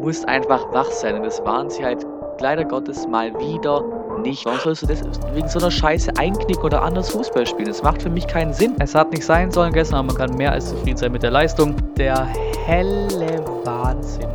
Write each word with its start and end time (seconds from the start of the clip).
musst 0.00 0.28
einfach 0.28 0.72
wach 0.72 0.90
sein. 0.90 1.16
Und 1.16 1.24
das 1.24 1.44
waren 1.44 1.70
sie 1.70 1.84
halt 1.84 2.04
leider 2.40 2.64
Gottes 2.64 3.06
mal 3.06 3.32
wieder 3.38 3.82
nicht. 4.22 4.44
Warum 4.44 4.58
sollst 4.60 4.82
du 4.82 4.86
das 4.86 5.02
wegen 5.34 5.48
so 5.48 5.58
einer 5.58 5.70
Scheiße 5.70 6.12
einknicken 6.18 6.62
oder 6.62 6.82
anders 6.82 7.10
Fußball 7.10 7.46
spielen? 7.46 7.68
Das 7.68 7.82
macht 7.82 8.02
für 8.02 8.10
mich 8.10 8.26
keinen 8.26 8.52
Sinn. 8.52 8.74
Es 8.78 8.94
hat 8.94 9.10
nicht 9.10 9.24
sein 9.24 9.50
sollen 9.50 9.72
gestern, 9.72 9.98
aber 9.98 10.08
man 10.08 10.16
kann 10.16 10.36
mehr 10.36 10.52
als 10.52 10.70
zufrieden 10.70 10.96
sein 10.96 11.12
mit 11.12 11.22
der 11.22 11.30
Leistung. 11.30 11.74
Der 11.96 12.26
helle 12.66 13.44
Wahnsinn. 13.64 14.28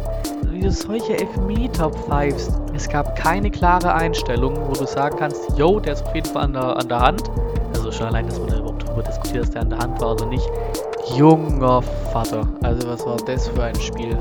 Wie 0.49 0.61
du 0.61 0.71
solche 0.71 1.17
Elfmeter 1.17 1.89
pfeifst. 1.89 2.51
Es 2.73 2.89
gab 2.89 3.15
keine 3.15 3.51
klare 3.51 3.93
Einstellung, 3.93 4.55
wo 4.67 4.73
du 4.73 4.85
sagen 4.85 5.17
kannst, 5.17 5.57
yo, 5.57 5.79
der 5.79 5.93
ist 5.93 6.05
auf 6.05 6.15
jeden 6.15 6.27
Fall 6.27 6.43
an 6.43 6.53
der, 6.53 6.77
an 6.77 6.87
der 6.87 6.99
Hand. 6.99 7.23
Also 7.73 7.91
schon 7.91 8.07
allein, 8.07 8.27
dass 8.27 8.39
man 8.39 8.49
da 8.49 8.57
überhaupt 8.57 8.87
darüber 8.87 9.03
diskutiert, 9.03 9.43
dass 9.43 9.51
der 9.51 9.61
an 9.61 9.69
der 9.69 9.79
Hand 9.79 10.01
war 10.01 10.13
oder 10.13 10.25
nicht. 10.25 10.49
Junger 11.15 11.81
Vater. 12.11 12.47
Also 12.63 12.87
was 12.87 13.05
war 13.05 13.17
das 13.17 13.47
für 13.47 13.63
ein 13.63 13.75
Spiel? 13.75 14.17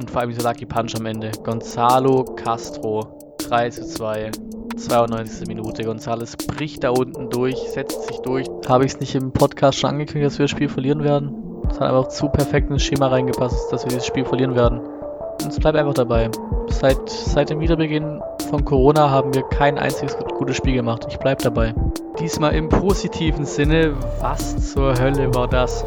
Und 0.00 0.10
vor 0.10 0.22
allem 0.22 0.30
dieser 0.30 0.48
Lucky 0.48 0.64
Punch 0.64 0.94
am 0.98 1.04
Ende. 1.04 1.30
Gonzalo 1.44 2.24
Castro. 2.24 3.36
3 3.38 3.68
zu 3.68 3.86
2. 3.86 4.30
92. 4.74 5.46
Minute. 5.46 5.84
Gonzales 5.84 6.36
bricht 6.38 6.84
da 6.84 6.90
unten 6.90 7.28
durch, 7.28 7.58
setzt 7.58 8.06
sich 8.06 8.16
durch. 8.20 8.46
Habe 8.66 8.86
ich 8.86 8.94
es 8.94 9.00
nicht 9.00 9.14
im 9.14 9.30
Podcast 9.30 9.78
schon 9.78 9.90
angekündigt, 9.90 10.32
dass 10.32 10.38
wir 10.38 10.44
das 10.44 10.52
Spiel 10.52 10.70
verlieren 10.70 11.04
werden? 11.04 11.34
Es 11.68 11.78
hat 11.78 11.88
einfach 11.88 12.08
zu 12.08 12.30
perfekt 12.30 12.70
ins 12.70 12.82
Schema 12.82 13.08
reingepasst, 13.08 13.70
dass 13.70 13.84
wir 13.84 13.90
dieses 13.90 14.06
Spiel 14.06 14.24
verlieren 14.24 14.54
werden. 14.54 14.80
Und 14.80 15.48
es 15.48 15.60
bleibt 15.60 15.76
einfach 15.76 15.94
dabei. 15.94 16.30
Seit, 16.68 17.10
seit 17.10 17.50
dem 17.50 17.60
Wiederbeginn 17.60 18.22
von 18.48 18.64
Corona 18.64 19.10
haben 19.10 19.34
wir 19.34 19.42
kein 19.42 19.78
einziges 19.78 20.16
gutes 20.38 20.56
Spiel 20.56 20.74
gemacht. 20.74 21.06
Ich 21.10 21.18
bleibe 21.18 21.42
dabei. 21.42 21.74
Diesmal 22.18 22.54
im 22.54 22.70
positiven 22.70 23.44
Sinne. 23.44 23.94
Was 24.20 24.72
zur 24.72 24.98
Hölle 24.98 25.34
war 25.34 25.46
das? 25.46 25.84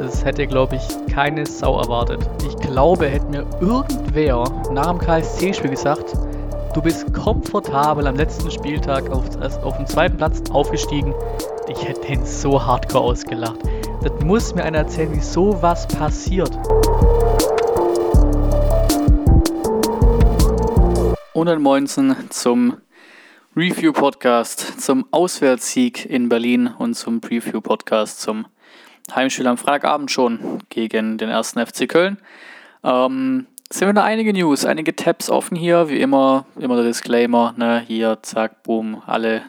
Das 0.00 0.24
hätte, 0.24 0.46
glaube 0.46 0.76
ich, 0.76 1.12
keine 1.12 1.44
Sau 1.44 1.78
erwartet. 1.78 2.26
Ich 2.48 2.56
glaube, 2.56 3.06
hätte 3.06 3.26
mir 3.26 3.46
irgendwer 3.60 4.44
nach 4.72 4.92
dem 4.92 4.98
KSC-Spiel 4.98 5.68
gesagt, 5.68 6.14
du 6.72 6.80
bist 6.80 7.12
komfortabel 7.12 8.06
am 8.06 8.16
letzten 8.16 8.50
Spieltag 8.50 9.10
auf, 9.10 9.26
auf 9.62 9.76
dem 9.76 9.86
zweiten 9.86 10.16
Platz 10.16 10.40
aufgestiegen. 10.52 11.14
Ich 11.68 11.86
hätte 11.86 12.00
den 12.00 12.24
so 12.24 12.64
hardcore 12.64 13.04
ausgelacht. 13.04 13.58
Das 14.02 14.12
muss 14.24 14.54
mir 14.54 14.64
einer 14.64 14.78
erzählen, 14.78 15.12
wie 15.14 15.20
sowas 15.20 15.86
passiert. 15.86 16.50
Und 21.34 21.48
ein 21.48 21.60
Moinsen 21.60 22.16
zum 22.30 22.78
Review-Podcast, 23.54 24.80
zum 24.80 25.04
Auswärtssieg 25.10 26.06
in 26.06 26.30
Berlin 26.30 26.70
und 26.78 26.94
zum 26.94 27.20
Preview-Podcast 27.20 28.22
zum 28.22 28.46
Heimspiel 29.16 29.46
am 29.46 29.56
Freitagabend 29.56 30.10
schon 30.10 30.58
gegen 30.68 31.18
den 31.18 31.28
ersten 31.28 31.64
FC 31.64 31.88
Köln. 31.88 32.18
Ähm, 32.82 33.46
sind 33.72 33.86
wir 33.86 33.92
da 33.92 34.02
einige 34.02 34.32
News, 34.32 34.64
einige 34.64 34.96
Tabs 34.96 35.30
offen 35.30 35.56
hier, 35.56 35.88
wie 35.88 36.00
immer, 36.00 36.44
immer 36.58 36.74
der 36.76 36.86
Disclaimer, 36.86 37.54
ne, 37.56 37.80
hier, 37.86 38.18
zack, 38.22 38.62
boom, 38.64 39.02
alle 39.06 39.42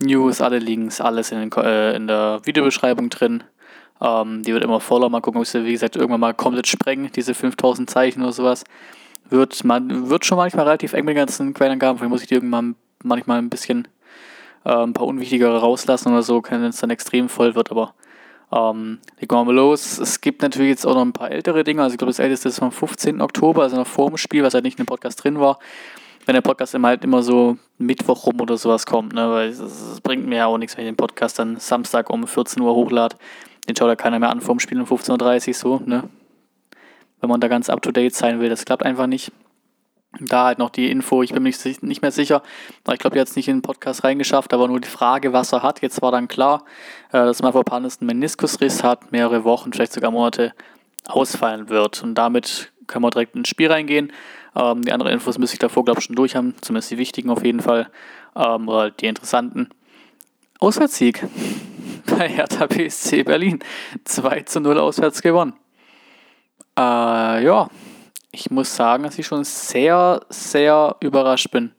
News, 0.00 0.40
alle 0.40 0.58
Links, 0.58 1.00
alles 1.00 1.32
in, 1.32 1.38
den, 1.38 1.52
äh, 1.62 1.94
in 1.94 2.06
der 2.06 2.40
Videobeschreibung 2.44 3.10
drin. 3.10 3.44
Ähm, 4.00 4.42
die 4.42 4.52
wird 4.52 4.64
immer 4.64 4.80
voller, 4.80 5.08
mal 5.08 5.20
gucken, 5.20 5.40
ob 5.40 5.46
sie, 5.46 5.64
wie 5.64 5.72
gesagt, 5.72 5.96
irgendwann 5.96 6.20
mal 6.20 6.34
komplett 6.34 6.66
sprengen, 6.66 7.10
diese 7.12 7.34
5000 7.34 7.90
Zeichen 7.90 8.22
oder 8.22 8.32
sowas. 8.32 8.64
Wird, 9.28 9.64
man, 9.64 10.08
wird 10.08 10.24
schon 10.24 10.38
manchmal 10.38 10.64
relativ 10.64 10.94
eng 10.94 11.04
mit 11.04 11.14
den 11.14 11.20
ganzen 11.20 11.54
Quellenangaben, 11.54 11.98
vielleicht 11.98 12.10
muss 12.10 12.22
ich 12.22 12.28
die 12.28 12.34
irgendwann 12.34 12.74
manchmal 13.02 13.38
ein 13.38 13.50
bisschen 13.50 13.86
äh, 14.64 14.72
ein 14.72 14.92
paar 14.92 15.06
unwichtigere 15.06 15.60
rauslassen 15.60 16.12
oder 16.12 16.22
so, 16.22 16.42
wenn 16.48 16.64
es 16.64 16.78
dann 16.80 16.90
extrem 16.90 17.28
voll 17.28 17.54
wird, 17.54 17.70
aber 17.70 17.94
ähm, 18.52 18.98
legen 19.18 19.34
wir 19.34 19.44
mal 19.44 19.54
los. 19.54 19.98
Es 19.98 20.20
gibt 20.20 20.42
natürlich 20.42 20.70
jetzt 20.70 20.86
auch 20.86 20.94
noch 20.94 21.02
ein 21.02 21.12
paar 21.12 21.30
ältere 21.30 21.64
Dinge. 21.64 21.82
Also 21.82 21.94
ich 21.94 21.98
glaube, 21.98 22.10
das 22.10 22.18
älteste 22.18 22.48
ist 22.48 22.58
vom 22.58 22.72
15. 22.72 23.20
Oktober, 23.20 23.62
also 23.62 23.76
noch 23.76 23.86
vor 23.86 24.08
dem 24.08 24.18
Spiel, 24.18 24.42
was 24.42 24.54
halt 24.54 24.64
nicht 24.64 24.78
in 24.78 24.84
dem 24.84 24.88
Podcast 24.88 25.22
drin 25.24 25.40
war. 25.40 25.58
Wenn 26.26 26.34
der 26.34 26.42
Podcast 26.42 26.74
immer 26.74 26.88
halt 26.88 27.02
immer 27.02 27.22
so 27.22 27.56
Mittwoch 27.78 28.26
rum 28.26 28.40
oder 28.40 28.56
sowas 28.56 28.86
kommt, 28.86 29.12
ne? 29.14 29.28
Weil 29.30 29.48
es, 29.48 30.00
bringt 30.02 30.26
mir 30.26 30.36
ja 30.36 30.46
auch 30.46 30.58
nichts, 30.58 30.76
wenn 30.76 30.84
ich 30.84 30.90
den 30.90 30.96
Podcast 30.96 31.38
dann 31.38 31.56
Samstag 31.56 32.10
um 32.10 32.26
14 32.26 32.62
Uhr 32.62 32.74
hochlade. 32.74 33.16
Den 33.68 33.74
schaut 33.74 33.88
ja 33.88 33.96
keiner 33.96 34.18
mehr 34.18 34.30
an 34.30 34.40
vorm 34.40 34.60
Spiel 34.60 34.80
um 34.80 34.86
15.30 34.86 35.48
Uhr 35.48 35.54
so, 35.54 35.82
ne? 35.84 36.04
Wenn 37.20 37.30
man 37.30 37.40
da 37.40 37.48
ganz 37.48 37.70
up 37.70 37.82
to 37.82 37.90
date 37.90 38.14
sein 38.14 38.40
will, 38.40 38.48
das 38.48 38.64
klappt 38.64 38.84
einfach 38.84 39.06
nicht. 39.06 39.32
Da 40.20 40.44
halt 40.44 40.58
noch 40.58 40.70
die 40.70 40.90
Info, 40.90 41.22
ich 41.22 41.32
bin 41.32 41.42
mir 41.42 41.54
nicht, 41.64 42.02
mehr 42.02 42.12
sicher, 42.12 42.42
ich 42.92 42.98
glaube, 42.98 43.16
er 43.16 43.22
hat 43.22 43.28
es 43.28 43.36
nicht 43.36 43.48
in 43.48 43.56
den 43.56 43.62
Podcast 43.62 44.04
reingeschafft, 44.04 44.52
aber 44.52 44.68
nur 44.68 44.78
die 44.78 44.88
Frage, 44.88 45.32
was 45.32 45.52
er 45.52 45.62
hat. 45.62 45.80
Jetzt 45.80 46.02
war 46.02 46.12
dann 46.12 46.28
klar, 46.28 46.64
äh, 47.08 47.24
dass 47.24 47.40
Mavropanis 47.40 47.98
einen 48.00 48.08
Meniskusriss 48.08 48.84
hat, 48.84 49.10
mehrere 49.10 49.44
Wochen, 49.44 49.72
vielleicht 49.72 49.94
sogar 49.94 50.10
Monate 50.10 50.52
ausfallen 51.06 51.70
wird. 51.70 52.02
Und 52.02 52.14
damit 52.14 52.72
können 52.86 53.04
wir 53.04 53.10
direkt 53.10 53.36
ins 53.36 53.48
Spiel 53.48 53.72
reingehen. 53.72 54.12
Ähm, 54.54 54.82
die 54.82 54.92
anderen 54.92 55.12
Infos 55.12 55.38
müsste 55.38 55.54
ich 55.54 55.60
davor, 55.60 55.84
glaube 55.84 56.00
ich, 56.00 56.06
schon 56.06 56.16
durch 56.16 56.36
haben, 56.36 56.54
zumindest 56.60 56.90
die 56.90 56.98
wichtigen 56.98 57.30
auf 57.30 57.44
jeden 57.44 57.60
Fall, 57.60 57.90
ähm, 58.36 58.68
oder 58.68 58.80
halt 58.80 59.00
die 59.00 59.06
interessanten. 59.06 59.70
Auswärtssieg 60.58 61.26
bei 62.06 62.28
Hertha 62.28 62.66
BSC 62.66 63.22
Berlin. 63.24 63.60
2 64.04 64.42
zu 64.42 64.60
0 64.60 64.78
auswärts 64.78 65.22
gewonnen. 65.22 65.54
Äh, 66.78 67.44
ja, 67.44 67.68
ich 68.32 68.50
muss 68.50 68.74
sagen, 68.74 69.04
dass 69.04 69.18
ich 69.18 69.26
schon 69.26 69.44
sehr, 69.44 70.20
sehr 70.30 70.96
überrascht 71.00 71.50
bin. 71.50 71.72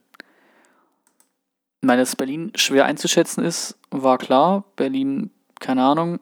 Ich 1.82 1.88
meine, 1.88 2.02
dass 2.02 2.16
Berlin 2.16 2.52
schwer 2.56 2.86
einzuschätzen 2.86 3.44
ist, 3.44 3.78
war 3.90 4.18
klar. 4.18 4.64
Berlin, 4.76 5.32
keine 5.60 5.84
Ahnung, 5.84 6.20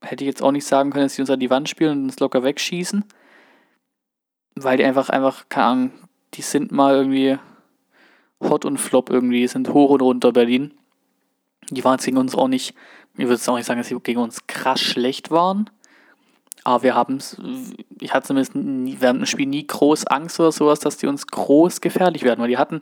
hätte 0.00 0.24
ich 0.24 0.28
jetzt 0.28 0.42
auch 0.42 0.50
nicht 0.50 0.66
sagen 0.66 0.90
können, 0.90 1.04
dass 1.04 1.14
sie 1.14 1.22
uns 1.22 1.30
an 1.30 1.40
die 1.40 1.50
Wand 1.50 1.68
spielen 1.68 1.92
und 1.92 2.04
uns 2.04 2.18
locker 2.18 2.42
wegschießen. 2.42 3.04
Weil 4.56 4.78
die 4.78 4.84
einfach, 4.84 5.10
einfach, 5.10 5.48
keine 5.48 5.66
Ahnung, 5.66 5.92
die 6.34 6.42
sind 6.42 6.72
mal 6.72 6.94
irgendwie 6.94 7.38
hot 8.40 8.64
und 8.64 8.78
flop 8.78 9.10
irgendwie, 9.10 9.46
sind 9.46 9.68
hoch 9.68 9.90
und 9.90 10.02
runter 10.02 10.32
Berlin. 10.32 10.74
Die 11.70 11.84
waren 11.84 11.98
gegen 11.98 12.16
uns 12.16 12.34
auch 12.34 12.48
nicht, 12.48 12.74
ich 13.14 13.24
würde 13.24 13.34
jetzt 13.34 13.48
auch 13.48 13.56
nicht 13.56 13.66
sagen, 13.66 13.78
dass 13.78 13.88
sie 13.88 14.00
gegen 14.00 14.20
uns 14.20 14.46
krass 14.46 14.80
schlecht 14.80 15.30
waren. 15.30 15.70
Aber 16.64 16.82
wir 16.82 16.94
haben 16.94 17.16
es, 17.16 17.36
ich 18.00 18.12
hatte 18.12 18.28
zumindest 18.28 18.54
nie, 18.54 18.96
während 19.00 19.20
dem 19.20 19.26
Spiel 19.26 19.46
nie 19.46 19.66
groß 19.66 20.06
Angst 20.06 20.38
oder 20.40 20.52
sowas, 20.52 20.80
dass 20.80 20.96
die 20.96 21.06
uns 21.06 21.26
groß 21.26 21.80
gefährlich 21.80 22.22
werden, 22.22 22.40
weil 22.40 22.48
die 22.48 22.58
hatten, 22.58 22.80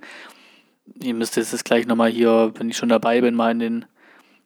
ihr 1.01 1.15
müsst 1.15 1.37
jetzt 1.37 1.65
gleich 1.65 1.87
nochmal 1.87 2.11
hier, 2.11 2.53
wenn 2.57 2.71
ich 2.71 2.77
schon 2.77 2.89
dabei 2.89 3.21
bin, 3.21 3.35
mal 3.35 3.53
in 3.53 3.59
den, 3.59 3.85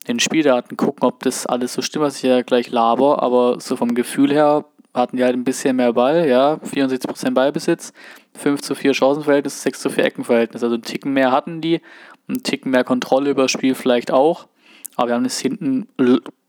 den 0.09 0.21
Spieldaten 0.21 0.77
gucken, 0.77 1.05
ob 1.05 1.23
das 1.23 1.47
alles 1.47 1.75
so 1.75 1.83
stimmt, 1.83 2.05
was 2.05 2.17
ich 2.17 2.23
ja 2.23 2.43
gleich 2.43 2.71
laber, 2.71 3.23
aber 3.23 3.61
so 3.61 3.77
vom 3.77 3.95
Gefühl 3.95 4.33
her 4.33 4.65
hatten 4.93 5.17
die 5.17 5.25
halt 5.25 5.37
ein 5.37 5.45
bisschen 5.45 5.77
mehr 5.77 5.93
Ball, 5.93 6.29
ja, 6.29 6.55
74% 6.55 7.31
Ballbesitz, 7.31 7.93
5 8.35 8.61
zu 8.61 8.75
4 8.75 8.95
Chancenverhältnis, 8.95 9.63
6 9.63 9.81
zu 9.81 9.91
4 9.91 10.05
Eckenverhältnis, 10.05 10.63
also 10.63 10.75
einen 10.75 10.83
Ticken 10.83 11.13
mehr 11.13 11.31
hatten 11.31 11.61
die, 11.61 11.81
einen 12.29 12.43
Ticken 12.43 12.71
mehr 12.73 12.85
Kontrolle 12.85 13.31
über 13.31 13.43
das 13.43 13.53
Spiel 13.53 13.75
vielleicht 13.75 14.11
auch, 14.11 14.49
aber 14.97 15.09
wir 15.09 15.15
haben 15.15 15.25
es 15.25 15.39
hinten 15.39 15.89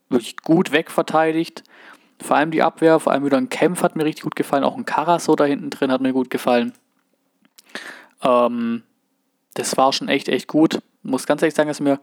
wirklich 0.09 0.37
gut 0.37 0.71
wegverteidigt, 0.71 1.63
vor 2.23 2.37
allem 2.37 2.51
die 2.51 2.61
Abwehr, 2.61 2.99
vor 2.99 3.11
allem 3.11 3.25
wieder 3.25 3.37
ein 3.37 3.49
Kempf 3.49 3.83
hat 3.83 3.95
mir 3.95 4.05
richtig 4.05 4.23
gut 4.23 4.35
gefallen, 4.35 4.63
auch 4.63 4.77
ein 4.77 4.85
Karaso 4.85 5.35
da 5.35 5.45
hinten 5.45 5.69
drin 5.69 5.91
hat 5.91 6.01
mir 6.01 6.13
gut 6.13 6.29
gefallen. 6.29 6.73
Ähm, 8.23 8.83
das 9.53 9.77
war 9.77 9.91
schon 9.93 10.09
echt, 10.09 10.29
echt 10.29 10.47
gut. 10.47 10.81
Muss 11.03 11.25
ganz 11.25 11.41
ehrlich 11.41 11.55
sagen, 11.55 11.69
dass 11.69 11.79
mir 11.79 11.99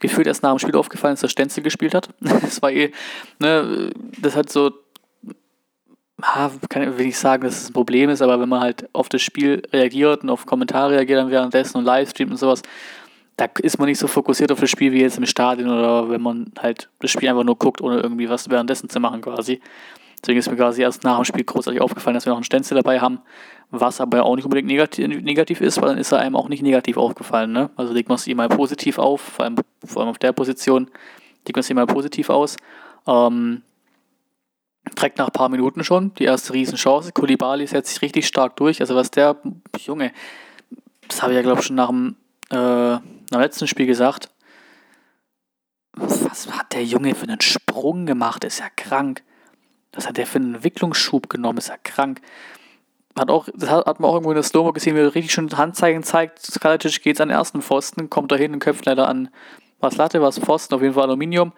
gefühlt 0.00 0.26
erst 0.26 0.42
nach 0.42 0.50
dem 0.50 0.58
Spiel 0.58 0.76
aufgefallen 0.76 1.14
ist, 1.14 1.22
dass 1.22 1.30
Stenzel 1.30 1.62
gespielt 1.62 1.94
hat. 1.94 2.10
das 2.20 2.60
war 2.60 2.70
eh, 2.70 2.92
ne, 3.38 3.90
das 4.20 4.36
hat 4.36 4.50
so, 4.50 4.72
kann, 6.68 6.98
ich 6.98 7.18
sagen, 7.18 7.44
dass 7.44 7.62
es 7.62 7.70
ein 7.70 7.72
Problem 7.72 8.10
ist, 8.10 8.22
aber 8.22 8.40
wenn 8.40 8.48
man 8.48 8.60
halt 8.60 8.88
auf 8.92 9.08
das 9.08 9.22
Spiel 9.22 9.62
reagiert 9.72 10.22
und 10.22 10.30
auf 10.30 10.46
Kommentare 10.46 10.92
reagiert 10.92 11.20
dann 11.20 11.30
währenddessen 11.30 11.78
und 11.78 11.84
Livestream 11.84 12.30
und 12.30 12.36
sowas, 12.36 12.62
da 13.42 13.48
ist 13.62 13.78
man 13.78 13.88
nicht 13.88 13.98
so 13.98 14.06
fokussiert 14.06 14.52
auf 14.52 14.60
das 14.60 14.70
Spiel 14.70 14.92
wie 14.92 15.00
jetzt 15.00 15.18
im 15.18 15.26
Stadion 15.26 15.68
oder 15.68 16.08
wenn 16.08 16.22
man 16.22 16.52
halt 16.58 16.88
das 17.00 17.10
Spiel 17.10 17.28
einfach 17.28 17.44
nur 17.44 17.56
guckt, 17.56 17.80
ohne 17.80 18.00
irgendwie 18.00 18.28
was 18.28 18.48
währenddessen 18.48 18.88
zu 18.88 19.00
machen 19.00 19.20
quasi. 19.20 19.60
Deswegen 20.20 20.38
ist 20.38 20.48
mir 20.48 20.56
quasi 20.56 20.82
erst 20.82 21.02
nach 21.02 21.16
dem 21.16 21.24
Spiel 21.24 21.42
großartig 21.42 21.80
aufgefallen, 21.80 22.14
dass 22.14 22.26
wir 22.26 22.30
noch 22.30 22.36
einen 22.36 22.44
Stenzel 22.44 22.76
dabei 22.76 23.00
haben, 23.00 23.18
was 23.70 24.00
aber 24.00 24.24
auch 24.24 24.36
nicht 24.36 24.44
unbedingt 24.44 24.68
negativ, 24.68 25.08
negativ 25.22 25.60
ist, 25.60 25.80
weil 25.80 25.88
dann 25.88 25.98
ist 25.98 26.12
er 26.12 26.20
einem 26.20 26.36
auch 26.36 26.48
nicht 26.48 26.62
negativ 26.62 26.96
aufgefallen. 26.96 27.50
Ne? 27.50 27.70
Also 27.74 27.92
legt 27.92 28.08
man 28.08 28.16
es 28.16 28.26
ihm 28.28 28.36
mal 28.36 28.48
positiv 28.48 28.98
auf, 28.98 29.20
vor 29.20 29.44
allem, 29.44 29.56
vor 29.84 30.02
allem 30.02 30.10
auf 30.10 30.18
der 30.18 30.32
Position, 30.32 30.88
legt 31.44 31.56
man 31.56 31.60
es 31.60 31.70
ihm 31.70 31.76
mal 31.76 31.86
positiv 31.86 32.30
aus. 32.30 32.56
Ähm, 33.08 33.62
direkt 34.96 35.18
nach 35.18 35.26
ein 35.26 35.32
paar 35.32 35.48
Minuten 35.48 35.82
schon 35.82 36.14
die 36.14 36.24
erste 36.24 36.52
Riesenchance. 36.52 37.10
Kulibali 37.12 37.66
setzt 37.66 37.92
sich 37.92 38.02
richtig 38.02 38.28
stark 38.28 38.54
durch. 38.56 38.80
Also 38.80 38.94
was 38.94 39.10
der 39.10 39.36
Junge, 39.80 40.12
das 41.08 41.22
habe 41.22 41.32
ich 41.32 41.36
ja 41.36 41.42
glaube 41.42 41.60
ich 41.60 41.66
schon 41.66 41.76
nach 41.76 41.88
dem 41.88 42.14
äh, 42.52 42.94
im 42.94 43.40
letzten 43.40 43.66
Spiel 43.66 43.86
gesagt, 43.86 44.30
was 45.94 46.50
hat 46.50 46.72
der 46.72 46.84
Junge 46.84 47.14
für 47.14 47.24
einen 47.24 47.40
Sprung 47.40 48.06
gemacht? 48.06 48.44
Ist 48.44 48.60
ja 48.60 48.68
krank. 48.74 49.22
Was 49.92 50.08
hat 50.08 50.16
der 50.16 50.26
für 50.26 50.38
einen 50.38 50.54
Entwicklungsschub 50.54 51.28
genommen? 51.28 51.58
Ist 51.58 51.68
ja 51.68 51.76
krank. 51.82 52.20
Hat 53.18 53.30
auch, 53.30 53.48
das 53.54 53.68
hat, 53.68 53.84
hat 53.86 54.00
man 54.00 54.08
auch 54.08 54.14
irgendwo 54.14 54.30
in 54.30 54.36
der 54.36 54.42
Slow-Mo 54.42 54.72
gesehen, 54.72 54.96
wie 54.96 55.00
er 55.00 55.14
richtig 55.14 55.32
schön 55.32 55.54
Handzeichen 55.56 56.02
zeigt. 56.02 56.40
Skalicic 56.40 57.02
geht 57.02 57.20
an 57.20 57.28
den 57.28 57.36
ersten 57.36 57.60
Pfosten, 57.60 58.08
kommt 58.08 58.32
da 58.32 58.36
hin 58.36 58.54
und 58.54 58.60
köpft 58.60 58.86
leider 58.86 59.06
an 59.08 59.28
was 59.80 59.96
Latte, 59.96 60.22
was 60.22 60.38
Pfosten, 60.38 60.74
auf 60.74 60.80
jeden 60.80 60.94
Fall 60.94 61.04
Aluminium. 61.04 61.52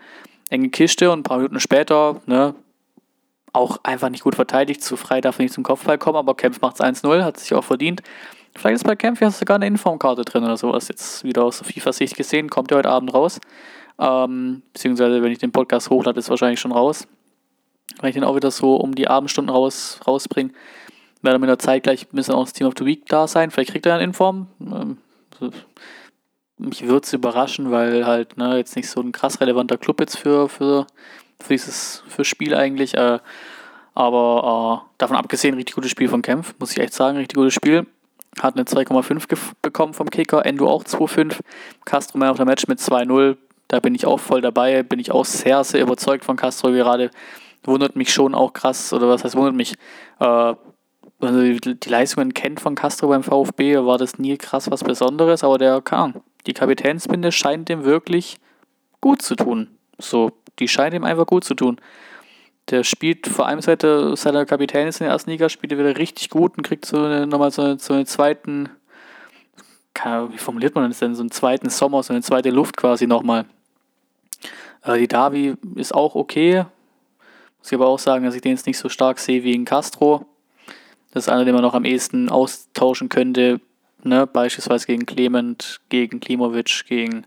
Enge 0.50 0.70
Kiste 0.70 1.12
und 1.12 1.20
ein 1.20 1.22
paar 1.22 1.36
Minuten 1.36 1.60
später, 1.60 2.20
ne, 2.26 2.54
auch 3.52 3.78
einfach 3.84 4.08
nicht 4.08 4.24
gut 4.24 4.34
verteidigt. 4.34 4.82
Zu 4.82 4.96
frei 4.96 5.20
darf 5.20 5.38
er 5.38 5.44
nicht 5.44 5.54
zum 5.54 5.62
Kopfball 5.62 5.96
kommen, 5.96 6.16
aber 6.16 6.34
Kempf 6.34 6.60
macht 6.60 6.80
es 6.80 6.84
1-0, 6.84 7.22
hat 7.22 7.38
sich 7.38 7.54
auch 7.54 7.64
verdient. 7.64 8.02
Vielleicht 8.56 8.76
ist 8.76 8.84
bei 8.84 8.96
ja 9.20 9.30
sogar 9.30 9.56
eine 9.56 9.66
Informkarte 9.66 10.22
drin 10.22 10.44
oder 10.44 10.56
sowas. 10.56 10.88
Jetzt 10.88 11.24
wieder 11.24 11.44
aus 11.44 11.60
FIFA-Sicht 11.60 12.16
gesehen, 12.16 12.50
kommt 12.50 12.70
ja 12.70 12.76
heute 12.76 12.88
Abend 12.88 13.12
raus. 13.12 13.40
Ähm, 13.98 14.62
beziehungsweise, 14.72 15.22
wenn 15.22 15.32
ich 15.32 15.38
den 15.38 15.52
Podcast 15.52 15.90
hochlade, 15.90 16.18
ist 16.18 16.30
wahrscheinlich 16.30 16.60
schon 16.60 16.72
raus. 16.72 17.06
Wenn 18.00 18.08
ich 18.08 18.14
den 18.14 18.24
auch 18.24 18.36
wieder 18.36 18.50
so 18.50 18.76
um 18.76 18.94
die 18.94 19.08
Abendstunden 19.08 19.54
raus, 19.54 20.00
rausbringe, 20.06 20.52
werde 21.22 21.38
mit 21.38 21.48
der 21.48 21.58
Zeit 21.58 21.82
gleich 21.82 22.04
ein 22.04 22.16
bisschen 22.16 22.34
auch 22.34 22.44
das 22.44 22.52
Team 22.52 22.66
of 22.66 22.74
the 22.78 22.84
Week 22.84 23.06
da 23.06 23.26
sein. 23.26 23.50
Vielleicht 23.50 23.70
kriegt 23.70 23.86
er 23.86 23.94
einen 23.94 24.04
Inform. 24.04 24.48
Ähm, 24.60 24.98
mich 26.58 26.86
würde 26.86 27.04
es 27.04 27.12
überraschen, 27.12 27.70
weil 27.70 28.06
halt 28.06 28.36
ne, 28.36 28.56
jetzt 28.56 28.76
nicht 28.76 28.88
so 28.88 29.00
ein 29.00 29.12
krass 29.12 29.40
relevanter 29.40 29.78
Club 29.78 30.00
jetzt 30.00 30.16
für, 30.16 30.48
für, 30.48 30.86
für 31.40 31.52
dieses 31.52 32.02
für 32.06 32.24
Spiel 32.24 32.54
eigentlich. 32.54 32.94
Äh, 32.94 33.18
aber 33.94 34.84
äh, 34.86 34.90
davon 34.98 35.16
abgesehen, 35.16 35.54
richtig 35.54 35.74
gutes 35.74 35.90
Spiel 35.90 36.08
von 36.08 36.22
Kempf, 36.22 36.54
muss 36.58 36.72
ich 36.72 36.78
echt 36.78 36.94
sagen, 36.94 37.16
richtig 37.16 37.36
gutes 37.36 37.54
Spiel. 37.54 37.86
Hat 38.40 38.54
eine 38.56 38.64
2,5 38.64 39.38
bekommen 39.62 39.94
vom 39.94 40.10
Kicker, 40.10 40.44
Endo 40.44 40.68
auch 40.68 40.84
2,5. 40.84 41.40
Castro 41.84 42.18
Man 42.18 42.30
of 42.30 42.36
the 42.36 42.44
Match 42.44 42.66
mit 42.66 42.78
2,0. 42.78 43.36
Da 43.68 43.80
bin 43.80 43.94
ich 43.94 44.06
auch 44.06 44.20
voll 44.20 44.40
dabei, 44.40 44.82
bin 44.82 44.98
ich 44.98 45.10
auch 45.10 45.24
sehr, 45.24 45.64
sehr 45.64 45.82
überzeugt 45.82 46.24
von 46.24 46.36
Castro 46.36 46.70
gerade. 46.70 47.10
Wundert 47.64 47.96
mich 47.96 48.12
schon 48.12 48.34
auch 48.34 48.52
krass, 48.52 48.92
oder 48.92 49.08
was 49.08 49.24
heißt 49.24 49.36
wundert 49.36 49.54
mich? 49.54 49.74
Äh, 50.20 50.54
man 51.20 51.58
die 51.58 51.88
Leistungen 51.88 52.34
kennt 52.34 52.60
von 52.60 52.74
Castro 52.74 53.08
beim 53.08 53.22
VfB, 53.22 53.78
war 53.78 53.98
das 53.98 54.18
nie 54.18 54.36
krass 54.36 54.70
was 54.70 54.84
Besonderes, 54.84 55.42
aber 55.42 55.58
der 55.58 55.80
kann. 55.80 56.22
Die 56.46 56.52
Kapitänsbinde 56.52 57.32
scheint 57.32 57.68
dem 57.68 57.84
wirklich 57.84 58.36
gut 59.00 59.22
zu 59.22 59.34
tun. 59.34 59.68
So, 59.98 60.32
die 60.58 60.68
scheint 60.68 60.94
ihm 60.94 61.04
einfach 61.04 61.26
gut 61.26 61.44
zu 61.44 61.54
tun. 61.54 61.80
Der 62.70 62.82
spielt 62.82 63.26
vor 63.26 63.46
allem 63.46 63.60
seit 63.60 63.84
er, 63.84 64.46
Kapitän 64.46 64.88
ist 64.88 65.00
in 65.00 65.04
der 65.04 65.12
ersten 65.12 65.30
Liga, 65.30 65.48
spielt 65.48 65.72
er 65.72 65.78
wieder 65.78 65.98
richtig 65.98 66.30
gut 66.30 66.56
und 66.56 66.62
kriegt 66.62 66.86
so 66.86 66.96
eine, 66.96 67.26
nochmal 67.26 67.50
so, 67.50 67.62
eine, 67.62 67.78
so 67.78 67.92
einen 67.92 68.06
zweiten, 68.06 68.70
wie 70.30 70.38
formuliert 70.38 70.74
man 70.74 70.88
das 70.88 70.98
denn, 70.98 71.14
so 71.14 71.22
einen 71.22 71.30
zweiten 71.30 71.68
Sommer, 71.68 72.02
so 72.02 72.12
eine 72.12 72.22
zweite 72.22 72.50
Luft 72.50 72.76
quasi 72.76 73.06
nochmal. 73.06 73.44
Äh, 74.82 74.98
die 74.98 75.08
Davi 75.08 75.54
ist 75.76 75.94
auch 75.94 76.14
okay. 76.14 76.64
Muss 77.58 77.72
ich 77.72 77.74
aber 77.74 77.86
auch 77.86 77.98
sagen, 77.98 78.24
dass 78.24 78.34
ich 78.34 78.42
den 78.42 78.52
jetzt 78.52 78.66
nicht 78.66 78.78
so 78.78 78.88
stark 78.88 79.18
sehe 79.18 79.42
wie 79.44 79.54
in 79.54 79.64
Castro. 79.64 80.26
Das 81.12 81.26
ist 81.26 81.32
einer, 81.32 81.44
den 81.44 81.54
man 81.54 81.62
noch 81.62 81.74
am 81.74 81.84
ehesten 81.84 82.28
austauschen 82.28 83.08
könnte, 83.08 83.60
ne? 84.02 84.26
beispielsweise 84.26 84.86
gegen 84.86 85.06
Clement, 85.06 85.80
gegen 85.88 86.18
Klimovic, 86.18 86.84
gegen 86.88 87.26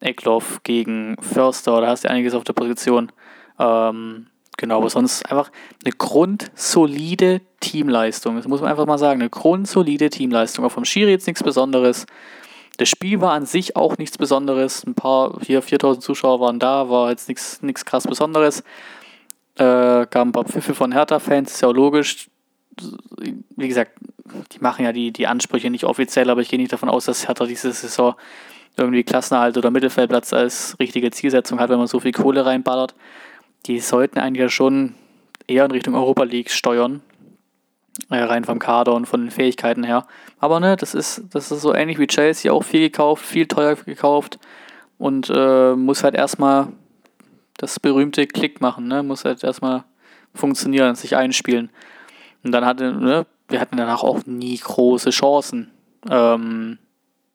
Eckloff, 0.00 0.62
gegen 0.62 1.16
Förster, 1.20 1.80
da 1.80 1.88
hast 1.88 2.04
du 2.04 2.10
einiges 2.10 2.34
auf 2.34 2.44
der 2.44 2.52
Position. 2.52 3.10
Ähm, 3.58 4.26
genau, 4.56 4.78
aber 4.78 4.90
sonst 4.90 5.30
einfach 5.30 5.50
eine 5.84 5.92
grundsolide 5.92 7.40
Teamleistung. 7.60 8.36
Das 8.36 8.48
muss 8.48 8.60
man 8.60 8.70
einfach 8.70 8.86
mal 8.86 8.98
sagen, 8.98 9.20
eine 9.20 9.30
grundsolide 9.30 10.10
Teamleistung. 10.10 10.64
Auch 10.64 10.72
vom 10.72 10.84
Schiri 10.84 11.10
jetzt 11.10 11.26
nichts 11.26 11.42
Besonderes. 11.42 12.06
Das 12.76 12.88
Spiel 12.88 13.20
war 13.20 13.32
an 13.32 13.46
sich 13.46 13.76
auch 13.76 13.98
nichts 13.98 14.18
Besonderes. 14.18 14.84
Ein 14.84 14.94
paar, 14.94 15.38
hier 15.42 15.62
4000 15.62 16.02
Zuschauer 16.02 16.40
waren 16.40 16.58
da, 16.58 16.88
war 16.88 17.10
jetzt 17.10 17.28
nichts 17.28 17.84
krass 17.84 18.04
Besonderes. 18.04 18.64
Äh, 19.56 20.06
gab 20.10 20.16
ein 20.16 20.32
paar 20.32 20.44
Pfiffe 20.44 20.74
von 20.74 20.90
Hertha-Fans, 20.90 21.52
ist 21.52 21.60
ja 21.60 21.68
auch 21.68 21.72
logisch 21.72 22.28
wie 23.56 23.68
gesagt, 23.68 23.92
die 24.52 24.58
machen 24.60 24.84
ja 24.84 24.92
die, 24.92 25.12
die 25.12 25.26
Ansprüche 25.26 25.70
nicht 25.70 25.84
offiziell, 25.84 26.30
aber 26.30 26.40
ich 26.40 26.48
gehe 26.48 26.58
nicht 26.58 26.72
davon 26.72 26.88
aus, 26.88 27.04
dass 27.04 27.28
Hertha 27.28 27.46
diese 27.46 27.72
Saison 27.72 28.14
irgendwie 28.76 29.04
Klassenerhalt 29.04 29.56
oder 29.56 29.70
Mittelfeldplatz 29.70 30.32
als 30.32 30.76
richtige 30.80 31.10
Zielsetzung 31.10 31.60
hat, 31.60 31.70
wenn 31.70 31.78
man 31.78 31.86
so 31.86 32.00
viel 32.00 32.12
Kohle 32.12 32.44
reinballert. 32.44 32.94
Die 33.66 33.80
sollten 33.80 34.18
eigentlich 34.18 34.42
ja 34.42 34.48
schon 34.48 34.94
eher 35.46 35.64
in 35.64 35.70
Richtung 35.70 35.94
Europa 35.94 36.24
League 36.24 36.50
steuern. 36.50 37.02
Äh, 38.10 38.22
rein 38.24 38.44
vom 38.44 38.58
Kader 38.58 38.92
und 38.92 39.06
von 39.06 39.20
den 39.20 39.30
Fähigkeiten 39.30 39.84
her. 39.84 40.06
Aber 40.40 40.58
ne, 40.58 40.76
das 40.76 40.94
ist, 40.94 41.22
das 41.30 41.52
ist 41.52 41.62
so 41.62 41.72
ähnlich 41.74 41.98
wie 41.98 42.08
Chelsea, 42.08 42.52
auch 42.52 42.64
viel 42.64 42.80
gekauft, 42.80 43.24
viel 43.24 43.46
teuer 43.46 43.76
gekauft 43.76 44.38
und 44.98 45.30
äh, 45.32 45.74
muss 45.74 46.02
halt 46.02 46.16
erstmal 46.16 46.68
das 47.56 47.78
berühmte 47.78 48.26
Klick 48.26 48.60
machen, 48.60 48.88
ne? 48.88 49.04
Muss 49.04 49.24
halt 49.24 49.44
erstmal 49.44 49.84
funktionieren, 50.34 50.96
sich 50.96 51.16
einspielen. 51.16 51.70
Und 52.42 52.50
dann 52.50 52.66
hatte, 52.66 52.92
ne, 52.92 53.26
wir 53.48 53.60
hatten 53.60 53.76
danach 53.76 54.02
auch 54.02 54.26
nie 54.26 54.58
große 54.58 55.10
Chancen. 55.10 55.70
Ähm, 56.10 56.78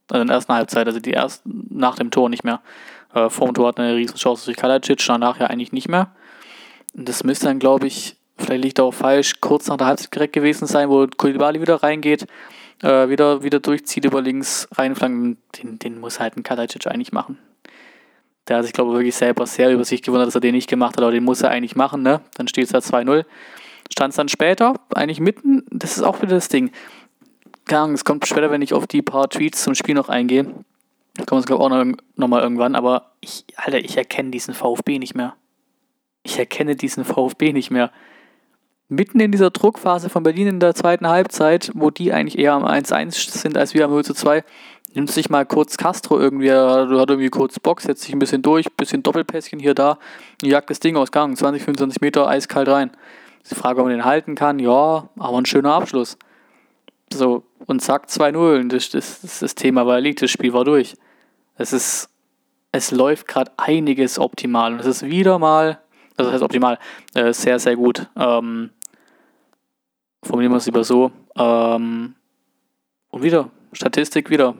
also 0.09 0.21
in 0.21 0.27
der 0.27 0.35
ersten 0.35 0.53
Halbzeit, 0.53 0.87
also 0.87 0.99
die 0.99 1.11
erst 1.11 1.43
nach 1.45 1.95
dem 1.95 2.11
Tor 2.11 2.29
nicht 2.29 2.43
mehr. 2.43 2.61
Äh, 3.13 3.29
vor 3.29 3.47
dem 3.47 3.53
Tor 3.53 3.69
hatten 3.69 3.77
wir 3.77 3.85
eine 3.85 3.95
riesen 3.95 4.17
Chance 4.17 4.45
durch 4.45 4.57
Kalacic, 4.57 5.03
danach 5.07 5.39
ja 5.39 5.47
eigentlich 5.47 5.71
nicht 5.71 5.87
mehr. 5.87 6.11
Das 6.93 7.23
müsste 7.23 7.45
dann, 7.45 7.59
glaube 7.59 7.87
ich, 7.87 8.15
vielleicht 8.37 8.63
liegt 8.63 8.79
auch 8.79 8.93
falsch, 8.93 9.41
kurz 9.41 9.67
nach 9.67 9.77
der 9.77 9.87
Halbzeit 9.87 10.13
direkt 10.13 10.33
gewesen 10.33 10.65
sein, 10.65 10.89
wo 10.89 11.07
Kulibali 11.07 11.61
wieder 11.61 11.83
reingeht, 11.83 12.25
äh, 12.81 13.09
wieder, 13.09 13.43
wieder 13.43 13.59
durchzieht 13.59 14.05
über 14.05 14.21
links, 14.21 14.67
reinflanken. 14.73 15.37
Den, 15.57 15.79
den 15.79 15.99
muss 15.99 16.19
halt 16.19 16.37
ein 16.37 16.43
Kalacic 16.43 16.87
eigentlich 16.87 17.11
machen. 17.11 17.37
Der 18.47 18.57
hat 18.57 18.63
sich, 18.63 18.73
glaube 18.73 18.91
ich, 18.91 18.97
wirklich 18.97 19.15
selber 19.15 19.45
sehr 19.45 19.71
über 19.71 19.85
sich 19.85 20.01
gewundert, 20.01 20.27
dass 20.27 20.35
er 20.35 20.41
den 20.41 20.55
nicht 20.55 20.69
gemacht 20.69 20.97
hat, 20.97 21.03
aber 21.03 21.11
den 21.11 21.23
muss 21.23 21.41
er 21.41 21.51
eigentlich 21.51 21.75
machen, 21.75 22.01
ne? 22.01 22.21
Dann 22.35 22.47
steht 22.47 22.65
es 22.65 22.71
da 22.71 22.79
2-0 22.79 23.25
stand 23.91 24.11
es 24.11 24.17
dann 24.17 24.29
später, 24.29 24.75
eigentlich 24.93 25.19
mitten, 25.19 25.63
das 25.69 25.97
ist 25.97 26.03
auch 26.03 26.21
wieder 26.21 26.35
das 26.35 26.47
Ding. 26.47 26.71
Keine 27.65 27.81
Ahnung, 27.81 27.95
es 27.95 28.05
kommt 28.05 28.25
später, 28.27 28.51
wenn 28.51 28.61
ich 28.61 28.73
auf 28.73 28.87
die 28.87 29.01
paar 29.01 29.29
Tweets 29.29 29.63
zum 29.63 29.75
Spiel 29.75 29.95
noch 29.95 30.09
eingehe. 30.09 30.45
Kommen 31.25 31.41
wir 31.41 31.45
glaube 31.45 31.63
auch 31.63 31.69
noch, 31.69 31.85
noch 32.15 32.41
irgendwann, 32.41 32.75
aber 32.75 33.11
ich, 33.19 33.45
Alter, 33.57 33.79
ich 33.79 33.97
erkenne 33.97 34.31
diesen 34.31 34.53
VfB 34.53 34.99
nicht 34.99 35.15
mehr. 35.15 35.35
Ich 36.29 36.37
erkenne 36.37 36.75
diesen 36.75 37.05
VfB 37.05 37.53
nicht 37.53 37.71
mehr. 37.71 37.91
Mitten 38.87 39.19
in 39.19 39.31
dieser 39.31 39.49
Druckphase 39.49 40.09
von 40.09 40.21
Berlin 40.21 40.47
in 40.47 40.59
der 40.59 40.75
zweiten 40.75 41.07
Halbzeit, 41.07 41.71
wo 41.73 41.89
die 41.89 42.13
eigentlich 42.13 42.37
eher 42.37 42.53
am 42.53 42.65
1-1 42.65 43.31
sind 43.31 43.57
als 43.57 43.73
wir 43.73 43.85
am 43.85 43.91
0-2, 43.91 44.43
nimmt 44.93 45.09
sich 45.09 45.31
mal 45.31 45.45
kurz 45.45 45.77
Castro 45.77 46.19
irgendwie, 46.19 46.49
du 46.49 46.99
hat 46.99 47.09
irgendwie 47.09 47.29
kurz 47.29 47.59
Box, 47.59 47.83
setzt 47.83 48.03
sich 48.03 48.13
ein 48.13 48.19
bisschen 48.19 48.43
durch, 48.43 48.71
bisschen 48.77 49.01
Doppelpässchen 49.01 49.59
hier 49.59 49.73
da, 49.73 49.97
jagt 50.43 50.69
das 50.69 50.79
Ding 50.79 50.97
aus 50.97 51.11
Gang, 51.11 51.35
20, 51.35 51.63
25 51.63 52.01
Meter 52.01 52.27
eiskalt 52.27 52.67
rein. 52.67 52.91
Die 53.49 53.55
Frage, 53.55 53.79
ob 53.79 53.87
man 53.87 53.95
den 53.95 54.05
halten 54.05 54.35
kann, 54.35 54.59
ja, 54.59 55.09
aber 55.17 55.37
ein 55.37 55.47
schöner 55.47 55.73
Abschluss. 55.73 56.15
So, 57.11 57.43
und 57.65 57.81
zack, 57.81 58.05
2-0. 58.07 58.67
Das, 58.67 58.89
das, 58.91 59.21
das, 59.21 59.39
das 59.39 59.55
Thema 59.55 59.87
war 59.87 59.95
erledigt, 59.95 60.21
das 60.21 60.29
Spiel 60.29 60.53
war 60.53 60.63
durch. 60.63 60.95
Es 61.55 61.73
ist, 61.73 62.09
es 62.71 62.91
läuft 62.91 63.27
gerade 63.27 63.51
einiges 63.57 64.19
optimal. 64.19 64.73
Und 64.73 64.79
es 64.81 64.85
ist 64.85 65.05
wieder 65.05 65.39
mal, 65.39 65.79
das 66.23 66.33
heißt 66.33 66.43
optimal, 66.43 66.79
äh, 67.13 67.33
sehr, 67.33 67.59
sehr 67.59 67.75
gut. 67.75 68.07
Ähm, 68.15 68.71
formulieren 70.23 70.53
wir 70.53 70.57
es 70.57 70.65
lieber 70.65 70.83
so. 70.83 71.11
Ähm, 71.35 72.15
und 73.09 73.23
wieder, 73.23 73.49
Statistik 73.73 74.29
wieder. 74.29 74.55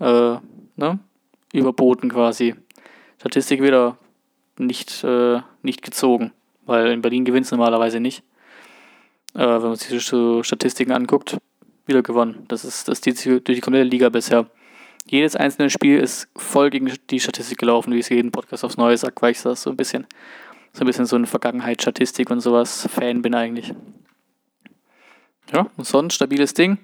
Äh, 0.00 0.36
ne? 0.76 0.98
Überboten 1.52 2.10
quasi. 2.10 2.54
Statistik 3.18 3.62
wieder 3.62 3.98
nicht, 4.58 5.04
äh, 5.04 5.40
nicht 5.62 5.82
gezogen 5.82 6.32
weil 6.66 6.92
in 6.92 7.02
Berlin 7.02 7.24
gewinnt 7.24 7.46
es 7.46 7.52
normalerweise 7.52 8.00
nicht. 8.00 8.22
Äh, 9.34 9.40
wenn 9.40 9.62
man 9.62 9.76
sich 9.76 10.04
so 10.04 10.42
Statistiken 10.42 10.92
anguckt, 10.92 11.36
wieder 11.86 12.02
gewonnen. 12.02 12.44
Das 12.48 12.64
ist 12.64 12.88
das 12.88 13.00
die, 13.00 13.12
durch 13.12 13.42
die 13.42 13.60
komplette 13.60 13.88
Liga 13.88 14.08
bisher. 14.08 14.46
Jedes 15.06 15.34
einzelne 15.34 15.68
Spiel 15.68 15.98
ist 15.98 16.28
voll 16.36 16.70
gegen 16.70 16.92
die 17.10 17.20
Statistik 17.20 17.58
gelaufen, 17.58 17.92
wie 17.92 17.98
ich 17.98 18.06
es 18.06 18.08
jeden 18.10 18.30
Podcast 18.30 18.64
aufs 18.64 18.76
Neue 18.76 18.96
sage, 18.96 19.14
weil 19.20 19.32
ich 19.32 19.42
das 19.42 19.62
so 19.62 19.70
ein 19.70 19.76
bisschen 19.76 20.06
so 20.72 20.84
ein 20.84 20.86
bisschen 20.86 21.06
so 21.06 21.16
eine 21.16 21.26
Vergangenheitsstatistik 21.26 22.30
und 22.30 22.40
sowas 22.40 22.88
Fan 22.90 23.22
bin 23.22 23.34
eigentlich. 23.34 23.74
Ja, 25.52 25.66
und 25.76 25.86
sonst 25.86 26.14
stabiles 26.14 26.54
Ding. 26.54 26.78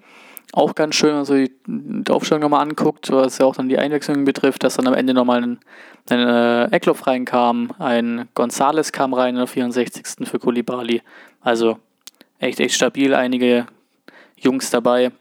Auch 0.52 0.74
ganz 0.74 0.94
schön, 0.94 1.14
also 1.14 1.34
die 1.34 2.10
Aufstellung 2.10 2.42
nochmal 2.42 2.62
anguckt, 2.62 3.10
was 3.10 3.38
ja 3.38 3.44
auch 3.44 3.54
dann 3.54 3.68
die 3.68 3.78
Einwechslungen 3.78 4.24
betrifft, 4.24 4.62
dass 4.62 4.76
dann 4.76 4.86
am 4.86 4.94
Ende 4.94 5.12
nochmal 5.12 5.42
ein, 5.42 5.60
ein 6.08 6.20
äh, 6.20 6.64
Eckloff 6.74 7.06
reinkam, 7.06 7.72
ein 7.78 8.28
Gonzales 8.34 8.92
kam 8.92 9.12
rein 9.12 9.34
in 9.34 9.36
der 9.36 9.46
64. 9.46 10.26
für 10.26 10.38
Kulibali. 10.38 11.02
Also 11.42 11.78
echt, 12.38 12.60
echt 12.60 12.74
stabil. 12.74 13.14
Einige 13.14 13.66
Jungs 14.36 14.70
dabei, 14.70 15.12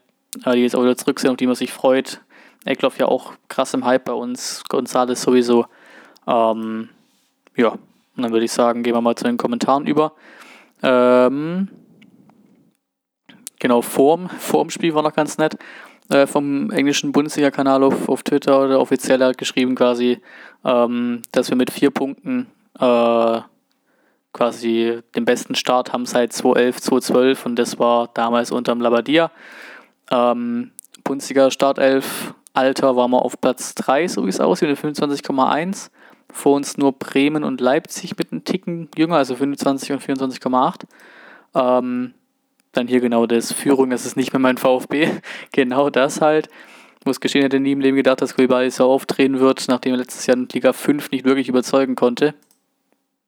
äh, 0.46 0.54
die 0.54 0.62
jetzt 0.62 0.76
auch 0.76 0.84
wieder 0.84 0.96
zurück 0.98 1.20
sind, 1.20 1.32
auf 1.32 1.38
die 1.38 1.48
man 1.48 1.56
sich 1.56 1.74
freut. 1.74 2.22
Eckloff 2.64 2.98
ja 2.98 3.08
auch 3.08 3.34
krass 3.50 3.74
im 3.74 3.86
Hype 3.86 4.06
bei 4.06 4.14
uns, 4.14 4.64
Gonzales 4.70 5.22
sowieso. 5.22 5.66
Ähm, 6.26 6.90
ja, 7.56 7.78
und 8.18 8.24
dann 8.24 8.32
würde 8.32 8.46
ich 8.46 8.52
sagen, 8.52 8.84
gehen 8.84 8.94
wir 8.94 9.02
mal 9.02 9.16
zu 9.16 9.24
den 9.24 9.38
Kommentaren 9.38 9.88
über. 9.88 10.14
Ähm, 10.84 11.70
Genau, 13.60 13.82
vorm, 13.82 14.30
vorm 14.30 14.70
Spiel 14.70 14.94
war 14.94 15.04
noch 15.04 15.14
ganz 15.14 15.38
nett. 15.38 15.58
Äh, 16.10 16.28
vom 16.28 16.72
englischen 16.72 17.12
Bundesliga-Kanal 17.12 17.84
auf, 17.84 18.08
auf 18.08 18.24
Twitter 18.24 18.64
oder 18.64 18.80
offiziell 18.80 19.22
hat 19.24 19.38
geschrieben 19.38 19.76
quasi, 19.76 20.20
ähm, 20.64 21.22
dass 21.32 21.50
wir 21.50 21.58
mit 21.58 21.72
vier 21.72 21.90
Punkten 21.90 22.48
äh, 22.80 23.42
quasi 24.32 25.00
den 25.16 25.26
besten 25.26 25.56
Start 25.56 25.92
haben 25.92 26.06
seit 26.06 26.32
2011, 26.34 26.82
2012 26.82 27.46
und 27.46 27.56
das 27.58 27.80
war 27.80 28.10
damals 28.14 28.52
unterm 28.52 28.80
Labadia. 28.80 29.32
Ähm, 30.12 30.72
Bundesliga 31.04 31.50
Startelf 31.52 32.36
Alter 32.54 32.96
war 32.96 33.08
mal 33.08 33.20
auf 33.20 33.42
Platz 33.42 33.76
3, 33.76 34.08
so 34.08 34.26
wie 34.26 34.30
es 34.30 34.40
aussieht, 34.40 34.70
mit 34.70 34.80
25,1. 34.80 35.90
Vor 36.32 36.56
uns 36.56 36.78
nur 36.78 36.92
Bremen 36.92 37.44
und 37.44 37.62
Leipzig 37.62 38.18
mit 38.18 38.32
einem 38.32 38.44
Ticken 38.44 38.90
jünger, 38.98 39.16
also 39.16 39.36
25 39.36 39.92
und 39.94 40.02
24,8. 40.02 40.84
Ähm, 41.56 42.14
dann 42.74 42.88
hier 42.88 43.00
genau 43.00 43.26
das 43.26 43.52
Führung, 43.54 43.90
das 43.90 44.06
ist 44.06 44.18
nicht 44.18 44.34
mehr 44.34 44.40
mein 44.40 44.58
VfB. 44.58 45.10
genau 45.52 45.90
das 45.90 46.22
halt. 46.22 46.50
Muss 47.06 47.22
gestehen, 47.22 47.44
hätte 47.44 47.60
nie 47.60 47.72
im 47.72 47.80
Leben 47.80 47.96
gedacht, 47.96 48.22
dass 48.22 48.36
Koulibaly 48.36 48.70
so 48.70 48.86
auftreten 48.86 49.40
wird, 49.40 49.66
nachdem 49.70 49.94
er 49.94 50.00
letztes 50.00 50.26
Jahr 50.26 50.36
in 50.36 50.48
Liga 50.52 50.74
5 50.74 51.12
nicht 51.12 51.24
wirklich 51.24 51.48
überzeugen 51.48 51.96
konnte. 51.96 52.34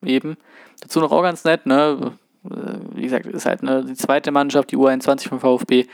Eben. 0.04 0.36
Dazu 0.82 1.00
noch 1.00 1.12
auch 1.12 1.22
ganz 1.22 1.46
nett, 1.46 1.66
ne? 1.66 2.14
Wie 2.44 3.02
gesagt, 3.02 3.26
ist 3.26 3.46
halt 3.46 3.64
ne, 3.64 3.86
die 3.86 3.96
zweite 3.96 4.32
Mannschaft, 4.32 4.72
die 4.72 4.78
U21 4.78 5.30
vom 5.30 5.40
VfB. 5.40 5.88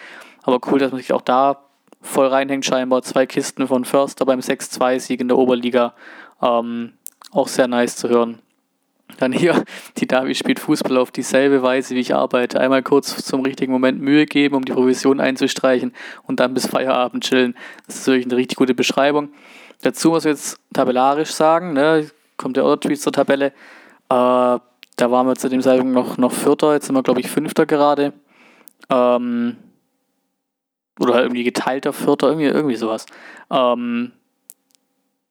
Aber 0.43 0.59
cool, 0.67 0.79
dass 0.79 0.91
man 0.91 0.99
sich 0.99 1.13
auch 1.13 1.21
da 1.21 1.64
voll 2.05 2.27
reinhängt, 2.27 2.65
scheinbar. 2.65 3.01
Zwei 3.01 3.25
Kisten 3.25 3.67
von 3.67 3.85
Förster 3.85 4.25
beim 4.25 4.39
6-2-Sieg 4.39 5.21
in 5.21 5.27
der 5.27 5.37
Oberliga. 5.37 5.93
Ähm, 6.41 6.93
auch 7.31 7.47
sehr 7.47 7.67
nice 7.67 7.95
zu 7.95 8.09
hören. 8.09 8.39
Dann 9.17 9.31
hier, 9.31 9.63
die 9.97 10.07
Davi 10.07 10.35
spielt 10.35 10.59
Fußball 10.59 10.97
auf 10.97 11.11
dieselbe 11.11 11.61
Weise, 11.61 11.95
wie 11.95 11.99
ich 11.99 12.15
arbeite. 12.15 12.59
Einmal 12.59 12.83
kurz 12.83 13.23
zum 13.25 13.41
richtigen 13.41 13.71
Moment 13.71 14.01
Mühe 14.01 14.25
geben, 14.25 14.55
um 14.55 14.65
die 14.65 14.73
Provision 14.73 15.19
einzustreichen 15.19 15.93
und 16.23 16.39
dann 16.39 16.53
bis 16.53 16.67
Feierabend 16.67 17.23
chillen. 17.23 17.55
Das 17.87 17.97
ist 17.97 18.07
wirklich 18.07 18.25
eine 18.25 18.37
richtig 18.37 18.57
gute 18.57 18.73
Beschreibung. 18.73 19.29
Dazu 19.81 20.09
muss 20.09 20.25
ich 20.25 20.31
jetzt 20.31 20.59
tabellarisch 20.73 21.31
sagen, 21.31 21.73
ne, 21.73 22.09
kommt 22.37 22.57
der 22.57 22.65
Other-Tweet 22.65 23.01
zur 23.01 23.13
Tabelle. 23.13 23.47
Äh, 23.47 23.51
da 24.09 25.11
waren 25.11 25.27
wir 25.27 25.35
zu 25.35 25.49
dem 25.49 25.61
Zeitpunkt 25.61 25.93
noch, 25.93 26.17
noch 26.17 26.31
Vierter, 26.31 26.73
jetzt 26.73 26.87
sind 26.87 26.95
wir, 26.95 27.03
glaube 27.03 27.19
ich, 27.19 27.29
Fünfter 27.29 27.65
gerade. 27.65 28.13
Ähm, 28.89 29.57
oder 30.99 31.21
irgendwie 31.21 31.43
geteilter 31.43 31.93
Vierter, 31.93 32.27
irgendwie, 32.27 32.45
irgendwie 32.45 32.75
sowas. 32.75 33.05
Ähm, 33.51 34.11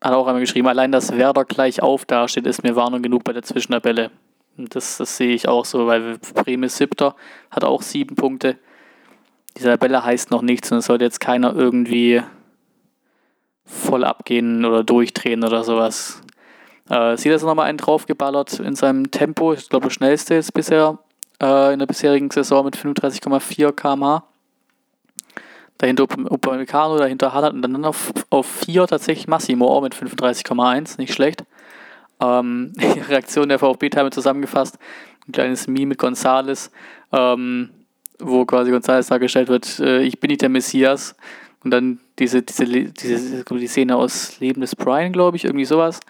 hat 0.01 0.13
auch 0.13 0.27
einmal 0.27 0.43
geschrieben, 0.43 0.69
allein 0.69 0.93
dass 0.93 1.17
Werder 1.17 1.45
gleich 1.45 1.83
auf 1.83 2.05
dasteht, 2.05 2.47
ist 2.47 2.63
mir 2.63 2.77
Warnung 2.77 3.03
genug 3.03 3.25
bei 3.25 3.33
der 3.33 3.43
Zwischentabelle. 3.43 4.11
Das, 4.57 4.99
das 4.99 5.17
sehe 5.17 5.35
ich 5.35 5.49
auch 5.49 5.65
so, 5.65 5.87
weil 5.87 6.19
Bremen 6.35 6.65
ist 6.65 6.77
siebter, 6.77 7.17
hat 7.51 7.65
auch 7.65 7.83
sieben 7.83 8.15
Punkte. 8.15 8.57
Diese 9.57 9.71
Tabelle 9.71 10.05
heißt 10.05 10.31
noch 10.31 10.43
nichts 10.43 10.71
und 10.71 10.79
es 10.79 10.87
sollte 10.87 11.05
jetzt 11.05 11.21
keiner 11.21 11.55
irgendwie 11.55 12.23
voll 13.65 14.05
abgehen 14.05 14.65
oder 14.65 14.85
durchdrehen 14.85 15.43
oder 15.43 15.65
sowas. 15.65 16.23
Äh, 16.91 17.17
sieht 17.17 17.33
also 17.33 17.47
nochmal 17.47 17.67
einen 17.67 17.79
draufgeballert 17.79 18.61
in 18.61 18.77
seinem 18.77 19.11
Tempo. 19.11 19.55
Ich 19.55 19.71
glaube, 19.71 19.87
das 19.87 19.95
schnellste 19.95 20.35
ist 20.35 20.53
bisher 20.53 20.99
äh, 21.43 21.73
in 21.73 21.79
der 21.79 21.87
bisherigen 21.87 22.31
Saison 22.31 22.65
mit 22.67 22.77
35,4 22.77 23.73
km/h 23.73 24.34
dahinter 25.85 26.05
Upamecano, 26.05 26.97
dahinter 26.97 27.33
Haaland 27.33 27.57
und 27.57 27.63
dann 27.63 27.85
auf, 27.85 28.13
auf 28.31 28.47
4 28.47 28.87
tatsächlich 28.87 29.29
Massimo 29.29 29.81
mit 29.81 29.95
35,1, 29.95 30.99
nicht 30.99 31.13
schlecht. 31.13 31.45
Ähm, 32.21 32.73
Reaktion 33.09 33.49
der 33.49 33.59
VfB-Teile 33.59 34.11
zusammengefasst, 34.11 34.79
ein 35.29 35.33
kleines 35.33 35.67
Meme 35.67 35.87
mit 35.87 35.99
Gonzales, 35.99 36.71
ähm, 37.13 37.71
wo 38.19 38.45
quasi 38.47 38.71
Gonzales 38.71 39.09
dargestellt 39.09 39.49
wird, 39.49 39.79
äh, 39.81 40.03
ich 40.03 40.21
bin 40.21 40.29
nicht 40.29 40.43
der 40.43 40.49
Messias. 40.49 41.15
Und 41.63 41.71
dann 41.71 41.99
diese, 42.19 42.43
diese, 42.43 42.67
diese 42.67 43.43
die 43.43 43.67
Szene 43.67 43.97
aus 43.97 44.39
Leben 44.39 44.61
des 44.61 44.77
Brian, 44.77 45.13
glaube 45.13 45.39
ich, 45.39 45.45
irgendwie 45.45 45.65
sowas. 45.65 46.01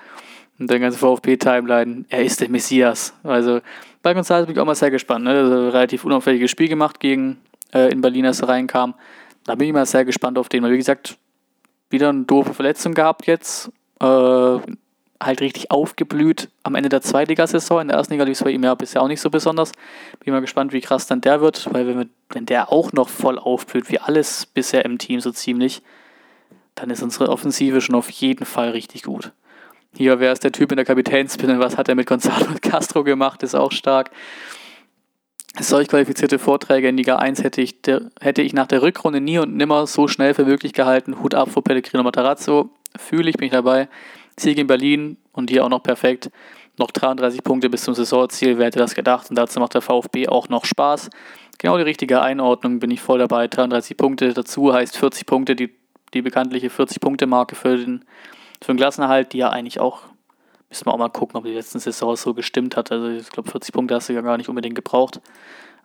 Und 0.58 0.68
dann 0.70 0.80
ganze 0.80 0.98
VfB-Timeline, 0.98 2.04
er 2.08 2.24
ist 2.24 2.40
der 2.40 2.48
Messias. 2.48 3.14
Also 3.22 3.60
bei 4.02 4.14
Gonzales 4.14 4.46
bin 4.46 4.54
ich 4.54 4.60
auch 4.60 4.66
mal 4.66 4.74
sehr 4.74 4.90
gespannt. 4.90 5.24
Ne? 5.24 5.30
Also, 5.30 5.68
relativ 5.68 6.04
unauffälliges 6.04 6.50
Spiel 6.50 6.68
gemacht 6.68 6.98
gegen 7.00 7.38
äh, 7.72 7.92
in 7.92 8.00
Berlin, 8.00 8.26
als 8.26 8.40
er 8.40 8.48
reinkam 8.48 8.94
da 9.44 9.54
bin 9.54 9.68
ich 9.68 9.74
mal 9.74 9.86
sehr 9.86 10.04
gespannt 10.04 10.38
auf 10.38 10.48
den, 10.48 10.62
weil 10.62 10.72
wie 10.72 10.78
gesagt, 10.78 11.18
wieder 11.90 12.08
eine 12.08 12.24
doofe 12.24 12.54
Verletzung 12.54 12.94
gehabt 12.94 13.26
jetzt. 13.26 13.70
Äh, 14.00 14.58
halt 15.20 15.40
richtig 15.40 15.70
aufgeblüht 15.70 16.48
am 16.62 16.74
Ende 16.74 16.88
der 16.88 17.00
Zweitligasaison. 17.00 17.82
In 17.82 17.88
der 17.88 17.96
ersten 17.96 18.14
Liga 18.14 18.24
lief 18.24 18.38
es 18.38 18.44
bei 18.44 18.50
ihm 18.50 18.64
ja 18.64 18.74
bisher 18.74 19.02
auch 19.02 19.08
nicht 19.08 19.20
so 19.20 19.30
besonders. 19.30 19.72
Bin 20.20 20.32
mal 20.32 20.40
gespannt, 20.40 20.72
wie 20.72 20.80
krass 20.80 21.06
dann 21.06 21.20
der 21.20 21.40
wird, 21.40 21.72
weil 21.72 21.86
wenn, 21.86 21.98
wir, 21.98 22.06
wenn 22.30 22.46
der 22.46 22.72
auch 22.72 22.92
noch 22.92 23.08
voll 23.08 23.38
aufblüht, 23.38 23.90
wie 23.90 23.98
alles 23.98 24.46
bisher 24.46 24.84
im 24.84 24.98
Team 24.98 25.20
so 25.20 25.30
ziemlich, 25.30 25.82
dann 26.74 26.90
ist 26.90 27.02
unsere 27.02 27.28
Offensive 27.28 27.80
schon 27.80 27.94
auf 27.94 28.10
jeden 28.10 28.44
Fall 28.44 28.70
richtig 28.70 29.04
gut. 29.04 29.32
Hier, 29.96 30.18
wer 30.18 30.32
ist 30.32 30.42
der 30.42 30.52
Typ 30.52 30.72
in 30.72 30.76
der 30.76 30.84
Kapitänsbinde? 30.84 31.60
Was 31.60 31.76
hat 31.76 31.88
er 31.88 31.94
mit 31.94 32.06
Gonzalo 32.06 32.46
Castro 32.60 33.04
gemacht? 33.04 33.42
Ist 33.44 33.54
auch 33.54 33.72
stark. 33.72 34.10
Solch 35.60 35.86
qualifizierte 35.86 36.40
Vorträge 36.40 36.88
in 36.88 36.96
Liga 36.96 37.16
1 37.16 37.44
hätte 37.44 37.60
ich, 37.60 37.80
der, 37.80 38.10
hätte 38.20 38.42
ich 38.42 38.54
nach 38.54 38.66
der 38.66 38.82
Rückrunde 38.82 39.20
nie 39.20 39.38
und 39.38 39.56
nimmer 39.56 39.86
so 39.86 40.08
schnell 40.08 40.34
für 40.34 40.44
möglich 40.44 40.72
gehalten. 40.72 41.22
Hut 41.22 41.34
ab 41.34 41.50
vor 41.50 41.62
Pellegrino 41.62 42.02
Matarazzo. 42.02 42.70
Fühle 42.96 43.30
ich, 43.30 43.36
bin 43.36 43.46
ich 43.46 43.52
dabei. 43.52 43.88
Sieg 44.36 44.58
in 44.58 44.66
Berlin 44.66 45.16
und 45.32 45.50
hier 45.50 45.64
auch 45.64 45.68
noch 45.68 45.82
perfekt. 45.82 46.30
Noch 46.76 46.90
33 46.90 47.44
Punkte 47.44 47.70
bis 47.70 47.84
zum 47.84 47.94
Saisonziel, 47.94 48.58
wer 48.58 48.66
hätte 48.66 48.80
das 48.80 48.96
gedacht? 48.96 49.30
Und 49.30 49.36
dazu 49.36 49.60
macht 49.60 49.74
der 49.74 49.80
VfB 49.80 50.26
auch 50.26 50.48
noch 50.48 50.64
Spaß. 50.64 51.08
Genau 51.58 51.76
die 51.76 51.84
richtige 51.84 52.20
Einordnung, 52.20 52.80
bin 52.80 52.90
ich 52.90 53.00
voll 53.00 53.20
dabei. 53.20 53.46
33 53.46 53.96
Punkte 53.96 54.34
dazu 54.34 54.72
heißt 54.72 54.96
40 54.96 55.24
Punkte, 55.24 55.54
die, 55.54 55.72
die 56.14 56.22
bekanntliche 56.22 56.66
40-Punkte-Marke 56.66 57.54
für 57.54 57.76
den, 57.76 58.04
für 58.60 58.72
den 58.72 58.78
Klassenerhalt, 58.78 59.32
die 59.32 59.38
ja 59.38 59.50
eigentlich 59.50 59.78
auch 59.78 60.00
Müssen 60.74 60.86
wir 60.86 60.92
auch 60.92 60.98
mal 60.98 61.08
gucken, 61.08 61.36
ob 61.36 61.44
die 61.44 61.52
letzten 61.52 61.78
Saison 61.78 62.16
so 62.16 62.34
gestimmt 62.34 62.76
hat. 62.76 62.90
Also 62.90 63.06
ich 63.06 63.30
glaube, 63.30 63.48
40 63.48 63.72
Punkte 63.72 63.94
hast 63.94 64.08
du 64.08 64.12
ja 64.12 64.22
gar 64.22 64.36
nicht 64.36 64.48
unbedingt 64.48 64.74
gebraucht. 64.74 65.20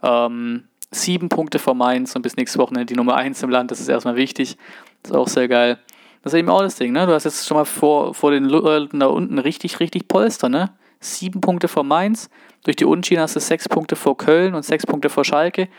Ähm, 0.01 0.63
sieben 0.89 1.29
Punkte 1.29 1.59
vor 1.59 1.75
Mainz 1.75 2.15
und 2.15 2.23
bis 2.23 2.35
nächste 2.37 2.57
Woche 2.57 2.73
die 2.87 2.95
Nummer 2.95 3.13
1 3.13 3.43
im 3.43 3.51
Land. 3.51 3.69
Das 3.69 3.79
ist 3.79 3.87
erstmal 3.87 4.15
wichtig. 4.15 4.57
Das 5.03 5.11
ist 5.11 5.15
auch 5.15 5.27
sehr 5.27 5.47
geil. 5.47 5.77
Das 6.23 6.33
ist 6.33 6.39
eben 6.39 6.49
auch 6.49 6.61
das 6.61 6.75
Ding, 6.75 6.91
ne? 6.91 7.05
Du 7.05 7.13
hast 7.13 7.25
jetzt 7.25 7.47
schon 7.47 7.55
mal 7.55 7.65
vor, 7.65 8.15
vor 8.15 8.31
den 8.31 8.45
Leuten 8.45 8.99
da 8.99 9.05
unten 9.05 9.37
richtig, 9.37 9.79
richtig 9.79 10.07
Polster, 10.07 10.49
ne? 10.49 10.71
Sieben 10.99 11.39
Punkte 11.39 11.67
vor 11.67 11.83
Mainz. 11.83 12.31
Durch 12.63 12.75
die 12.75 12.85
Unschiene 12.85 13.21
hast 13.21 13.35
du 13.35 13.39
sechs 13.39 13.69
Punkte 13.69 13.95
vor 13.95 14.17
Köln 14.17 14.55
und 14.55 14.65
sechs 14.65 14.87
Punkte 14.87 15.09
vor 15.09 15.23
Schalke. 15.23 15.69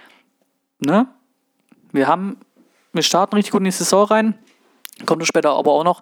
Ne? 0.78 1.08
Wir 1.90 2.06
haben, 2.06 2.38
wir 2.92 3.02
starten 3.02 3.34
richtig 3.34 3.50
gut 3.50 3.60
in 3.60 3.64
die 3.64 3.72
Saison 3.72 4.04
rein. 4.04 4.38
Kommt 5.04 5.26
später 5.26 5.50
aber 5.50 5.72
auch 5.72 5.84
noch, 5.84 6.00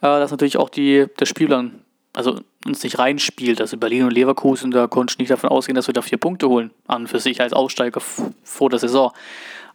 äh, 0.00 0.06
dass 0.06 0.30
natürlich 0.30 0.56
auch 0.56 0.70
die, 0.70 1.06
der 1.18 1.26
Spielplan 1.26 1.84
also 2.16 2.40
uns 2.64 2.82
nicht 2.82 2.98
reinspielt. 2.98 3.60
Also 3.60 3.76
Berlin 3.76 4.04
und 4.04 4.12
Leverkusen, 4.12 4.70
da 4.70 4.86
konnte 4.86 5.12
ich 5.12 5.18
nicht 5.18 5.30
davon 5.30 5.50
ausgehen, 5.50 5.76
dass 5.76 5.86
wir 5.86 5.94
da 5.94 6.00
vier 6.00 6.18
Punkte 6.18 6.48
holen, 6.48 6.70
an 6.86 7.06
für 7.06 7.20
sich 7.20 7.40
als 7.42 7.52
Aussteiger 7.52 8.00
vor 8.42 8.70
der 8.70 8.78
Saison. 8.78 9.12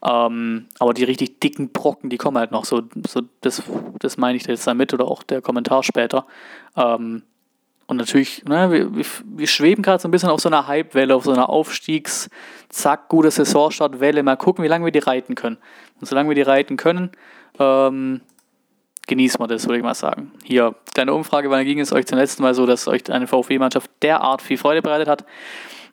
Ähm, 0.03 0.65
aber 0.79 0.95
die 0.95 1.03
richtig 1.03 1.39
dicken 1.39 1.69
Brocken, 1.69 2.09
die 2.09 2.17
kommen 2.17 2.37
halt 2.37 2.51
noch. 2.51 2.65
So, 2.65 2.81
so 3.07 3.21
das, 3.41 3.61
das 3.99 4.17
meine 4.17 4.37
ich 4.37 4.47
jetzt 4.47 4.65
damit 4.65 4.91
oder 4.91 5.05
auch 5.05 5.21
der 5.21 5.41
Kommentar 5.41 5.83
später. 5.83 6.25
Ähm, 6.75 7.21
und 7.85 7.97
natürlich, 7.97 8.43
ne, 8.45 8.71
wir, 8.71 8.95
wir, 8.95 9.05
wir 9.23 9.47
schweben 9.47 9.83
gerade 9.83 10.01
so 10.01 10.07
ein 10.07 10.11
bisschen 10.11 10.29
auf 10.29 10.39
so 10.39 10.49
einer 10.49 10.65
Hype-Welle, 10.65 11.15
auf 11.15 11.25
so 11.25 11.31
einer 11.33 11.49
Aufstiegs-, 11.49 12.27
zack, 12.69 13.07
gute 13.09 13.29
Saisonstart-Welle. 13.29 14.23
Mal 14.23 14.37
gucken, 14.37 14.63
wie 14.63 14.67
lange 14.67 14.85
wir 14.85 14.91
die 14.91 14.99
reiten 14.99 15.35
können. 15.35 15.57
Und 15.99 16.07
solange 16.07 16.29
wir 16.29 16.35
die 16.35 16.41
reiten 16.41 16.77
können, 16.77 17.11
ähm, 17.59 18.21
genießt 19.07 19.39
man 19.39 19.49
das, 19.49 19.65
würde 19.65 19.77
ich 19.77 19.83
mal 19.83 19.93
sagen. 19.93 20.31
Hier, 20.43 20.75
kleine 20.93 21.13
Umfrage, 21.13 21.49
wann 21.49 21.65
ging 21.65 21.79
es 21.79 21.91
euch 21.91 22.05
zum 22.05 22.17
letzten 22.17 22.43
Mal 22.43 22.53
so, 22.53 22.65
dass 22.65 22.87
euch 22.87 23.11
eine 23.11 23.27
VfB-Mannschaft 23.27 23.89
derart 24.01 24.41
viel 24.41 24.57
Freude 24.57 24.81
bereitet 24.81 25.07
hat? 25.07 25.25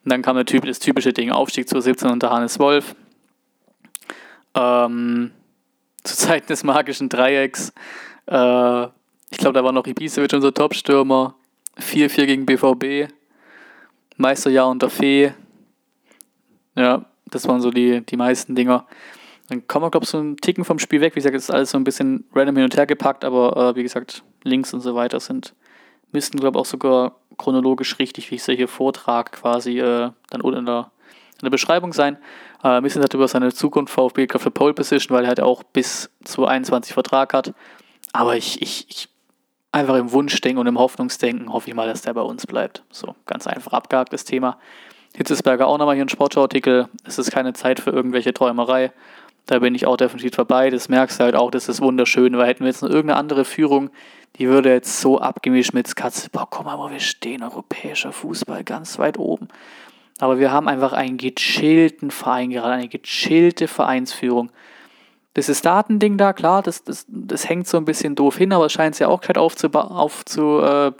Und 0.03 0.11
dann 0.11 0.21
kam 0.21 0.35
das 0.37 0.79
typische 0.79 1.13
Ding, 1.13 1.31
Aufstieg 1.31 1.67
zu 1.67 1.79
17 1.79 2.09
unter 2.09 2.29
Hannes 2.29 2.59
Wolf. 2.59 2.95
Ähm, 4.55 5.31
zu 6.03 6.15
Zeiten 6.15 6.47
des 6.47 6.63
magischen 6.63 7.09
Dreiecks. 7.09 7.73
Äh, 8.27 8.83
ich 9.31 9.37
glaube, 9.37 9.53
da 9.53 9.63
war 9.63 9.71
noch 9.71 9.85
Ibisevic 9.85 10.33
unser 10.33 10.53
Top-Stürmer. 10.53 11.35
4-4 11.79 12.25
gegen 12.25 12.45
BVB. 12.45 13.11
Meisterjahr 14.17 14.69
unter 14.69 14.89
Fee. 14.89 15.33
Ja, 16.75 17.05
das 17.25 17.47
waren 17.47 17.61
so 17.61 17.71
die, 17.71 18.01
die 18.01 18.17
meisten 18.17 18.55
Dinger. 18.55 18.85
Dann 19.49 19.67
kommen 19.67 19.85
wir, 19.85 19.91
glaube 19.91 20.03
ich, 20.03 20.09
so 20.09 20.19
einen 20.19 20.37
Ticken 20.37 20.63
vom 20.63 20.79
Spiel 20.79 21.01
weg. 21.01 21.15
Wie 21.15 21.19
gesagt, 21.19 21.35
ist 21.35 21.51
alles 21.51 21.71
so 21.71 21.77
ein 21.77 21.83
bisschen 21.83 22.25
random 22.33 22.55
hin 22.55 22.65
und 22.65 22.77
her 22.77 22.85
gepackt, 22.85 23.25
aber 23.25 23.57
äh, 23.57 23.75
wie 23.75 23.83
gesagt, 23.83 24.23
Links 24.43 24.73
und 24.73 24.81
so 24.81 24.95
weiter 24.95 25.19
sind, 25.19 25.53
müssten, 26.11 26.39
glaube 26.39 26.57
ich, 26.57 26.61
auch 26.61 26.65
sogar 26.65 27.15
chronologisch 27.37 27.99
richtig, 27.99 28.29
wie 28.31 28.35
ich 28.35 28.47
es 28.47 28.55
hier 28.55 28.67
vortrage, 28.67 29.31
quasi 29.31 29.79
äh, 29.79 30.11
dann 30.29 30.41
unten 30.41 30.59
in 30.59 30.65
der, 30.65 30.91
in 31.39 31.45
der 31.45 31.49
Beschreibung 31.49 31.93
sein. 31.93 32.17
Äh, 32.63 32.81
bisschen 32.81 33.01
hat 33.01 33.13
über 33.13 33.27
seine 33.27 33.53
Zukunft 33.53 33.93
VfB 33.93 34.27
für 34.37 34.51
Pole 34.51 34.73
Position, 34.73 35.17
weil 35.17 35.25
er 35.25 35.29
halt 35.29 35.39
auch 35.39 35.63
bis 35.63 36.09
zu 36.23 36.45
21 36.45 36.93
Vertrag 36.93 37.33
hat. 37.33 37.53
Aber 38.13 38.35
ich, 38.35 38.61
ich, 38.61 38.85
ich 38.89 39.09
einfach 39.71 39.95
im 39.95 40.11
Wunschdenken 40.11 40.59
und 40.59 40.67
im 40.67 40.77
Hoffnungsdenken 40.77 41.51
hoffe 41.51 41.69
ich 41.69 41.75
mal, 41.75 41.87
dass 41.87 42.01
der 42.01 42.13
bei 42.13 42.21
uns 42.21 42.45
bleibt. 42.47 42.83
So, 42.91 43.15
ganz 43.25 43.47
einfach 43.47 43.73
abgehaktes 43.73 44.25
Thema. 44.25 44.57
Hitzesberger 45.15 45.67
auch 45.67 45.77
nochmal 45.77 45.95
hier 45.95 46.05
ein 46.05 46.09
Sportschau-Artikel. 46.09 46.87
Es 47.03 47.17
ist 47.17 47.31
keine 47.31 47.53
Zeit 47.53 47.79
für 47.79 47.89
irgendwelche 47.89 48.33
Träumerei. 48.33 48.91
Da 49.49 49.57
bin 49.57 49.73
ich 49.73 49.87
auch 49.87 49.97
definitiv 49.97 50.35
vorbei. 50.35 50.69
Das 50.69 50.89
merkst 50.89 51.19
du 51.19 51.23
halt 51.23 51.35
auch, 51.35 51.49
das 51.49 51.69
ist 51.69 51.81
wunderschön, 51.81 52.37
weil 52.37 52.45
hätten 52.45 52.59
wir 52.59 52.67
jetzt 52.67 52.83
noch 52.83 52.89
irgendeine 52.89 53.19
andere 53.19 53.45
Führung, 53.45 53.89
die 54.35 54.47
würde 54.47 54.69
jetzt 54.69 55.01
so 55.01 55.19
abgemischt 55.19 55.73
mit 55.73 55.95
Katze, 55.95 56.29
boah, 56.29 56.47
guck 56.47 56.65
mal, 56.65 56.77
wo 56.77 56.91
wir 56.91 56.99
stehen, 56.99 57.41
europäischer 57.41 58.11
Fußball, 58.11 58.63
ganz 58.63 58.99
weit 58.99 59.17
oben. 59.17 59.47
Aber 60.19 60.37
wir 60.37 60.51
haben 60.51 60.67
einfach 60.67 60.93
einen 60.93 61.17
gechillten 61.17 62.11
Verein 62.11 62.51
gerade, 62.51 62.73
eine 62.73 62.89
gechillte 62.89 63.67
Vereinsführung. 63.67 64.51
Das 65.33 65.49
ist 65.49 65.65
Datending 65.65 66.19
da, 66.19 66.33
klar, 66.33 66.61
das, 66.61 66.83
das, 66.83 67.07
das 67.07 67.49
hängt 67.49 67.67
so 67.67 67.77
ein 67.77 67.85
bisschen 67.85 68.13
doof 68.13 68.37
hin, 68.37 68.53
aber 68.53 68.67
es 68.67 68.71
scheint 68.71 68.93
es 68.93 68.99
ja 68.99 69.07
auch 69.07 69.21
gescheit 69.21 69.39
aufzu, 69.39 69.67
aufzu, 69.69 70.59
äh. 70.59 70.91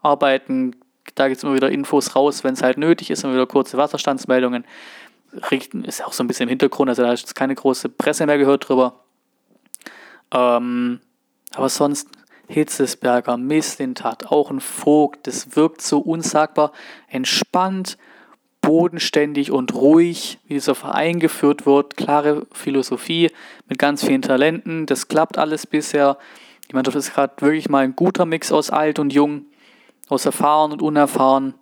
Da 0.00 1.26
gibt 1.26 1.38
es 1.38 1.42
immer 1.42 1.54
wieder 1.54 1.70
Infos 1.70 2.14
raus, 2.14 2.44
wenn 2.44 2.54
es 2.54 2.62
halt 2.62 2.78
nötig 2.78 3.10
ist, 3.10 3.24
immer 3.24 3.32
wieder 3.32 3.46
kurze 3.46 3.76
Wasserstandsmeldungen. 3.76 4.64
Richten 5.50 5.84
ist 5.84 6.04
auch 6.04 6.12
so 6.12 6.22
ein 6.22 6.26
bisschen 6.26 6.44
im 6.44 6.50
Hintergrund, 6.50 6.88
also 6.88 7.02
da 7.02 7.12
ist 7.12 7.20
jetzt 7.20 7.34
keine 7.34 7.54
große 7.54 7.88
Presse 7.88 8.26
mehr 8.26 8.38
gehört 8.38 8.68
drüber. 8.68 9.04
Ähm, 10.32 11.00
aber 11.54 11.68
sonst 11.68 12.08
Hitzesberger, 12.48 13.36
Mislintat, 13.36 14.26
auch 14.26 14.50
ein 14.50 14.60
Vogt, 14.60 15.26
das 15.26 15.56
wirkt 15.56 15.82
so 15.82 15.98
unsagbar 15.98 16.72
entspannt, 17.08 17.98
bodenständig 18.60 19.52
und 19.52 19.74
ruhig, 19.74 20.38
wie 20.46 20.54
dieser 20.54 20.74
Verein 20.74 21.20
geführt 21.20 21.66
wird. 21.66 21.96
Klare 21.96 22.46
Philosophie 22.52 23.30
mit 23.68 23.78
ganz 23.78 24.04
vielen 24.04 24.22
Talenten, 24.22 24.86
das 24.86 25.08
klappt 25.08 25.38
alles 25.38 25.66
bisher. 25.66 26.18
Ich 26.66 26.74
meine, 26.74 26.82
das 26.84 26.96
ist 26.96 27.14
gerade 27.14 27.34
wirklich 27.40 27.68
mal 27.68 27.84
ein 27.84 27.94
guter 27.94 28.26
Mix 28.26 28.50
aus 28.50 28.70
alt 28.70 28.98
und 28.98 29.12
jung, 29.12 29.46
aus 30.08 30.26
erfahren 30.26 30.72
und 30.72 30.82
unerfahren. 30.82 31.54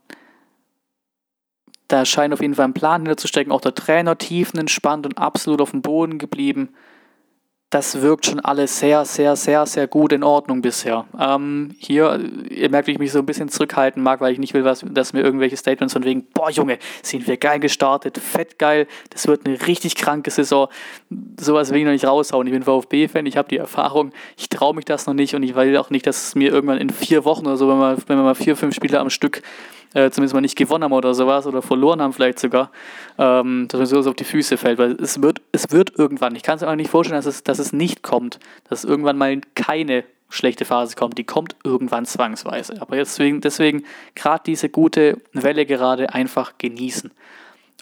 Da 1.88 2.04
scheint 2.04 2.32
auf 2.32 2.40
jeden 2.40 2.54
Fall 2.54 2.66
ein 2.66 2.74
Plan 2.74 3.02
hinterzustecken. 3.02 3.52
Auch 3.52 3.60
der 3.60 3.74
Trainer 3.74 4.16
tiefenentspannt 4.16 5.06
und 5.06 5.18
absolut 5.18 5.60
auf 5.60 5.70
dem 5.70 5.82
Boden 5.82 6.18
geblieben 6.18 6.70
das 7.74 8.00
wirkt 8.00 8.26
schon 8.26 8.38
alles 8.38 8.78
sehr, 8.78 9.04
sehr, 9.04 9.34
sehr, 9.34 9.66
sehr 9.66 9.88
gut 9.88 10.12
in 10.12 10.22
Ordnung 10.22 10.62
bisher. 10.62 11.06
Ähm, 11.18 11.74
hier, 11.76 12.20
ihr 12.48 12.70
merkt, 12.70 12.86
wie 12.86 12.92
ich 12.92 13.00
mich 13.00 13.10
so 13.10 13.18
ein 13.18 13.26
bisschen 13.26 13.48
zurückhalten 13.48 14.00
mag, 14.00 14.20
weil 14.20 14.32
ich 14.32 14.38
nicht 14.38 14.54
will, 14.54 14.64
was, 14.64 14.84
dass 14.88 15.12
mir 15.12 15.22
irgendwelche 15.22 15.56
Statements 15.56 15.92
von 15.92 16.04
wegen, 16.04 16.24
boah 16.32 16.50
Junge, 16.50 16.78
sind 17.02 17.26
wir 17.26 17.36
geil 17.36 17.58
gestartet, 17.58 18.18
fett 18.18 18.60
geil, 18.60 18.86
das 19.10 19.26
wird 19.26 19.44
eine 19.44 19.66
richtig 19.66 19.96
kranke 19.96 20.30
Saison. 20.30 20.68
Sowas 21.40 21.72
will 21.72 21.78
ich 21.78 21.84
noch 21.84 21.90
nicht 21.90 22.06
raushauen. 22.06 22.46
Ich 22.46 22.52
bin 22.52 22.62
VfB-Fan, 22.62 23.26
ich 23.26 23.36
habe 23.36 23.48
die 23.48 23.58
Erfahrung, 23.58 24.12
ich 24.36 24.48
traue 24.48 24.76
mich 24.76 24.84
das 24.84 25.06
noch 25.06 25.14
nicht 25.14 25.34
und 25.34 25.42
ich 25.42 25.56
will 25.56 25.76
auch 25.76 25.90
nicht, 25.90 26.06
dass 26.06 26.28
es 26.28 26.34
mir 26.36 26.52
irgendwann 26.52 26.78
in 26.78 26.90
vier 26.90 27.24
Wochen 27.24 27.44
oder 27.44 27.56
so, 27.56 27.68
wenn 27.68 27.78
wir, 27.78 27.96
wenn 28.06 28.18
wir 28.18 28.22
mal 28.22 28.36
vier, 28.36 28.54
fünf 28.54 28.76
Spiele 28.76 29.00
am 29.00 29.10
Stück 29.10 29.42
äh, 29.94 30.10
zumindest 30.10 30.34
mal 30.34 30.40
nicht 30.40 30.56
gewonnen 30.56 30.84
haben 30.84 30.92
oder 30.92 31.14
sowas 31.14 31.46
oder 31.46 31.62
verloren 31.62 32.02
haben 32.02 32.12
vielleicht 32.12 32.38
sogar, 32.38 32.70
ähm, 33.18 33.66
dass 33.68 33.80
mir 33.80 34.02
so 34.02 34.10
auf 34.10 34.16
die 34.16 34.24
Füße 34.24 34.56
fällt, 34.56 34.78
weil 34.78 34.92
es 34.92 35.22
wird, 35.22 35.40
es 35.52 35.70
wird 35.70 35.98
irgendwann, 35.98 36.36
ich 36.36 36.42
kann 36.42 36.56
es 36.56 36.62
mir 36.62 36.68
auch 36.68 36.74
nicht 36.74 36.90
vorstellen, 36.90 37.18
dass 37.18 37.26
es, 37.26 37.42
dass 37.42 37.58
es 37.58 37.72
nicht 37.72 38.02
kommt, 38.02 38.38
dass 38.68 38.84
irgendwann 38.84 39.16
mal 39.16 39.40
keine 39.54 40.04
schlechte 40.28 40.64
Phase 40.64 40.96
kommt, 40.96 41.16
die 41.16 41.24
kommt 41.24 41.56
irgendwann 41.64 42.06
zwangsweise. 42.06 42.80
Aber 42.82 42.96
deswegen, 42.96 43.40
deswegen 43.40 43.84
gerade 44.14 44.42
diese 44.44 44.68
gute 44.68 45.20
Welle 45.32 45.64
gerade 45.64 46.12
einfach 46.12 46.58
genießen. 46.58 47.12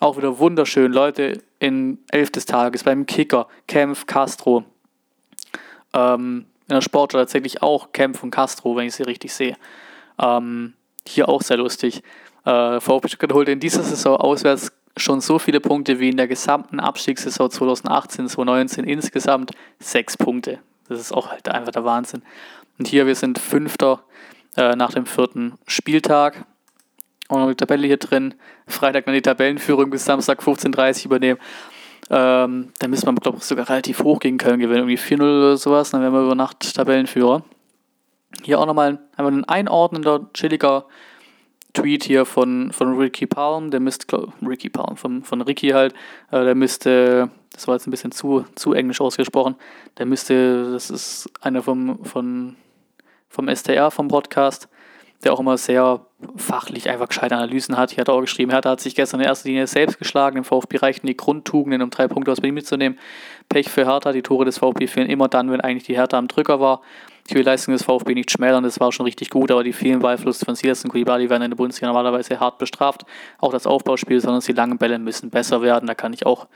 Auch 0.01 0.17
wieder 0.17 0.39
wunderschön, 0.39 0.93
Leute 0.93 1.43
in 1.61 1.99
Elf 2.11 2.31
des 2.31 2.45
Tages 2.45 2.85
beim 2.85 3.07
Kicker, 3.07 3.49
Kempf, 3.69 4.07
Castro. 4.07 4.65
Ähm, 5.95 6.47
in 6.69 6.75
der 6.75 6.81
Sportschau 6.81 7.19
tatsächlich 7.19 7.63
auch 7.63 7.93
Kempf 7.93 8.23
und 8.23 8.31
Castro, 8.31 8.77
wenn 8.77 8.87
ich 8.87 8.95
sie 8.95 9.05
richtig 9.05 9.33
sehe. 9.33 9.57
Ähm, 10.19 10.75
hier 11.07 11.29
auch 11.29 11.43
sehr 11.43 11.57
lustig. 11.57 12.03
Äh, 12.45 12.81
VfB 12.81 13.09
Stuttgart 13.09 13.33
holte 13.33 13.53
in 13.53 13.61
dieser 13.61 13.83
Saison 13.83 14.17
auswärts 14.17 14.73
schon 14.97 15.21
so 15.21 15.39
viele 15.39 15.61
Punkte 15.61 16.01
wie 16.01 16.11
in 16.11 16.17
der 16.17 16.29
gesamten 16.29 16.81
Abstiegssaison 16.81 17.51
2018, 17.51 18.29
2019 18.29 18.85
insgesamt 18.85 19.53
sechs 19.79 20.17
Punkte. 20.17 20.59
Das 20.89 21.01
ist 21.01 21.13
auch 21.13 21.31
halt 21.31 21.49
einfach 21.49 21.73
der 21.73 21.85
Wahnsinn. 21.85 22.23
Und 22.79 22.89
hier, 22.89 23.07
wir 23.07 23.15
sind 23.15 23.39
Fünfter 23.39 24.03
äh, 24.57 24.77
nach 24.77 24.93
dem 24.93 25.07
vierten 25.07 25.55
Spieltag. 25.67 26.45
Und 27.29 27.41
noch 27.41 27.49
die 27.49 27.55
Tabelle 27.55 27.87
hier 27.87 27.97
drin. 27.97 28.35
Freitag 28.67 29.07
dann 29.07 29.15
die 29.15 29.23
Tabellenführung 29.23 29.89
bis 29.89 30.05
Samstag 30.05 30.43
15.30 30.43 31.01
Uhr 31.01 31.07
übernehmen. 31.07 31.41
Ähm, 32.11 32.73
dann 32.79 32.91
müssen 32.91 33.07
wir, 33.07 33.15
glaube 33.15 33.39
ich, 33.39 33.45
sogar 33.45 33.69
relativ 33.69 34.03
hoch 34.03 34.19
gegen 34.19 34.37
Köln 34.37 34.59
gewinnen. 34.59 34.89
Irgendwie 34.89 34.99
4-0 34.99 35.21
oder 35.23 35.57
sowas. 35.57 35.91
Dann 35.91 36.03
wären 36.03 36.13
wir 36.13 36.23
über 36.23 36.35
Nacht 36.35 36.75
Tabellenführer. 36.75 37.43
Hier 38.43 38.61
auch 38.61 38.67
nochmal 38.67 38.99
einfach 39.17 39.33
ein 39.33 39.45
einordnender, 39.45 40.29
chilliger 40.35 40.87
Tweet 41.75 42.05
hier 42.05 42.27
von, 42.27 42.71
von 42.73 42.99
Ricky 42.99 43.27
Palm, 43.27 43.71
der 43.71 43.81
müsste, 43.81 44.29
Ricky 44.47 44.69
Palm, 44.69 44.97
von, 44.97 45.23
von 45.23 45.41
Ricky 45.41 45.69
halt, 45.71 45.95
äh, 46.31 46.45
der 46.45 46.55
müsste, 46.55 47.31
das 47.53 47.67
war 47.67 47.75
jetzt 47.75 47.87
ein 47.87 47.91
bisschen 47.91 48.13
zu, 48.13 48.45
zu 48.55 48.75
englisch 48.75 49.01
ausgesprochen, 49.01 49.57
der 49.97 50.05
müsste, 50.05 50.73
das 50.73 50.91
ist 50.91 51.31
einer 51.41 51.63
vom, 51.63 52.05
von, 52.05 52.57
vom 53.31 53.49
STR, 53.49 53.91
vom 53.91 54.09
Podcast, 54.09 54.69
der 55.25 55.33
auch 55.33 55.41
immer 55.41 55.57
sehr 55.57 56.05
fachlich 56.37 56.91
einfach 56.91 57.09
gescheite 57.09 57.37
Analysen 57.37 57.77
hat. 57.77 57.91
Hier 57.93 58.03
hat 58.03 58.09
er 58.09 58.15
auch 58.15 58.21
geschrieben, 58.21 58.51
Hertha 58.51 58.71
hat 58.71 58.81
sich 58.81 58.95
gestern 58.95 59.21
in 59.21 59.27
erster 59.27 59.49
Linie 59.49 59.67
selbst 59.67 59.99
geschlagen. 59.99 60.37
Im 60.37 60.45
VfB 60.45 60.79
reichten 60.79 61.07
die 61.07 61.17
Grundtugenden, 61.17 61.81
um 61.81 61.91
drei 61.91 62.09
Punkte 62.09 62.33
aus 62.33 62.41
Berlin 62.41 62.55
mitzunehmen. 62.55 62.99
Pech 63.49 63.69
für 63.71 63.87
Hertha, 63.87 64.13
die 64.13 64.23
Tore 64.23 64.45
des 64.45 64.59
VfB 64.59 64.89
fehlen 64.89 65.09
immer 65.09 65.29
dann, 65.29 65.51
wenn 65.51 65.61
eigentlich 65.61 65.85
die 65.85 65.97
Hertha 65.97 66.19
am 66.19 66.29
Drücker 66.29 66.61
war. 66.61 66.83
Ich 67.27 67.35
will 67.35 67.43
die 67.43 67.47
Leistung 67.47 67.73
des 67.73 67.85
VfB 67.85 68.15
nicht 68.15 68.31
schmälern, 68.31 68.65
das 68.65 68.81
war 68.81 68.91
schon 68.91 69.05
richtig 69.05 69.31
gut, 69.31 69.51
aber 69.51 69.63
die 69.63 69.73
vielen 69.73 70.01
Beiflüsse 70.01 70.45
von 70.45 70.55
Silas 70.57 70.85
und 70.85 70.91
Koulibaly 70.91 71.31
werden 71.31 71.43
in 71.45 71.51
der 71.53 71.57
Bundesliga 71.57 71.87
normalerweise 71.87 72.41
hart 72.41 72.59
bestraft. 72.59 73.05
Auch 73.39 73.53
das 73.53 73.67
Aufbauspiel, 73.67 74.21
sondern 74.21 74.41
die 74.41 74.53
langen 74.53 74.79
Bälle 74.79 74.99
müssen 74.99 75.31
besser 75.31 75.63
werden. 75.63 75.87
Da 75.87 75.95
kann 75.95 76.13
ich 76.13 76.27
auch 76.27 76.49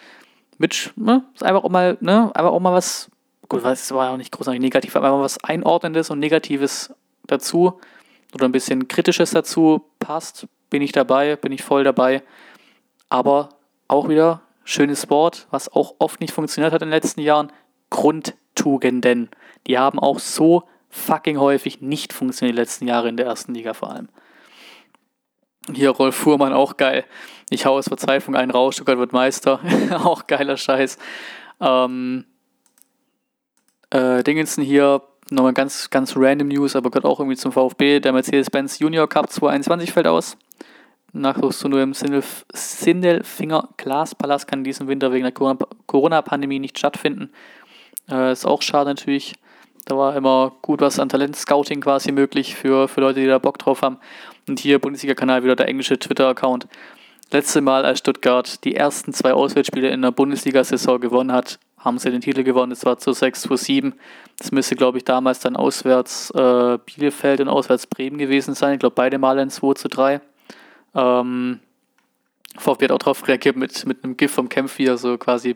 mit, 0.59 0.93
ne, 0.97 1.25
ist 1.35 1.45
einfach 1.45 1.65
auch 1.65 1.71
mal, 1.71 1.97
ne, 2.01 2.31
einfach 2.35 2.51
auch 2.51 2.61
mal 2.61 2.73
was, 2.73 3.11
gut, 3.49 3.65
es 3.65 3.93
war 3.93 4.07
ja 4.07 4.13
auch 4.13 4.17
nicht 4.17 4.33
großartig 4.33 4.61
negativ, 4.61 4.97
aber 4.97 5.07
einfach 5.07 5.21
was 5.21 5.43
Einordnendes 5.45 6.11
und 6.11 6.19
Negatives 6.19 6.93
dazu 7.27 7.79
oder 8.35 8.47
ein 8.47 8.53
bisschen 8.53 8.89
Kritisches 8.89 9.31
dazu 9.31 9.85
passt, 9.99 10.47
bin 10.71 10.83
ich 10.83 10.93
dabei, 10.93 11.37
bin 11.37 11.53
ich 11.53 11.63
voll 11.63 11.85
dabei. 11.85 12.23
Aber 13.09 13.51
auch 13.89 14.09
wieder 14.09 14.43
schönes 14.65 15.09
Wort, 15.11 15.47
was 15.51 15.73
auch 15.73 15.95
oft 15.99 16.21
nicht 16.21 16.33
funktioniert 16.33 16.73
hat 16.73 16.83
in 16.83 16.89
den 16.89 16.95
letzten 16.95 17.21
Jahren, 17.21 17.53
Grundtugenden. 17.91 19.31
Die 19.67 19.79
haben 19.79 19.99
auch 19.99 20.19
so 20.19 20.65
fucking 20.89 21.39
häufig 21.39 21.81
nicht 21.81 22.13
funktioniert 22.13 22.57
die 22.57 22.61
letzten 22.61 22.87
Jahre 22.87 23.09
in 23.09 23.17
der 23.17 23.27
ersten 23.27 23.55
Liga 23.55 23.75
vor 23.75 23.91
allem. 23.91 24.09
Hier 25.73 25.91
Rolf 25.91 26.15
Fuhrmann, 26.15 26.53
auch 26.53 26.77
geil. 26.77 27.05
Ich 27.51 27.67
hau 27.67 27.77
aus 27.77 27.89
Verzweiflung 27.89 28.37
einen 28.37 28.51
raus, 28.51 28.75
Stuttgart 28.75 28.99
wird 28.99 29.13
Meister. 29.13 29.61
auch 30.05 30.27
geiler 30.27 30.57
Scheiß. 30.57 30.99
Ähm, 31.61 32.25
äh, 33.91 34.23
Dingensen 34.23 34.63
hier, 34.63 35.03
nochmal 35.31 35.55
ganz, 35.55 35.91
ganz 35.91 36.15
random 36.17 36.49
News, 36.49 36.77
aber 36.77 36.91
gehört 36.91 37.05
auch 37.05 37.19
irgendwie 37.19 37.37
zum 37.37 37.53
VfB. 37.53 38.01
Der 38.01 38.13
Mercedes-Benz 38.13 38.79
Junior 38.79 39.09
Cup 39.09 39.31
2021 39.31 39.93
fällt 39.93 40.07
aus. 40.07 40.37
Nachwuchs 41.13 41.65
nur 41.65 41.81
im 41.81 41.95
Sindelfinger 41.95 43.69
Glaspalast 43.77 44.47
kann 44.47 44.65
diesen 44.65 44.87
Winter 44.87 45.13
wegen 45.13 45.25
der 45.25 45.33
Corona-Pandemie 45.87 46.59
nicht 46.59 46.79
stattfinden. 46.79 47.31
Äh, 48.09 48.33
ist 48.33 48.45
auch 48.45 48.63
schade 48.63 48.91
natürlich. 48.91 49.35
Da 49.87 49.97
war 49.97 50.17
immer 50.17 50.53
gut 50.63 50.81
was 50.81 50.99
an 50.99 51.09
Talent-Scouting 51.09 51.81
quasi 51.81 52.11
möglich 52.11 52.57
für, 52.57 52.89
für 52.89 53.01
Leute, 53.01 53.21
die 53.21 53.27
da 53.27 53.39
Bock 53.39 53.59
drauf 53.59 53.83
haben. 53.83 53.99
Und 54.49 54.59
hier 54.59 54.81
Bundesliga-Kanal 54.81 55.45
wieder 55.45 55.55
der 55.55 55.69
englische 55.69 55.97
Twitter-Account. 55.97 56.67
Letzte 57.31 57.61
Mal, 57.61 57.85
als 57.85 58.01
Stuttgart 58.01 58.65
die 58.65 58.75
ersten 58.75 59.13
zwei 59.13 59.33
Auswärtsspiele 59.33 59.89
in 59.89 60.03
der 60.03 60.11
Bundesliga-Saison 60.11 61.01
gewonnen 61.01 61.33
hat, 61.33 61.61
haben 61.79 61.99
sie 61.99 62.11
den 62.11 62.21
Titel 62.21 62.43
gewonnen. 62.43 62.71
Das 62.71 62.85
war 62.85 62.99
zu 62.99 63.13
6 63.13 63.43
zu 63.43 63.55
7. 63.55 63.95
Das 64.39 64.51
müsste, 64.51 64.75
glaube 64.75 64.99
ich, 64.99 65.05
damals 65.05 65.39
dann 65.39 65.55
auswärts 65.55 66.31
äh, 66.31 66.79
Bielefeld 66.85 67.41
und 67.41 67.49
auswärts 67.49 67.87
Bremen 67.87 68.19
gewesen 68.19 68.55
sein. 68.55 68.75
Ich 68.75 68.81
glaube, 68.81 68.97
beide 68.97 69.19
Male 69.19 69.41
in 69.41 69.51
2 69.51 69.75
zu 69.75 69.89
3. 69.89 70.21
Ähm, 70.97 71.61
VfB 72.59 72.87
hat 72.87 72.93
auch 72.93 72.99
darauf 72.99 73.29
reagiert 73.29 73.57
mit, 73.57 73.87
mit 73.87 74.03
einem 74.03 74.17
GIF 74.17 74.33
vom 74.33 74.49
Kämpf, 74.49 74.79
wie 74.79 74.87
er 74.87 74.99
so 74.99 75.17
quasi 75.17 75.55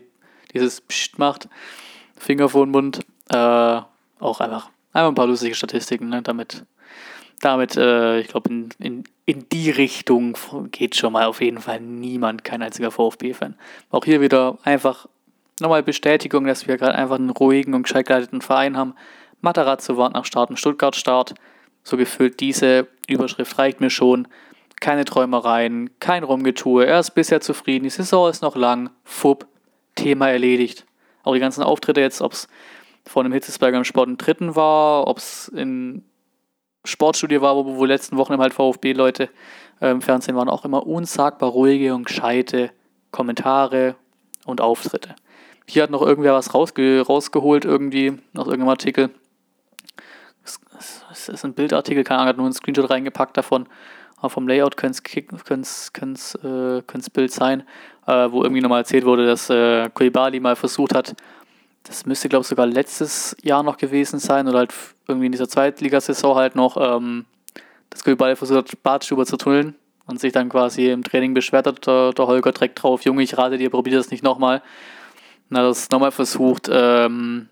dieses 0.53 0.79
Psst 0.79 1.19
macht. 1.19 1.49
Finger 2.17 2.47
vor 2.47 2.65
den 2.65 2.71
Mund. 2.71 3.01
Äh, 3.29 3.81
auch 4.21 4.39
einfach, 4.39 4.69
einfach 4.93 5.09
ein 5.09 5.15
paar 5.15 5.27
lustige 5.27 5.55
Statistiken, 5.55 6.09
ne? 6.09 6.21
damit, 6.21 6.65
damit 7.39 7.75
äh, 7.75 8.19
ich 8.19 8.27
glaube, 8.27 8.49
in, 8.49 8.69
in, 8.79 9.03
in 9.25 9.47
die 9.51 9.69
Richtung 9.69 10.37
geht 10.71 10.95
schon 10.95 11.13
mal 11.13 11.25
auf 11.25 11.41
jeden 11.41 11.59
Fall 11.59 11.79
niemand, 11.79 12.43
kein 12.43 12.61
einziger 12.61 12.91
VfB-Fan. 12.91 13.55
Auch 13.89 14.05
hier 14.05 14.21
wieder 14.21 14.57
einfach 14.63 15.07
nochmal 15.59 15.83
Bestätigung, 15.83 16.45
dass 16.45 16.67
wir 16.67 16.77
gerade 16.77 16.95
einfach 16.95 17.15
einen 17.15 17.29
ruhigen 17.29 17.73
und 17.73 17.83
gescheit 17.83 18.07
geleiteten 18.07 18.41
Verein 18.41 18.77
haben. 18.77 18.95
Matarazzo 19.41 19.97
wartet 19.97 20.15
nach 20.15 20.25
Start 20.25 20.57
Stuttgart 20.57 20.95
Start. 20.95 21.33
So 21.83 21.97
gefühlt 21.97 22.39
diese 22.39 22.87
Überschrift 23.07 23.57
reicht 23.57 23.81
mir 23.81 23.89
schon. 23.89 24.27
Keine 24.79 25.05
Träumereien, 25.05 25.91
kein 25.99 26.23
Rumgetue. 26.23 26.85
Er 26.85 26.99
ist 26.99 27.11
bisher 27.11 27.41
zufrieden. 27.41 27.83
Die 27.83 27.89
Saison 27.89 28.29
ist 28.29 28.41
noch 28.41 28.55
lang. 28.55 28.89
Fupp. 29.03 29.47
Thema 29.95 30.29
erledigt. 30.29 30.85
Auch 31.23 31.33
die 31.33 31.39
ganzen 31.39 31.63
Auftritte 31.63 32.01
jetzt, 32.01 32.21
ob 32.21 32.33
es 32.33 32.47
vor 33.05 33.23
einem 33.23 33.33
Hitzesberger 33.33 33.77
im 33.77 33.83
Sport 33.83 34.09
im 34.09 34.17
Dritten 34.17 34.55
war, 34.55 35.07
ob 35.07 35.17
es 35.17 35.47
in 35.49 36.03
Sportstudio 36.83 37.41
war, 37.41 37.55
wo, 37.55 37.77
wo 37.77 37.85
letzten 37.85 38.17
Wochen 38.17 38.37
halt 38.37 38.53
VfB-Leute 38.53 39.29
äh, 39.81 39.91
im 39.91 40.01
Fernsehen 40.01 40.35
waren, 40.35 40.49
auch 40.49 40.65
immer 40.65 40.85
unsagbar 40.87 41.49
ruhige 41.49 41.93
und 41.93 42.05
gescheite 42.05 42.71
Kommentare 43.11 43.95
und 44.45 44.61
Auftritte. 44.61 45.15
Hier 45.67 45.83
hat 45.83 45.91
noch 45.91 46.01
irgendwer 46.01 46.33
was 46.33 46.53
rausge 46.53 47.01
rausgeholt, 47.05 47.65
irgendwie, 47.65 48.17
aus 48.35 48.47
irgendeinem 48.47 48.69
Artikel. 48.69 49.09
Es 51.11 51.29
ist 51.29 51.45
ein 51.45 51.53
Bildartikel, 51.53 52.03
keine 52.03 52.19
Ahnung, 52.19 52.29
hat 52.29 52.37
nur 52.37 52.45
einen 52.45 52.53
Screenshot 52.53 52.89
reingepackt 52.89 53.37
davon. 53.37 53.67
Aber 54.17 54.29
vom 54.29 54.47
Layout 54.47 54.77
könnte 54.77 54.97
es 55.61 56.35
äh, 56.35 56.81
Bild 57.13 57.31
sein, 57.31 57.63
äh, 58.07 58.31
wo 58.31 58.43
irgendwie 58.43 58.61
nochmal 58.61 58.81
erzählt 58.81 59.05
wurde, 59.05 59.25
dass 59.25 59.49
äh, 59.49 59.89
Kulibali 59.93 60.39
mal 60.39 60.55
versucht 60.55 60.95
hat, 60.95 61.15
das 61.83 62.05
müsste, 62.05 62.29
glaube 62.29 62.43
ich, 62.43 62.47
sogar 62.47 62.67
letztes 62.67 63.35
Jahr 63.41 63.63
noch 63.63 63.77
gewesen 63.77 64.19
sein 64.19 64.47
oder 64.47 64.59
halt 64.59 64.73
irgendwie 65.07 65.25
in 65.25 65.31
dieser 65.31 65.49
Zweitligasaison 65.49 66.35
halt 66.35 66.55
noch, 66.55 66.77
ähm, 66.77 67.25
dass 67.89 68.03
Koulibaly 68.03 68.35
versucht 68.35 68.57
hat, 68.71 68.83
Bartschuber 68.83 69.25
zu 69.25 69.37
tunneln 69.37 69.75
und 70.05 70.19
sich 70.19 70.31
dann 70.31 70.49
quasi 70.49 70.89
im 70.89 71.03
Training 71.03 71.33
beschwert 71.33 71.67
hat, 71.67 71.85
der, 71.87 72.13
der 72.13 72.27
Holger 72.27 72.51
direkt 72.51 72.81
drauf, 72.81 73.03
Junge, 73.03 73.23
ich 73.23 73.37
rate 73.37 73.57
dir, 73.57 73.69
probier 73.69 73.97
das 73.97 74.11
nicht 74.11 74.23
nochmal. 74.23 74.61
Hat 75.53 75.63
das 75.65 75.89
nochmal 75.89 76.11
versucht, 76.11 76.69
ähm, 76.71 77.49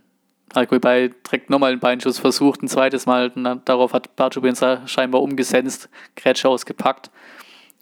hat 0.56 0.70
Koulibaly 0.70 1.14
direkt 1.26 1.50
nochmal 1.50 1.72
einen 1.72 1.80
Beinschuss 1.80 2.20
versucht, 2.20 2.62
ein 2.62 2.68
zweites 2.68 3.06
Mal, 3.06 3.32
und 3.36 3.68
darauf 3.68 3.94
hat 3.94 4.16
Bartschuber 4.16 4.48
ihn 4.48 4.88
scheinbar 4.88 5.22
umgesenzt, 5.22 5.90
Grätsche 6.16 6.50
ausgepackt 6.50 7.12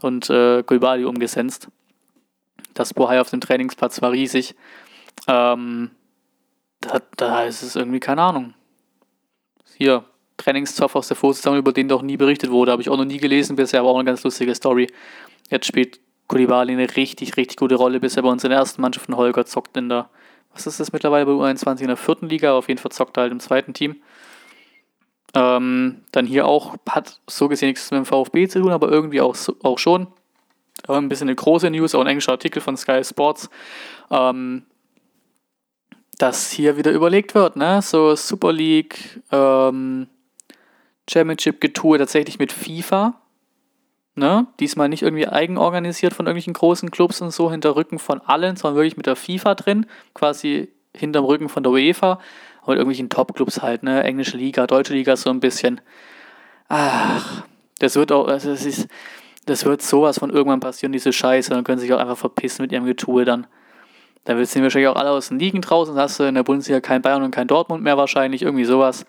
und 0.01 0.29
äh, 0.29 0.63
Koulibaly 0.63 1.05
umgesenzt. 1.05 1.67
Das 2.73 2.93
Bohai 2.93 3.19
auf 3.19 3.29
dem 3.29 3.41
Trainingsplatz 3.41 4.01
war 4.01 4.11
riesig. 4.11 4.55
Ähm, 5.27 5.91
da, 6.87 7.01
da 7.15 7.43
ist 7.43 7.63
es 7.63 7.75
irgendwie 7.75 7.99
keine 7.99 8.21
Ahnung. 8.21 8.53
Hier, 9.77 10.05
Trainingszoff 10.37 10.95
aus 10.95 11.07
der 11.07 11.17
Vorsaison, 11.17 11.57
über 11.57 11.73
den 11.73 11.87
doch 11.87 12.01
nie 12.01 12.17
berichtet 12.17 12.51
wurde, 12.51 12.71
habe 12.71 12.81
ich 12.81 12.89
auch 12.89 12.97
noch 12.97 13.05
nie 13.05 13.17
gelesen 13.17 13.55
bisher, 13.55 13.79
aber 13.79 13.89
auch 13.89 13.97
eine 13.97 14.05
ganz 14.05 14.23
lustige 14.23 14.53
Story. 14.55 14.87
Jetzt 15.49 15.65
spielt 15.65 15.99
Kulibali 16.27 16.73
eine 16.73 16.95
richtig, 16.95 17.37
richtig 17.37 17.57
gute 17.57 17.75
Rolle, 17.75 17.99
bisher 17.99 18.23
bei 18.23 18.29
uns 18.29 18.43
in 18.43 18.49
der 18.49 18.59
ersten 18.59 18.81
Mannschaft 18.81 19.07
von 19.07 19.17
Holger 19.17 19.45
zockt 19.45 19.77
in 19.77 19.89
der, 19.89 20.09
was 20.53 20.67
ist 20.67 20.79
das 20.79 20.91
mittlerweile 20.91 21.25
bei 21.25 21.31
U21 21.31 21.81
in 21.81 21.87
der 21.87 21.97
vierten 21.97 22.27
Liga, 22.27 22.53
auf 22.53 22.67
jeden 22.67 22.79
Fall 22.79 22.91
zockt 22.91 23.17
er 23.17 23.23
halt 23.23 23.31
im 23.31 23.39
zweiten 23.39 23.73
Team. 23.73 23.97
Ähm, 25.33 26.01
dann 26.11 26.25
hier 26.25 26.47
auch, 26.47 26.75
hat 26.89 27.19
so 27.27 27.47
gesehen 27.47 27.69
nichts 27.69 27.91
mit 27.91 27.97
dem 27.99 28.05
VfB 28.05 28.47
zu 28.47 28.61
tun, 28.61 28.71
aber 28.71 28.89
irgendwie 28.89 29.21
auch, 29.21 29.35
auch 29.63 29.77
schon. 29.77 30.07
Aber 30.83 30.97
ein 30.97 31.09
bisschen 31.09 31.27
eine 31.27 31.35
große 31.35 31.69
News, 31.69 31.95
auch 31.95 32.01
ein 32.01 32.07
englischer 32.07 32.33
Artikel 32.33 32.61
von 32.61 32.77
Sky 32.77 33.03
Sports. 33.03 33.49
Ähm, 34.09 34.63
dass 36.17 36.51
hier 36.51 36.77
wieder 36.77 36.91
überlegt 36.91 37.35
wird, 37.35 37.55
ne? 37.55 37.81
So 37.81 38.15
Super 38.15 38.51
League, 38.51 39.21
ähm, 39.31 40.07
Championship-Getue 41.09 41.97
tatsächlich 41.97 42.39
mit 42.39 42.51
FIFA. 42.51 43.21
Ne? 44.15 44.47
Diesmal 44.59 44.89
nicht 44.89 45.03
irgendwie 45.03 45.27
eigenorganisiert 45.27 46.13
von 46.13 46.25
irgendwelchen 46.25 46.53
großen 46.53 46.89
Clubs 46.89 47.21
und 47.21 47.31
so 47.31 47.51
hinter 47.51 47.75
Rücken 47.75 47.99
von 47.99 48.19
allen, 48.21 48.55
sondern 48.55 48.77
wirklich 48.77 48.97
mit 48.97 49.05
der 49.05 49.15
FIFA 49.15 49.53
drin, 49.53 49.85
quasi 50.15 50.69
hinterm 50.95 51.25
Rücken 51.25 51.49
von 51.49 51.61
der 51.61 51.71
UEFA. 51.71 52.19
Aber 52.63 52.73
irgendwelchen 52.73 53.09
Top-Clubs 53.09 53.61
halt, 53.61 53.83
ne? 53.83 54.03
Englische 54.03 54.35
Liga, 54.35 54.65
Deutsche 54.65 54.93
Liga 54.93 55.15
so 55.15 55.29
ein 55.29 55.39
bisschen. 55.39 55.81
Ach, 56.67 57.43
das 57.79 57.95
wird 57.95 58.11
auch, 58.11 58.27
also 58.27 58.49
das 58.49 58.65
ist, 58.65 58.87
das 59.45 59.65
wird 59.65 59.81
sowas 59.81 60.17
von 60.17 60.31
irgendwann 60.31 60.59
passieren, 60.59 60.91
diese 60.91 61.13
Scheiße. 61.13 61.51
Dann 61.51 61.63
können 61.63 61.77
sie 61.77 61.85
sich 61.85 61.93
auch 61.93 61.99
einfach 61.99 62.17
verpissen 62.17 62.63
mit 62.63 62.71
ihrem 62.71 62.85
Getue 62.85 63.23
dann. 63.23 63.45
Da 64.27 64.35
wird 64.35 64.49
sie 64.49 64.61
wahrscheinlich 64.61 64.89
auch 64.89 64.97
alle 64.97 65.11
aus 65.11 65.29
den 65.29 65.39
Ligen 65.39 65.61
draußen. 65.61 65.95
Dann 65.95 66.03
hast 66.03 66.19
du 66.19 66.25
in 66.25 66.35
der 66.35 66.43
Bundesliga 66.43 66.81
kein 66.81 67.01
Bayern 67.01 67.23
und 67.23 67.31
kein 67.31 67.47
Dortmund 67.47 67.81
mehr 67.81 67.95
wahrscheinlich. 67.95 68.41
Irgendwie 68.41 68.65
sowas. 68.65 69.05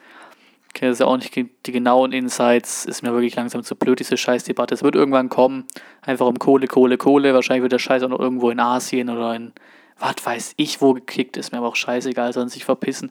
Ich 0.69 0.75
kenne 0.75 0.93
das 0.93 1.01
ja 1.01 1.07
auch 1.07 1.17
nicht 1.17 1.35
die 1.35 1.73
genauen 1.73 2.13
Insights. 2.13 2.85
Ist 2.85 3.03
mir 3.03 3.11
wirklich 3.11 3.35
langsam 3.35 3.65
zu 3.65 3.75
blöd, 3.75 3.99
diese 3.99 4.17
Scheißdebatte. 4.17 4.75
Es 4.77 4.85
wird 4.85 4.95
irgendwann 4.95 5.29
kommen. 5.29 5.67
Einfach 6.03 6.27
um 6.27 6.39
Kohle, 6.39 6.69
Kohle, 6.69 6.99
Kohle. 6.99 7.35
Wahrscheinlich 7.35 7.63
wird 7.63 7.73
der 7.73 7.81
Scheiß 7.81 8.05
auch 8.05 8.11
noch 8.11 8.21
irgendwo 8.21 8.51
in 8.51 8.61
Asien 8.61 9.11
oder 9.11 9.35
in 9.35 9.51
was 9.99 10.25
weiß 10.25 10.55
ich 10.57 10.81
wo 10.81 10.95
gekickt. 10.95 11.37
Ist 11.37 11.51
mir 11.51 11.59
aber 11.59 11.67
auch 11.67 11.77
scheißegal, 11.77 12.33
sollen 12.33 12.49
sich 12.49 12.65
verpissen. 12.65 13.11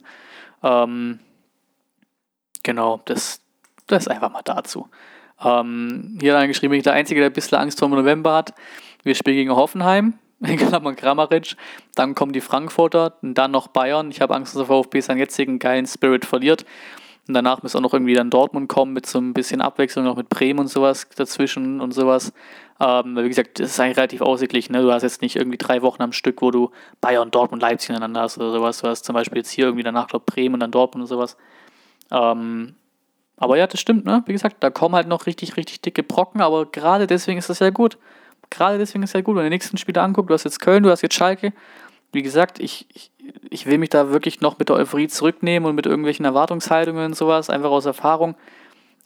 Ähm, 0.62 1.18
genau, 2.62 3.02
das, 3.04 3.42
das 3.86 4.08
einfach 4.08 4.32
mal 4.32 4.40
dazu. 4.46 4.88
Ähm, 5.44 6.16
hier 6.22 6.38
hat 6.38 6.48
geschrieben, 6.48 6.72
ich 6.72 6.78
bin 6.78 6.84
der 6.84 6.94
Einzige, 6.94 7.20
der 7.20 7.28
ein 7.28 7.34
bisschen 7.34 7.58
Angst 7.58 7.78
vor 7.78 7.88
November 7.90 8.34
hat. 8.34 8.54
Wir 9.02 9.14
spielen 9.14 9.36
gegen 9.36 9.54
Hoffenheim 9.54 10.14
in 10.46 10.56
Klammern 10.56 10.96
Kramaric, 10.96 11.56
dann 11.94 12.14
kommen 12.14 12.32
die 12.32 12.40
Frankfurter 12.40 13.14
und 13.22 13.34
dann 13.34 13.50
noch 13.50 13.68
Bayern. 13.68 14.10
Ich 14.10 14.20
habe 14.20 14.34
Angst, 14.34 14.54
dass 14.54 14.66
der 14.66 14.66
VfB 14.66 15.00
seinen 15.00 15.18
jetzigen 15.18 15.58
geilen 15.58 15.86
Spirit 15.86 16.24
verliert. 16.24 16.64
Und 17.26 17.34
danach 17.34 17.62
muss 17.62 17.76
auch 17.76 17.80
noch 17.80 17.92
irgendwie 17.92 18.14
dann 18.14 18.30
Dortmund 18.30 18.68
kommen 18.68 18.94
mit 18.94 19.04
so 19.04 19.18
ein 19.18 19.34
bisschen 19.34 19.60
Abwechslung, 19.60 20.04
noch 20.04 20.16
mit 20.16 20.30
Bremen 20.30 20.60
und 20.60 20.68
sowas 20.68 21.06
dazwischen 21.14 21.80
und 21.80 21.92
sowas. 21.92 22.32
Ähm, 22.80 23.16
wie 23.16 23.28
gesagt, 23.28 23.60
das 23.60 23.70
ist 23.70 23.80
eigentlich 23.80 23.98
relativ 23.98 24.22
ausgeglichen. 24.22 24.72
Ne? 24.72 24.80
Du 24.80 24.90
hast 24.90 25.02
jetzt 25.02 25.20
nicht 25.20 25.36
irgendwie 25.36 25.58
drei 25.58 25.82
Wochen 25.82 26.00
am 26.00 26.12
Stück, 26.12 26.40
wo 26.40 26.50
du 26.50 26.70
Bayern, 27.02 27.30
Dortmund, 27.30 27.60
Leipzig 27.60 27.90
ineinander 27.90 28.22
hast 28.22 28.38
oder 28.38 28.52
sowas. 28.52 28.80
Du 28.80 28.88
hast 28.88 29.04
zum 29.04 29.14
Beispiel 29.14 29.38
jetzt 29.38 29.50
hier 29.50 29.66
irgendwie 29.66 29.82
danach, 29.82 30.06
glaube 30.06 30.24
Bremen 30.24 30.54
und 30.54 30.60
dann 30.60 30.70
Dortmund 30.70 31.02
und 31.02 31.08
sowas. 31.08 31.36
Ähm, 32.10 32.76
aber 33.36 33.58
ja, 33.58 33.66
das 33.66 33.78
stimmt, 33.78 34.04
ne? 34.06 34.22
Wie 34.26 34.32
gesagt, 34.32 34.56
da 34.60 34.70
kommen 34.70 34.94
halt 34.94 35.06
noch 35.06 35.26
richtig, 35.26 35.56
richtig 35.56 35.82
dicke 35.82 36.02
Brocken, 36.02 36.40
aber 36.40 36.66
gerade 36.66 37.06
deswegen 37.06 37.38
ist 37.38 37.50
das 37.50 37.58
ja 37.58 37.70
gut. 37.70 37.98
Gerade 38.50 38.78
deswegen 38.78 39.02
ist 39.02 39.10
es 39.10 39.14
ja 39.14 39.20
gut, 39.20 39.36
wenn 39.36 39.44
du 39.44 39.50
die 39.50 39.54
nächsten 39.54 39.76
Spiele 39.76 40.00
anguckst, 40.00 40.30
du 40.30 40.34
hast 40.34 40.44
jetzt 40.44 40.60
Köln, 40.60 40.82
du 40.82 40.90
hast 40.90 41.02
jetzt 41.02 41.14
Schalke. 41.14 41.52
Wie 42.12 42.22
gesagt, 42.22 42.58
ich, 42.58 42.86
ich, 42.94 43.10
ich 43.50 43.66
will 43.66 43.78
mich 43.78 43.90
da 43.90 44.10
wirklich 44.10 44.40
noch 44.40 44.58
mit 44.58 44.68
der 44.68 44.76
Euphorie 44.76 45.08
zurücknehmen 45.08 45.68
und 45.68 45.74
mit 45.74 45.86
irgendwelchen 45.86 46.24
Erwartungshaltungen 46.24 47.06
und 47.06 47.16
sowas, 47.16 47.50
einfach 47.50 47.70
aus 47.70 47.86
Erfahrung. 47.86 48.34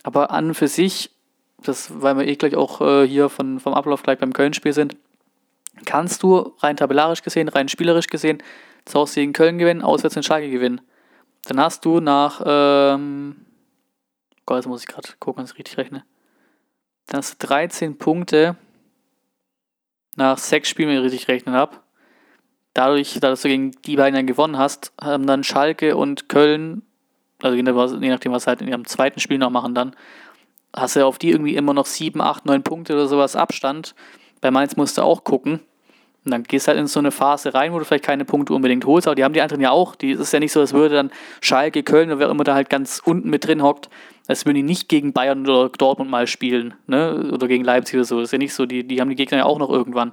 Aber 0.04 0.30
an 0.30 0.48
und 0.48 0.54
für 0.54 0.68
sich, 0.68 1.10
das, 1.58 1.90
weil 2.02 2.16
wir 2.16 2.26
eh 2.26 2.36
gleich 2.36 2.56
auch 2.56 2.80
äh, 2.80 3.06
hier 3.06 3.28
von, 3.28 3.60
vom 3.60 3.74
Ablauf 3.74 4.02
gleich 4.02 4.18
beim 4.18 4.32
Köln-Spiel 4.32 4.72
sind, 4.72 4.96
kannst 5.84 6.22
du 6.22 6.54
rein 6.60 6.76
tabellarisch 6.76 7.22
gesehen, 7.22 7.48
rein 7.48 7.68
spielerisch 7.68 8.06
gesehen, 8.06 8.42
zu 8.84 9.00
Hause 9.00 9.16
gegen 9.16 9.32
Köln 9.32 9.58
gewinnen, 9.58 9.82
auswärts 9.82 10.16
in 10.16 10.22
Schalke 10.22 10.50
gewinnen. 10.50 10.80
Dann 11.44 11.60
hast 11.60 11.84
du 11.84 12.00
nach, 12.00 12.42
ähm, 12.44 13.46
Gott, 14.46 14.58
jetzt 14.58 14.66
muss 14.66 14.82
ich 14.82 14.86
gerade 14.86 15.08
gucken, 15.18 15.42
dass 15.42 15.52
ich 15.52 15.58
richtig 15.58 15.78
rechne. 15.78 16.04
Dann 17.06 17.18
hast 17.18 17.42
du 17.42 17.46
13 17.46 17.98
Punkte 17.98 18.56
nach 20.16 20.38
sechs 20.38 20.68
Spielen, 20.68 20.88
wenn 20.88 20.98
ich 20.98 21.04
richtig 21.04 21.28
rechnen 21.28 21.54
habe. 21.54 21.76
Dadurch, 22.74 23.18
dass 23.20 23.42
du 23.42 23.48
gegen 23.48 23.72
die 23.82 23.96
beiden 23.96 24.14
dann 24.14 24.26
gewonnen 24.26 24.56
hast, 24.56 24.92
haben 25.00 25.26
dann 25.26 25.44
Schalke 25.44 25.96
und 25.96 26.28
Köln, 26.28 26.82
also 27.42 27.56
je 27.56 27.62
nachdem, 27.62 28.32
was 28.32 28.44
sie 28.44 28.48
halt 28.48 28.62
in 28.62 28.68
ihrem 28.68 28.86
zweiten 28.86 29.20
Spiel 29.20 29.38
noch 29.38 29.50
machen, 29.50 29.74
dann 29.74 29.94
hast 30.74 30.96
du 30.96 31.04
auf 31.04 31.18
die 31.18 31.30
irgendwie 31.30 31.56
immer 31.56 31.74
noch 31.74 31.86
sieben, 31.86 32.20
acht, 32.20 32.46
neun 32.46 32.62
Punkte 32.62 32.94
oder 32.94 33.06
sowas 33.06 33.36
Abstand. 33.36 33.94
Bei 34.40 34.50
Mainz 34.50 34.76
musst 34.76 34.96
du 34.96 35.02
auch 35.02 35.24
gucken. 35.24 35.60
Und 36.24 36.30
dann 36.30 36.44
gehst 36.44 36.66
du 36.66 36.70
halt 36.70 36.78
in 36.78 36.86
so 36.86 37.00
eine 37.00 37.10
Phase 37.10 37.52
rein, 37.52 37.72
wo 37.72 37.78
du 37.78 37.84
vielleicht 37.84 38.04
keine 38.04 38.24
Punkte 38.24 38.54
unbedingt 38.54 38.86
holst, 38.86 39.08
aber 39.08 39.16
die 39.16 39.24
haben 39.24 39.34
die 39.34 39.42
anderen 39.42 39.60
ja 39.60 39.70
auch. 39.70 39.96
Die 39.96 40.12
ist 40.12 40.32
ja 40.32 40.38
nicht 40.38 40.52
so, 40.52 40.60
als 40.60 40.72
würde 40.72 40.94
dann 40.94 41.10
Schalke, 41.40 41.82
Köln 41.82 42.10
oder 42.10 42.20
wer 42.20 42.30
immer 42.30 42.44
da 42.44 42.54
halt 42.54 42.70
ganz 42.70 43.02
unten 43.04 43.28
mit 43.28 43.46
drin 43.46 43.62
hockt, 43.62 43.90
als 44.26 44.46
würden 44.46 44.56
die 44.56 44.62
nicht 44.62 44.88
gegen 44.88 45.12
Bayern 45.12 45.48
oder 45.48 45.68
Dortmund 45.70 46.10
mal 46.10 46.26
spielen, 46.26 46.74
ne? 46.86 47.30
Oder 47.32 47.48
gegen 47.48 47.64
Leipzig 47.64 47.96
oder 47.96 48.04
so. 48.04 48.20
Das 48.20 48.28
ist 48.28 48.32
ja 48.32 48.38
nicht 48.38 48.54
so, 48.54 48.66
die, 48.66 48.86
die 48.86 49.00
haben 49.00 49.10
die 49.10 49.16
Gegner 49.16 49.38
ja 49.38 49.44
auch 49.44 49.58
noch 49.58 49.70
irgendwann. 49.70 50.12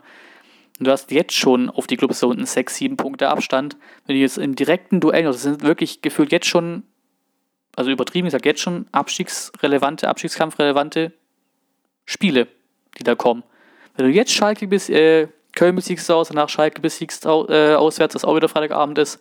Und 0.80 0.88
du 0.88 0.92
hast 0.92 1.12
jetzt 1.12 1.34
schon 1.34 1.70
auf 1.70 1.88
die 1.88 1.98
Clubs 1.98 2.22
da 2.22 2.28
unten 2.28 2.46
6, 2.46 2.76
7 2.76 2.98
Punkte 2.98 3.30
Abstand. 3.30 3.78
Wenn 4.06 4.16
du 4.16 4.22
jetzt 4.22 4.38
im 4.38 4.56
direkten 4.56 5.00
Duell, 5.00 5.24
das 5.24 5.44
sind 5.44 5.62
wirklich 5.62 6.02
gefühlt 6.02 6.32
jetzt 6.32 6.48
schon, 6.48 6.84
also 7.76 7.92
übertrieben 7.92 8.26
gesagt, 8.26 8.46
jetzt 8.46 8.62
schon 8.62 8.88
abstiegsrelevante, 8.92 10.08
abstiegskampfrelevante 10.08 11.12
Spiele, 12.06 12.48
die 12.98 13.04
da 13.04 13.16
kommen. 13.16 13.44
Wenn 13.96 14.06
du 14.06 14.12
jetzt 14.12 14.32
Schalke 14.32 14.68
bis, 14.68 14.90
äh, 14.90 15.28
Köln 15.54 15.76
besiegst 15.76 16.10
aus, 16.10 16.30
danach 16.30 16.50
Schalke 16.50 16.82
besiegst 16.82 17.26
äh, 17.26 17.76
auswärts, 17.76 18.14
das 18.14 18.24
auch 18.24 18.36
wieder 18.36 18.48
Freitagabend 18.48 18.98
ist, 18.98 19.20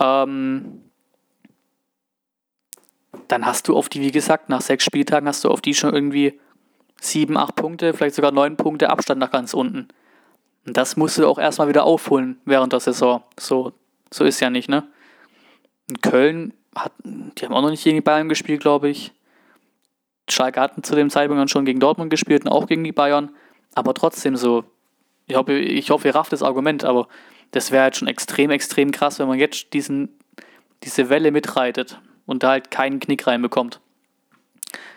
ähm, 0.00 0.89
dann 3.28 3.46
hast 3.46 3.68
du 3.68 3.76
auf 3.76 3.88
die, 3.88 4.00
wie 4.00 4.12
gesagt, 4.12 4.48
nach 4.48 4.60
sechs 4.60 4.84
Spieltagen 4.84 5.28
hast 5.28 5.44
du 5.44 5.48
auf 5.50 5.60
die 5.60 5.74
schon 5.74 5.94
irgendwie 5.94 6.38
sieben, 7.00 7.36
acht 7.36 7.56
Punkte, 7.56 7.92
vielleicht 7.92 8.14
sogar 8.14 8.32
neun 8.32 8.56
Punkte 8.56 8.90
Abstand 8.90 9.20
nach 9.20 9.30
ganz 9.30 9.54
unten. 9.54 9.88
Und 10.66 10.76
das 10.76 10.96
musst 10.96 11.18
du 11.18 11.26
auch 11.26 11.38
erstmal 11.38 11.68
wieder 11.68 11.84
aufholen 11.84 12.38
während 12.44 12.72
der 12.72 12.80
Saison. 12.80 13.22
So, 13.38 13.72
so 14.10 14.24
ist 14.24 14.40
ja 14.40 14.50
nicht, 14.50 14.68
ne? 14.68 14.86
In 15.88 16.00
Köln 16.00 16.54
hat, 16.74 16.92
die 17.02 17.44
haben 17.44 17.54
auch 17.54 17.62
noch 17.62 17.70
nicht 17.70 17.82
gegen 17.82 17.96
die 17.96 18.02
Bayern 18.02 18.28
gespielt, 18.28 18.60
glaube 18.60 18.88
ich. 18.88 19.12
Schalke 20.28 20.60
hatten 20.60 20.84
zu 20.84 20.94
dem 20.94 21.10
Zeitpunkt 21.10 21.40
dann 21.40 21.48
schon 21.48 21.64
gegen 21.64 21.80
Dortmund 21.80 22.10
gespielt 22.10 22.44
und 22.44 22.52
auch 22.52 22.66
gegen 22.66 22.84
die 22.84 22.92
Bayern. 22.92 23.30
Aber 23.74 23.94
trotzdem 23.94 24.36
so, 24.36 24.64
ich 25.26 25.34
hoffe, 25.34 25.54
ich 25.54 25.90
hoffe 25.90 26.08
ihr 26.08 26.14
rafft 26.14 26.32
das 26.32 26.42
Argument, 26.42 26.84
aber 26.84 27.08
das 27.50 27.72
wäre 27.72 27.84
halt 27.84 27.96
schon 27.96 28.06
extrem, 28.06 28.50
extrem 28.50 28.92
krass, 28.92 29.18
wenn 29.18 29.26
man 29.26 29.38
jetzt 29.38 29.72
diesen, 29.72 30.10
diese 30.84 31.08
Welle 31.08 31.32
mitreitet 31.32 32.00
und 32.26 32.42
da 32.42 32.50
halt 32.50 32.70
keinen 32.70 33.00
Knick 33.00 33.26
reinbekommt. 33.26 33.80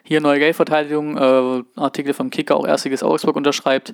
Hier 0.03 0.19
neue 0.19 0.39
Geldverteidigung, 0.39 1.17
äh, 1.17 1.63
Artikel 1.79 2.13
vom 2.13 2.29
Kicker, 2.29 2.57
auch 2.57 2.65
erstiges 2.65 3.03
Augsburg 3.03 3.35
unterschreibt. 3.35 3.93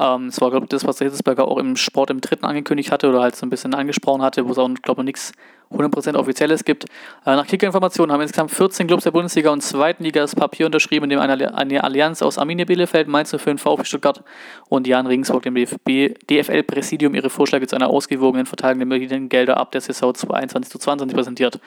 Ähm, 0.00 0.26
das 0.26 0.40
war, 0.40 0.50
glaube 0.50 0.66
ich, 0.66 0.70
das, 0.70 0.84
was 0.84 0.96
der 0.96 1.06
Hitzesberger 1.06 1.46
auch 1.46 1.58
im 1.58 1.76
Sport 1.76 2.10
im 2.10 2.20
Dritten 2.20 2.44
angekündigt 2.44 2.90
hatte 2.90 3.08
oder 3.08 3.20
halt 3.20 3.36
so 3.36 3.46
ein 3.46 3.50
bisschen 3.50 3.74
angesprochen 3.74 4.22
hatte, 4.22 4.46
wo 4.46 4.52
es 4.52 4.58
auch, 4.58 4.68
glaube 4.82 5.02
ich, 5.02 5.06
nichts 5.06 5.32
100% 5.70 6.16
Offizielles 6.16 6.64
gibt. 6.64 6.86
Äh, 7.24 7.36
nach 7.36 7.46
Kicker-Informationen 7.46 8.12
haben 8.12 8.20
insgesamt 8.20 8.50
14 8.50 8.86
Clubs 8.86 9.04
der 9.04 9.12
Bundesliga 9.12 9.50
und 9.50 9.60
Zweiten 9.62 10.02
Liga 10.02 10.20
das 10.20 10.34
Papier 10.34 10.66
unterschrieben, 10.66 11.04
in 11.04 11.10
dem 11.10 11.20
eine, 11.20 11.54
eine 11.54 11.84
Allianz 11.84 12.22
aus 12.22 12.38
Arminia 12.38 12.64
Bielefeld, 12.64 13.08
Mainz 13.08 13.34
05, 13.36 13.60
VfB 13.60 13.84
Stuttgart 13.84 14.24
und 14.68 14.86
Jan 14.86 15.06
Regensburg 15.06 15.42
dem 15.44 15.54
DFL-Präsidium 15.54 17.14
ihre 17.14 17.30
Vorschläge 17.30 17.66
zu 17.66 17.76
einer 17.76 17.88
ausgewogenen 17.88 18.46
Verteilung 18.46 18.88
der 18.88 19.20
Gelder 19.20 19.56
ab 19.56 19.70
der 19.72 19.80
Saison 19.80 20.14
2021 20.14 20.72
zu 20.72 20.78
2022 20.78 21.16
präsentiert. 21.16 21.60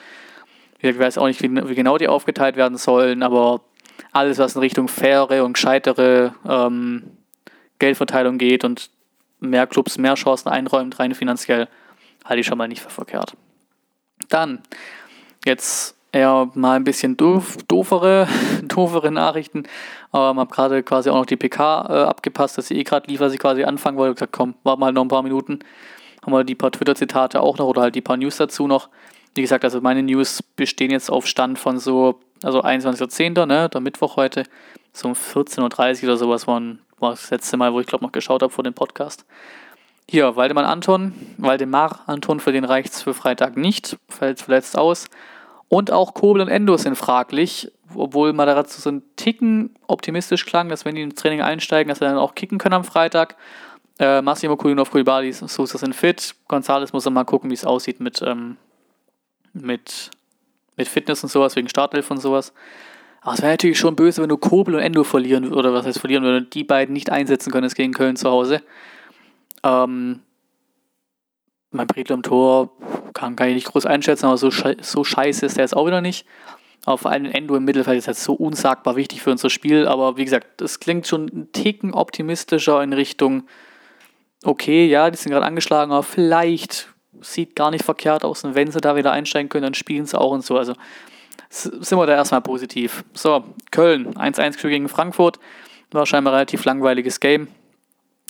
Ich 0.80 0.98
weiß 0.98 1.18
auch 1.18 1.26
nicht, 1.26 1.42
wie, 1.42 1.74
genau 1.74 1.98
die 1.98 2.08
aufgeteilt 2.08 2.56
werden 2.56 2.78
sollen, 2.78 3.22
aber 3.22 3.62
alles, 4.12 4.38
was 4.38 4.54
in 4.54 4.60
Richtung 4.60 4.88
faire 4.88 5.44
und 5.44 5.54
gescheitere 5.54 6.34
ähm, 6.48 7.16
Geldverteilung 7.78 8.38
geht 8.38 8.64
und 8.64 8.90
mehr 9.40 9.66
Clubs 9.66 9.98
mehr 9.98 10.14
Chancen 10.14 10.48
einräumt, 10.48 10.98
rein 10.98 11.14
finanziell, 11.14 11.68
halte 12.24 12.40
ich 12.40 12.46
schon 12.46 12.58
mal 12.58 12.68
nicht 12.68 12.82
für 12.82 12.90
verkehrt. 12.90 13.34
Dann, 14.28 14.60
jetzt 15.44 15.96
eher 16.12 16.50
mal 16.54 16.76
ein 16.76 16.84
bisschen 16.84 17.16
doof, 17.16 17.56
doofere, 17.68 18.28
doofere 18.62 19.10
Nachrichten. 19.10 19.64
Ähm, 20.14 20.38
habe 20.38 20.54
gerade 20.54 20.82
quasi 20.82 21.10
auch 21.10 21.16
noch 21.16 21.26
die 21.26 21.36
PK 21.36 21.86
äh, 21.88 22.04
abgepasst, 22.04 22.58
dass 22.58 22.68
sie 22.68 22.78
eh 22.78 22.84
gerade 22.84 23.10
lief, 23.10 23.20
was 23.20 23.32
ich 23.32 23.38
quasi 23.38 23.64
anfangen 23.64 23.98
wollte. 23.98 24.12
Ich 24.12 24.16
gesagt, 24.16 24.32
komm, 24.32 24.54
warten 24.62 24.80
mal 24.80 24.92
noch 24.92 25.02
ein 25.02 25.08
paar 25.08 25.22
Minuten. 25.22 25.60
Haben 26.24 26.32
wir 26.32 26.44
die 26.44 26.54
paar 26.54 26.72
Twitter-Zitate 26.72 27.40
auch 27.40 27.58
noch 27.58 27.66
oder 27.66 27.82
halt 27.82 27.94
die 27.94 28.00
paar 28.00 28.16
News 28.16 28.36
dazu 28.36 28.66
noch. 28.66 28.88
Wie 29.38 29.42
gesagt, 29.42 29.62
also 29.62 29.80
meine 29.80 30.02
News 30.02 30.42
bestehen 30.42 30.90
jetzt 30.90 31.12
auf 31.12 31.24
Stand 31.24 31.60
von 31.60 31.78
so, 31.78 32.18
also 32.42 32.60
21.10., 32.64 33.46
ne, 33.46 33.68
der 33.68 33.80
Mittwoch 33.80 34.16
heute, 34.16 34.42
so 34.92 35.06
um 35.06 35.14
14.30 35.14 35.98
Uhr 36.02 36.08
oder 36.08 36.16
sowas 36.16 36.48
war, 36.48 36.60
war 36.98 37.10
das 37.10 37.30
letzte 37.30 37.56
Mal, 37.56 37.72
wo 37.72 37.78
ich 37.78 37.86
glaube 37.86 38.04
noch 38.04 38.10
geschaut 38.10 38.42
habe 38.42 38.52
vor 38.52 38.64
dem 38.64 38.74
Podcast. 38.74 39.24
Hier, 40.10 40.34
Waldemar 40.34 40.66
Anton, 40.66 41.12
Waldemar 41.36 42.00
Anton, 42.06 42.40
für 42.40 42.50
den 42.50 42.64
reicht 42.64 42.92
es 42.94 43.02
für 43.02 43.14
Freitag 43.14 43.56
nicht, 43.56 43.96
fällt 44.08 44.40
verletzt 44.40 44.76
aus. 44.76 45.06
Und 45.68 45.92
auch 45.92 46.14
Kobel 46.14 46.42
und 46.42 46.48
Endo 46.48 46.76
sind 46.76 46.96
fraglich, 46.96 47.70
obwohl 47.94 48.32
Madarazzo 48.32 48.80
so 48.80 48.90
ein 48.90 49.04
Ticken 49.14 49.76
optimistisch 49.86 50.46
klang, 50.46 50.68
dass 50.68 50.84
wenn 50.84 50.96
die 50.96 51.02
ins 51.02 51.14
Training 51.14 51.42
einsteigen, 51.42 51.90
dass 51.90 52.00
sie 52.00 52.06
dann 52.06 52.18
auch 52.18 52.34
kicken 52.34 52.58
können 52.58 52.74
am 52.74 52.82
Freitag. 52.82 53.36
Äh, 54.00 54.20
Massimo 54.20 54.56
Kulinov, 54.56 54.90
Kulibali, 54.90 55.32
Sousa 55.32 55.78
sind 55.78 55.94
fit. 55.94 56.34
Gonzales 56.48 56.92
muss 56.92 57.04
dann 57.04 57.12
mal 57.12 57.22
gucken, 57.22 57.50
wie 57.50 57.54
es 57.54 57.64
aussieht 57.64 58.00
mit, 58.00 58.20
ähm, 58.20 58.56
mit, 59.62 60.10
mit 60.76 60.88
Fitness 60.88 61.22
und 61.22 61.30
sowas, 61.30 61.56
wegen 61.56 61.68
Startelf 61.68 62.10
und 62.10 62.18
sowas. 62.18 62.52
Aber 63.20 63.34
es 63.34 63.42
wäre 63.42 63.52
natürlich 63.52 63.78
schon 63.78 63.96
böse, 63.96 64.22
wenn 64.22 64.28
du 64.28 64.36
Kobel 64.36 64.74
und 64.74 64.80
Endo 64.80 65.04
verlieren, 65.04 65.52
oder 65.52 65.72
was 65.72 65.86
heißt 65.86 65.98
verlieren, 65.98 66.24
wenn 66.24 66.34
du 66.34 66.42
die 66.42 66.64
beiden 66.64 66.92
nicht 66.92 67.10
einsetzen 67.10 67.52
könntest 67.52 67.76
gegen 67.76 67.92
Köln 67.92 68.16
zu 68.16 68.30
Hause. 68.30 68.62
Ähm, 69.64 70.20
mein 71.70 71.86
Bredlo 71.86 72.14
im 72.14 72.22
Tor 72.22 72.70
kann, 73.12 73.36
kann 73.36 73.48
ich 73.48 73.54
nicht 73.54 73.66
groß 73.66 73.86
einschätzen, 73.86 74.26
aber 74.26 74.38
so, 74.38 74.50
so 74.50 75.04
scheiße 75.04 75.44
ist 75.44 75.58
er 75.58 75.64
jetzt 75.64 75.76
auch 75.76 75.86
wieder 75.86 76.00
nicht. 76.00 76.26
Aber 76.84 76.96
vor 76.96 77.10
allem 77.10 77.26
Endo 77.26 77.56
im 77.56 77.64
Mittelfeld 77.64 77.98
ist 77.98 78.06
halt 78.06 78.16
so 78.16 78.32
unsagbar 78.32 78.96
wichtig 78.96 79.20
für 79.20 79.30
unser 79.30 79.50
Spiel. 79.50 79.86
Aber 79.86 80.16
wie 80.16 80.24
gesagt, 80.24 80.60
das 80.60 80.80
klingt 80.80 81.06
schon 81.06 81.26
ein 81.26 81.52
Ticken 81.52 81.92
optimistischer 81.92 82.82
in 82.82 82.92
Richtung, 82.92 83.46
okay, 84.44 84.86
ja, 84.86 85.10
die 85.10 85.18
sind 85.18 85.32
gerade 85.32 85.44
angeschlagen, 85.44 85.92
aber 85.92 86.02
vielleicht 86.02 86.88
sieht 87.20 87.56
gar 87.56 87.70
nicht 87.70 87.84
verkehrt 87.84 88.24
aus. 88.24 88.44
Und 88.44 88.54
wenn 88.54 88.70
sie 88.70 88.80
da 88.80 88.96
wieder 88.96 89.12
einsteigen 89.12 89.48
können, 89.48 89.64
dann 89.64 89.74
spielen 89.74 90.06
sie 90.06 90.18
auch 90.18 90.32
und 90.32 90.44
so. 90.44 90.56
Also 90.58 90.74
sind 91.50 91.98
wir 91.98 92.06
da 92.06 92.14
erstmal 92.14 92.42
positiv. 92.42 93.04
So, 93.14 93.44
Köln, 93.70 94.14
1-1 94.14 94.60
gegen 94.68 94.88
Frankfurt. 94.88 95.38
War 95.90 96.06
scheinbar 96.06 96.32
ein 96.32 96.36
relativ 96.36 96.64
langweiliges 96.64 97.20
Game. 97.20 97.48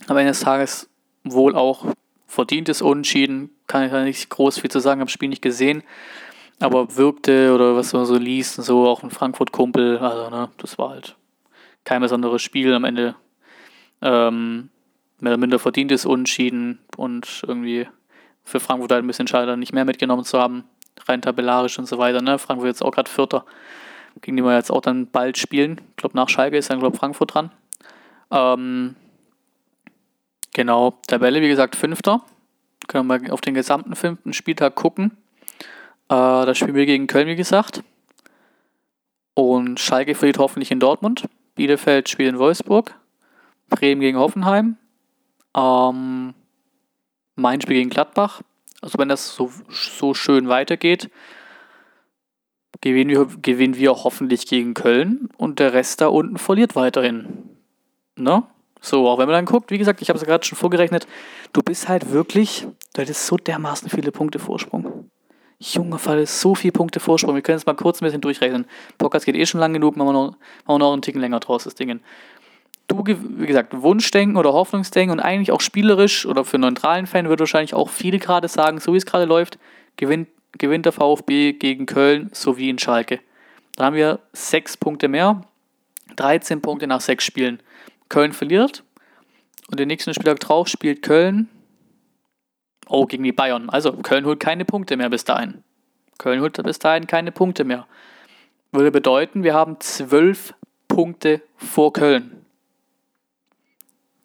Aber 0.07 0.21
eines 0.21 0.41
Tages 0.41 0.89
wohl 1.25 1.57
auch 1.57 1.87
verdientes 2.27 2.83
Unentschieden. 2.83 3.51
Kann 3.67 3.85
ich 3.85 3.91
da 3.91 4.05
nicht 4.05 4.31
groß 4.31 4.61
viel 4.61 4.71
zu 4.71 4.81
sagen, 4.81 5.01
habe 5.01 5.09
das 5.09 5.13
Spiel 5.13 5.29
nicht 5.29 5.43
gesehen. 5.43 5.83
Aber 6.61 6.97
wirkte 6.97 7.55
oder 7.55 7.77
was 7.77 7.93
man 7.93 8.05
so 8.05 8.17
liest, 8.17 8.55
so 8.57 8.87
auch 8.87 9.03
ein 9.03 9.11
Frankfurt-Kumpel. 9.11 9.99
Also, 9.99 10.31
ne, 10.31 10.49
das 10.59 10.79
war 10.79 10.91
halt 10.91 11.17
kein 11.85 12.01
besonderes 12.01 12.43
Spiel. 12.43 12.75
Am 12.75 12.85
Ende 12.85 13.17
ähm, 14.03 14.71
mehr 15.21 15.33
oder 15.33 15.41
minder 15.41 15.59
verdientes 15.59 16.07
Unentschieden 16.07 16.79
und 16.97 17.43
irgendwie 17.47 17.89
für 18.49 18.61
Frankfurt 18.61 18.93
halt 18.93 19.05
ein 19.05 19.07
bisschen 19.07 19.29
schade, 19.29 19.57
nicht 19.57 19.73
mehr 19.73 19.85
mitgenommen 19.85 20.25
zu 20.25 20.39
haben. 20.39 20.65
Rein 21.07 21.23
tabellarisch 21.23 21.79
und 21.79 21.87
so 21.87 21.99
weiter. 21.99 22.23
Ne? 22.23 22.39
Frankfurt 22.39 22.69
jetzt 22.69 22.83
auch 22.83 22.91
gerade 22.91 23.11
Vierter. 23.11 23.45
Gegen 24.21 24.37
die 24.37 24.43
wir 24.43 24.55
jetzt 24.57 24.73
auch 24.73 24.81
dann 24.81 25.07
bald 25.07 25.39
spielen. 25.39 25.81
Ich 25.91 25.97
glaube, 25.97 26.17
nach 26.17 26.29
Schalke 26.29 26.57
ist 26.57 26.71
dann, 26.71 26.81
glaube 26.81 26.97
Frankfurt 26.97 27.35
dran. 27.35 27.53
Ähm, 28.33 28.97
Genau, 30.59 30.99
Tabelle, 31.07 31.41
wie 31.41 31.49
gesagt, 31.49 31.77
Fünfter. 31.77 32.21
Können 32.89 33.07
wir 33.07 33.33
auf 33.33 33.41
den 33.41 33.55
gesamten 33.55 33.95
fünften 33.95 34.33
Spieltag 34.33 34.75
gucken. 34.75 35.17
Äh, 36.09 36.15
da 36.17 36.53
spielen 36.53 36.75
wir 36.75 36.85
gegen 36.85 37.07
Köln, 37.07 37.29
wie 37.29 37.37
gesagt. 37.37 37.85
Und 39.35 39.79
Schalke 39.79 40.17
verliert 40.17 40.39
hoffentlich 40.39 40.73
in 40.73 40.81
Dortmund. 40.81 41.29
Bielefeld 41.55 42.09
spielt 42.09 42.31
in 42.31 42.41
Wolfsburg. 42.41 42.93
Bremen 43.69 44.01
gegen 44.01 44.19
Hoffenheim. 44.19 44.77
Ähm, 45.57 46.35
mein 47.39 47.61
Spiel 47.61 47.77
gegen 47.77 47.91
Gladbach. 47.91 48.43
Also 48.81 48.99
wenn 48.99 49.09
das 49.09 49.35
so, 49.35 49.51
so 49.71 50.15
schön 50.15 50.49
weitergeht, 50.49 51.11
gewinnen 52.81 53.11
wir, 53.11 53.27
gewinnen 53.43 53.77
wir 53.77 53.91
hoffentlich 53.91 54.47
gegen 54.47 54.75
Köln 54.75 55.29
und 55.37 55.59
der 55.59 55.73
Rest 55.73 56.01
da 56.01 56.09
unten 56.09 56.39
verliert 56.39 56.77
weiterhin. 56.77 57.49
Ne? 58.17 58.45
So, 58.81 59.09
auch 59.09 59.19
wenn 59.19 59.27
man 59.27 59.35
dann 59.35 59.45
guckt, 59.47 59.71
wie 59.71 59.79
gesagt, 59.79 60.01
ich 60.03 60.09
habe 60.09 60.19
es 60.19 60.25
gerade 60.25 60.45
schon 60.45 60.59
vorgerechnet, 60.59 61.07
du 61.53 61.63
bist 61.63 61.89
halt 61.89 62.13
wirklich, 62.13 62.67
du 62.95 63.03
hättest 63.03 63.27
so 63.27 63.37
dermaßen 63.37 63.91
viele 63.91 64.13
Punkte 64.13 64.39
Vorsprung. 64.39 65.11
Junge 65.61 65.99
Fall, 65.99 66.21
ist 66.21 66.41
so 66.41 66.55
viele 66.55 66.71
Punkte 66.71 67.01
Vorsprung. 67.01 67.35
Wir 67.35 67.43
können 67.43 67.59
jetzt 67.59 67.67
mal 67.67 67.75
kurz 67.75 68.01
ein 68.01 68.05
bisschen 68.05 68.21
durchrechnen. 68.21 68.67
Podcast 68.97 69.27
geht 69.27 69.35
eh 69.35 69.45
schon 69.45 69.59
lang 69.59 69.73
genug, 69.73 69.97
machen 69.97 70.09
wir 70.09 70.13
noch, 70.13 70.27
machen 70.31 70.39
wir 70.67 70.79
noch 70.79 70.93
einen 70.93 71.03
Ticken 71.03 71.21
länger 71.21 71.41
draus, 71.41 71.65
das 71.65 71.75
Ding. 71.75 72.01
Du, 72.89 73.05
wie 73.07 73.47
gesagt, 73.47 73.83
Wunschdenken 73.83 74.37
oder 74.37 74.55
Hoffnungsdenken 74.55 75.13
und 75.13 75.21
eigentlich 75.21 75.53
auch 75.53 75.61
spielerisch 75.61 76.25
oder 76.25 76.45
für 76.45 76.59
neutralen 76.59 77.07
Fan 77.07 77.29
würde 77.29 77.41
wahrscheinlich 77.41 77.75
auch 77.75 77.91
viele 77.91 78.19
gerade 78.19 78.49
sagen, 78.49 78.81
so 78.81 78.95
wie 78.95 78.97
es 78.97 79.05
gerade 79.05 79.27
läuft, 79.27 79.59
gewinnt, 79.97 80.29
gewinnt 80.53 80.87
der 80.87 80.93
VfB 80.93 81.53
gegen 81.53 81.85
Köln 81.85 82.31
sowie 82.33 82.71
in 82.71 82.79
Schalke. 82.79 83.21
Dann 83.77 83.87
haben 83.87 83.97
wir 83.97 84.21
sechs 84.33 84.79
Punkte 84.79 85.09
mehr, 85.09 85.43
13 86.17 86.63
Punkte 86.63 86.87
nach 86.87 87.03
sechs 87.03 87.25
Spielen. 87.25 87.61
Köln 88.09 88.33
verliert 88.33 88.83
und 89.71 89.79
den 89.79 89.89
nächsten 89.89 90.15
Spieltag 90.15 90.41
drauf 90.41 90.69
spielt 90.69 91.03
Köln 91.03 91.49
oh, 92.89 93.07
gegen 93.07 93.23
die 93.23 93.33
Bayern. 93.33 93.69
Also 93.69 93.93
Köln 93.93 94.25
holt 94.25 94.41
keine 94.41 94.65
Punkte 94.65 94.97
mehr 94.97 95.11
bis 95.11 95.25
dahin. 95.25 95.63
Köln 96.19 96.41
holt 96.41 96.61
bis 96.63 96.79
dahin 96.79 97.07
keine 97.07 97.33
Punkte 97.33 97.65
mehr. 97.65 97.87
Würde 98.73 98.91
bedeuten, 98.91 99.45
wir 99.45 99.55
haben 99.55 99.79
zwölf 99.81 100.55
Punkte 100.89 101.43
vor 101.57 101.93
Köln. 101.93 102.38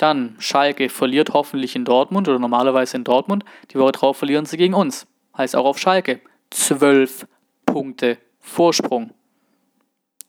Dann 0.04 0.36
Schalke 0.38 0.90
verliert 0.90 1.30
hoffentlich 1.32 1.78
in 1.78 1.86
Dortmund 1.86 2.28
oder 2.28 2.38
normalerweise 2.38 2.98
in 2.98 3.06
Dortmund. 3.06 3.46
Die 3.72 3.80
Woche 3.80 3.94
drauf 3.94 4.18
verlieren 4.18 4.46
sie 4.46 4.58
gegen 4.58 4.74
uns. 4.74 5.08
Heißt 5.38 5.56
auch 5.56 5.64
auf 5.64 5.80
Schalke. 5.80 6.20
Zwölf 6.50 7.26
Punkte 7.66 8.18
Vorsprung. 8.42 9.14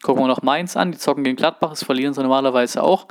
Gucken 0.01 0.23
wir 0.23 0.29
noch 0.29 0.43
Mainz 0.43 0.77
an. 0.77 0.93
Die 0.93 0.99
zocken 0.99 1.25
gegen 1.25 1.35
Gladbach. 1.35 1.71
Das 1.71 1.83
verlieren 1.83 2.15
sie 2.15 2.23
normalerweise 2.23 2.85
auch. 2.85 3.09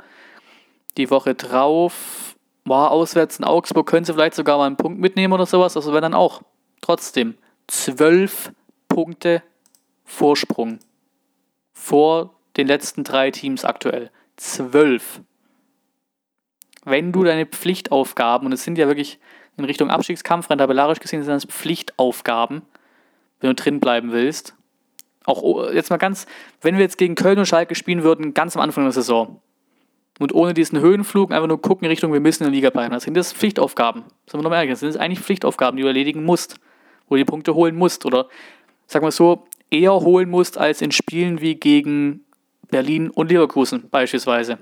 Die 0.96 1.10
Woche 1.10 1.34
drauf 1.34 2.34
war 2.64 2.92
auswärts 2.92 3.38
in 3.38 3.44
Augsburg, 3.44 3.86
können 3.86 4.06
sie 4.06 4.14
vielleicht 4.14 4.34
sogar 4.34 4.56
mal 4.56 4.64
einen 4.64 4.78
Punkt 4.78 4.98
mitnehmen 4.98 5.34
oder 5.34 5.44
sowas. 5.44 5.76
Also 5.76 5.92
wenn 5.92 6.00
dann 6.00 6.14
auch 6.14 6.40
trotzdem 6.80 7.36
zwölf 7.66 8.52
Punkte 8.88 9.42
Vorsprung 10.06 10.78
vor 11.74 12.36
den 12.56 12.68
letzten 12.68 13.04
drei 13.04 13.30
Teams 13.30 13.66
aktuell. 13.66 14.10
Zwölf. 14.36 15.20
Wenn 16.84 17.12
du 17.12 17.24
deine 17.24 17.46
Pflichtaufgaben, 17.46 18.46
und 18.46 18.52
es 18.52 18.64
sind 18.64 18.78
ja 18.78 18.86
wirklich 18.86 19.18
in 19.56 19.64
Richtung 19.64 19.90
Abstiegskampf, 19.90 20.50
rein 20.50 20.58
tabellarisch 20.58 21.00
gesehen, 21.00 21.22
sind 21.22 21.32
das 21.32 21.44
Pflichtaufgaben, 21.44 22.62
wenn 23.40 23.50
du 23.50 23.54
drin 23.54 23.80
bleiben 23.80 24.12
willst. 24.12 24.54
Auch 25.24 25.42
oh, 25.42 25.70
jetzt 25.70 25.90
mal 25.90 25.96
ganz, 25.96 26.26
wenn 26.60 26.76
wir 26.76 26.82
jetzt 26.82 26.98
gegen 26.98 27.14
Köln 27.14 27.38
und 27.38 27.46
Schalke 27.46 27.74
spielen 27.74 28.02
würden, 28.02 28.34
ganz 28.34 28.56
am 28.56 28.62
Anfang 28.62 28.84
der 28.84 28.92
Saison, 28.92 29.40
und 30.18 30.32
ohne 30.32 30.54
diesen 30.54 30.80
Höhenflug 30.80 31.32
einfach 31.32 31.48
nur 31.48 31.60
gucken 31.60 31.86
in 31.86 31.90
Richtung, 31.90 32.12
wir 32.12 32.20
müssen 32.20 32.44
in 32.44 32.50
der 32.50 32.54
Liga 32.54 32.70
bleiben. 32.70 32.92
Das 32.92 33.02
sind 33.02 33.16
das 33.16 33.32
Pflichtaufgaben. 33.32 34.02
Sagen 34.26 34.38
wir 34.38 34.42
nochmal 34.42 34.58
ehrlich, 34.58 34.70
das 34.70 34.80
sind 34.80 34.96
eigentlich 34.96 35.20
Pflichtaufgaben, 35.20 35.76
die 35.76 35.82
du 35.82 35.88
erledigen 35.88 36.24
musst. 36.24 36.60
Wo 37.08 37.16
du 37.16 37.18
die 37.18 37.24
Punkte 37.24 37.54
holen 37.54 37.74
musst. 37.74 38.06
Oder, 38.06 38.28
sagen 38.86 39.04
wir 39.04 39.10
so, 39.10 39.46
eher 39.70 39.92
holen 39.92 40.30
musst 40.30 40.56
als 40.56 40.82
in 40.82 40.92
Spielen 40.92 41.40
wie 41.40 41.56
gegen 41.56 42.24
Berlin 42.70 43.10
und 43.10 43.30
Leverkusen 43.30 43.88
beispielsweise. 43.90 44.58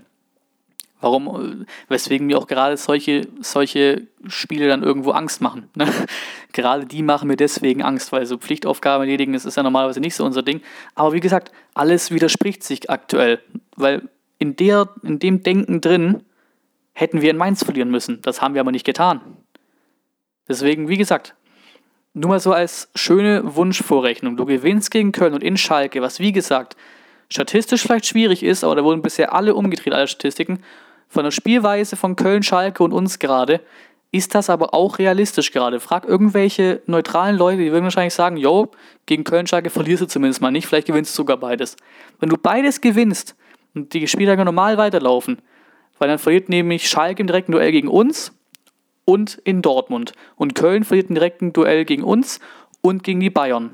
Warum, 1.02 1.66
weswegen 1.88 2.28
mir 2.28 2.38
auch 2.38 2.46
gerade 2.46 2.76
solche, 2.76 3.26
solche 3.40 4.06
Spiele 4.28 4.68
dann 4.68 4.84
irgendwo 4.84 5.10
Angst 5.10 5.40
machen. 5.40 5.68
Ne? 5.74 5.88
gerade 6.52 6.86
die 6.86 7.02
machen 7.02 7.26
mir 7.26 7.36
deswegen 7.36 7.82
Angst, 7.82 8.12
weil 8.12 8.24
so 8.24 8.38
Pflichtaufgaben 8.38 9.02
erledigen, 9.02 9.32
das 9.32 9.44
ist 9.44 9.56
ja 9.56 9.64
normalerweise 9.64 9.98
nicht 9.98 10.14
so 10.14 10.24
unser 10.24 10.42
Ding. 10.42 10.62
Aber 10.94 11.12
wie 11.12 11.18
gesagt, 11.18 11.50
alles 11.74 12.12
widerspricht 12.12 12.62
sich 12.62 12.88
aktuell, 12.88 13.40
weil 13.74 14.08
in, 14.38 14.54
der, 14.54 14.90
in 15.02 15.18
dem 15.18 15.42
Denken 15.42 15.80
drin 15.80 16.22
hätten 16.92 17.20
wir 17.20 17.30
in 17.30 17.36
Mainz 17.36 17.64
verlieren 17.64 17.90
müssen. 17.90 18.22
Das 18.22 18.40
haben 18.40 18.54
wir 18.54 18.60
aber 18.60 18.70
nicht 18.70 18.86
getan. 18.86 19.20
Deswegen, 20.48 20.88
wie 20.88 20.98
gesagt, 20.98 21.34
nur 22.14 22.30
mal 22.30 22.40
so 22.40 22.52
als 22.52 22.90
schöne 22.94 23.56
Wunschvorrechnung. 23.56 24.36
Du 24.36 24.44
gewinnst 24.44 24.92
gegen 24.92 25.10
Köln 25.10 25.34
und 25.34 25.42
in 25.42 25.56
Schalke, 25.56 26.00
was 26.00 26.20
wie 26.20 26.32
gesagt 26.32 26.76
statistisch 27.32 27.82
vielleicht 27.82 28.06
schwierig 28.06 28.42
ist, 28.42 28.62
aber 28.62 28.76
da 28.76 28.84
wurden 28.84 29.02
bisher 29.02 29.34
alle 29.34 29.54
umgedreht, 29.54 29.92
alle 29.92 30.06
Statistiken. 30.06 30.62
Von 31.12 31.24
der 31.24 31.30
Spielweise 31.30 31.96
von 31.96 32.16
Köln, 32.16 32.42
Schalke 32.42 32.82
und 32.82 32.92
uns 32.92 33.18
gerade 33.18 33.60
ist 34.12 34.34
das 34.34 34.50
aber 34.50 34.74
auch 34.74 34.98
realistisch 34.98 35.52
gerade. 35.52 35.80
Frag 35.80 36.06
irgendwelche 36.06 36.82
neutralen 36.86 37.36
Leute, 37.36 37.58
die 37.58 37.72
würden 37.72 37.84
wahrscheinlich 37.84 38.14
sagen, 38.14 38.36
yo, 38.36 38.70
gegen 39.06 39.24
Köln, 39.24 39.46
Schalke 39.46 39.70
verlierst 39.70 40.02
du 40.02 40.06
zumindest 40.06 40.40
mal 40.40 40.50
nicht, 40.50 40.66
vielleicht 40.66 40.86
gewinnst 40.86 41.12
du 41.12 41.16
sogar 41.16 41.36
beides. 41.36 41.76
Wenn 42.18 42.28
du 42.28 42.36
beides 42.36 42.80
gewinnst, 42.80 43.36
und 43.74 43.92
die 43.92 44.06
Spieltage 44.06 44.44
normal 44.44 44.78
weiterlaufen. 44.78 45.38
Weil 45.98 46.08
dann 46.08 46.18
verliert 46.18 46.48
nämlich 46.48 46.88
Schalke 46.88 47.20
im 47.20 47.26
direkten 47.26 47.52
Duell 47.52 47.72
gegen 47.72 47.88
uns 47.88 48.32
und 49.04 49.40
in 49.44 49.62
Dortmund. 49.62 50.12
Und 50.36 50.54
Köln 50.54 50.84
verliert 50.84 51.08
im 51.08 51.14
direkten 51.14 51.52
Duell 51.52 51.84
gegen 51.84 52.04
uns 52.04 52.40
und 52.80 53.04
gegen 53.04 53.20
die 53.20 53.30
Bayern. 53.30 53.70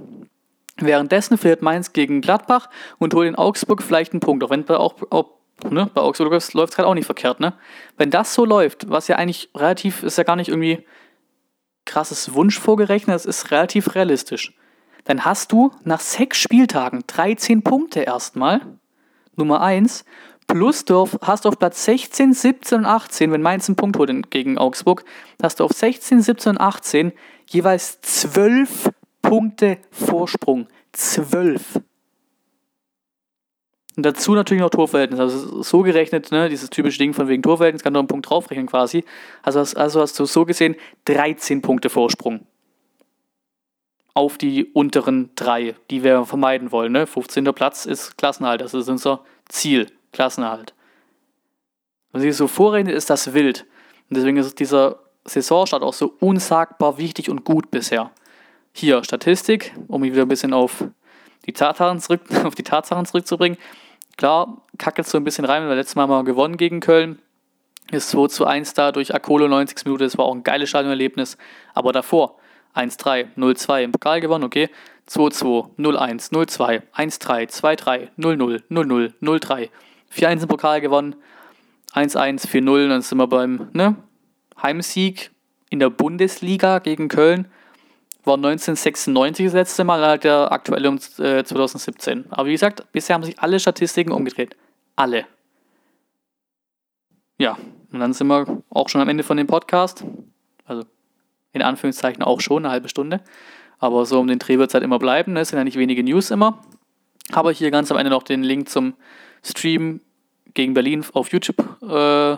Währenddessen 0.77 1.38
verliert 1.38 1.62
Mainz 1.62 1.92
gegen 1.92 2.20
Gladbach 2.20 2.68
und 2.98 3.14
holt 3.14 3.29
in 3.29 3.35
Augsburg 3.35 3.83
vielleicht 3.83 4.12
einen 4.12 4.20
Punkt, 4.20 4.44
auch 4.44 4.51
wenn 4.51 4.68
auch, 4.68 4.94
auch, 5.11 5.31
ne, 5.68 5.90
bei 5.92 6.01
Augsburg 6.01 6.31
läuft 6.31 6.53
es 6.53 6.77
gerade 6.77 6.88
auch 6.88 6.94
nicht 6.94 7.07
verkehrt. 7.07 7.40
Ne? 7.40 7.55
Wenn 7.97 8.11
das 8.11 8.35
so 8.35 8.44
läuft, 8.44 8.90
was 8.90 9.09
ja 9.09 9.16
eigentlich 9.16 9.51
relativ, 9.55 10.03
ist 10.03 10.18
ja 10.18 10.25
gar 10.25 10.37
nicht 10.37 10.49
irgendwie 10.49 10.85
krasses 11.85 12.35
Wunsch 12.35 12.59
vorgerechnet, 12.59 13.14
das 13.14 13.27
ist 13.27 13.51
relativ 13.51 13.94
realistisch. 13.94 14.55
Dann 15.05 15.25
hast 15.25 15.53
du 15.53 15.71
nach 15.85 16.01
sechs 16.01 16.38
Spieltagen 16.38 17.05
13 17.07 17.62
Punkte 17.62 18.01
erstmal, 18.01 18.61
Nummer 19.37 19.62
1, 19.62 20.05
plus 20.47 20.85
du 20.85 20.99
auf, 20.99 21.18
hast 21.23 21.44
du 21.44 21.49
auf 21.49 21.59
Platz 21.59 21.85
16, 21.85 22.35
17 22.35 22.79
und 22.79 22.87
18, 22.87 23.33
wenn 23.33 23.42
Mainz 23.42 23.68
einen 23.68 23.77
Punkt 23.77 23.97
holt 23.99 24.31
gegen 24.31 24.59
Augsburg, 24.59 25.05
hast 25.42 25.61
du 25.61 25.64
auf 25.64 25.73
16, 25.73 26.21
17 26.21 26.51
und 26.51 26.61
18 26.61 27.12
jeweils 27.49 28.01
12 28.03 28.90
Punkte 29.23 29.79
Vorsprung. 29.90 30.68
12. 30.92 31.81
Und 33.98 34.04
dazu 34.04 34.37
natürlich 34.37 34.61
noch 34.61 34.70
Torverhältnis. 34.70 35.18
Also 35.18 35.61
so 35.61 35.82
gerechnet, 35.82 36.30
ne, 36.30 36.48
dieses 36.48 36.70
typische 36.70 37.00
Ding 37.00 37.14
von 37.14 37.26
wegen 37.26 37.42
Torverhältnis, 37.42 37.82
kann 37.82 37.94
du 37.94 37.98
einen 37.98 38.06
Punkt 38.06 38.30
draufrechnen 38.30 38.68
quasi. 38.68 39.04
Also, 39.42 39.58
also 39.76 40.00
hast 40.00 40.16
du 40.20 40.24
so 40.24 40.44
gesehen 40.44 40.76
13 41.06 41.62
Punkte 41.62 41.90
Vorsprung. 41.90 42.46
Auf 44.14 44.38
die 44.38 44.66
unteren 44.66 45.30
drei, 45.34 45.74
die 45.90 46.04
wir 46.04 46.24
vermeiden 46.26 46.70
wollen. 46.70 46.92
Ne? 46.92 47.08
15. 47.08 47.44
Platz 47.46 47.87
ist 47.87 48.16
Klassenhalt, 48.16 48.61
das 48.61 48.72
ist 48.72 48.88
unser 48.88 49.24
Ziel, 49.48 49.90
Klassenhalt. 50.12 50.74
Wenn 52.12 52.20
sich 52.20 52.37
so 52.37 52.46
vorrechnet, 52.46 52.94
ist 52.94 53.11
das 53.11 53.34
wild. 53.34 53.66
Und 54.08 54.16
deswegen 54.16 54.37
ist 54.37 54.61
dieser 54.61 55.00
Saisonstart 55.24 55.82
auch 55.82 55.92
so 55.92 56.14
unsagbar 56.20 56.98
wichtig 56.98 57.30
und 57.30 57.42
gut 57.42 57.72
bisher. 57.72 58.12
Hier 58.72 59.02
Statistik, 59.02 59.74
um 59.88 60.02
mich 60.02 60.12
wieder 60.12 60.22
ein 60.22 60.28
bisschen 60.28 60.52
auf 60.52 60.84
die 61.46 61.52
Tatsachen, 61.52 61.98
zurück, 61.98 62.20
auf 62.44 62.54
die 62.54 62.62
Tatsachen 62.62 63.04
zurückzubringen. 63.04 63.58
Klar, 64.18 64.62
kackt 64.78 65.07
so 65.07 65.16
ein 65.16 65.22
bisschen 65.22 65.44
rein, 65.44 65.62
weil 65.62 65.70
wir 65.70 65.76
letztes 65.76 65.94
Mal 65.94 66.09
mal 66.09 66.24
gewonnen 66.24 66.57
gegen 66.57 66.81
Köln. 66.81 67.20
Ist 67.92 68.11
2 68.11 68.26
zu 68.26 68.46
1 68.46 68.74
da 68.74 68.90
durch 68.90 69.14
Akolo 69.14 69.46
90 69.46 69.87
Minuten, 69.87 70.02
das 70.02 70.18
war 70.18 70.24
auch 70.24 70.35
ein 70.35 70.42
geiles 70.42 70.68
Stadionerlebnis. 70.68 71.38
Aber 71.72 71.92
davor 71.92 72.37
1-3, 72.74 73.37
0-2 73.37 73.85
im 73.85 73.92
Pokal 73.92 74.20
gewonnen, 74.20 74.42
okay. 74.42 74.70
2-2, 75.09 75.76
0-1, 75.78 76.33
0-2, 76.33 76.83
1-3, 76.94 77.48
2-3, 77.48 78.09
0-0, 78.18 78.62
0-0, 78.68 79.12
0-3. 79.22 79.68
4-1 80.12 80.42
im 80.42 80.48
Pokal 80.48 80.81
gewonnen, 80.81 81.14
1-1, 81.94 82.46
4-0, 82.48 82.88
dann 82.88 83.02
sind 83.02 83.18
wir 83.18 83.28
beim 83.28 83.68
ne? 83.72 83.94
Heimsieg 84.61 85.31
in 85.70 85.78
der 85.78 85.90
Bundesliga 85.90 86.81
gegen 86.81 87.09
Köln 87.09 87.46
war 88.29 88.37
1996 88.37 89.47
das 89.47 89.55
letzte 89.55 89.83
Mal, 89.83 90.07
halt 90.07 90.23
der 90.23 90.53
aktuelle 90.53 90.88
um 90.88 90.97
äh, 91.19 91.43
2017. 91.43 92.27
Aber 92.31 92.47
wie 92.47 92.53
gesagt, 92.53 92.85
bisher 92.93 93.14
haben 93.14 93.25
sich 93.25 93.41
alle 93.41 93.59
Statistiken 93.59 94.12
umgedreht. 94.12 94.57
Alle. 94.95 95.27
Ja, 97.38 97.59
und 97.93 97.99
dann 98.01 98.12
sind 98.12 98.29
wir 98.29 98.62
auch 98.71 98.88
schon 98.88 99.01
am 99.01 99.09
Ende 99.09 99.25
von 99.25 99.37
dem 99.37 99.47
Podcast. 99.47 100.05
Also 100.64 100.85
in 101.53 101.62
Anführungszeichen 101.62 102.23
auch 102.23 102.41
schon, 102.41 102.64
eine 102.64 102.73
halbe 102.73 102.88
Stunde. 102.88 103.21
Aber 103.79 104.07
so 104.07 104.21
um 104.21 104.27
den 104.27 104.38
Dreh 104.38 104.59
wird 104.59 104.71
es 104.71 104.75
halt 104.75 104.85
immer 104.85 104.99
bleiben. 104.99 105.33
Ne? 105.33 105.41
Es 105.41 105.49
sind 105.49 105.59
ja 105.59 105.64
nicht 105.64 105.79
wenige 105.79 106.05
News 106.05 106.31
immer. 106.31 106.62
Habe 107.33 107.53
hier 107.53 107.71
ganz 107.71 107.91
am 107.91 107.99
Ende 107.99 108.11
noch 108.11 108.23
den 108.23 108.43
Link 108.43 108.69
zum 108.69 108.95
Stream 109.43 110.01
gegen 110.55 110.75
Berlin 110.75 111.05
auf 111.12 111.33
YouTube 111.33 111.59
äh, 111.83 112.37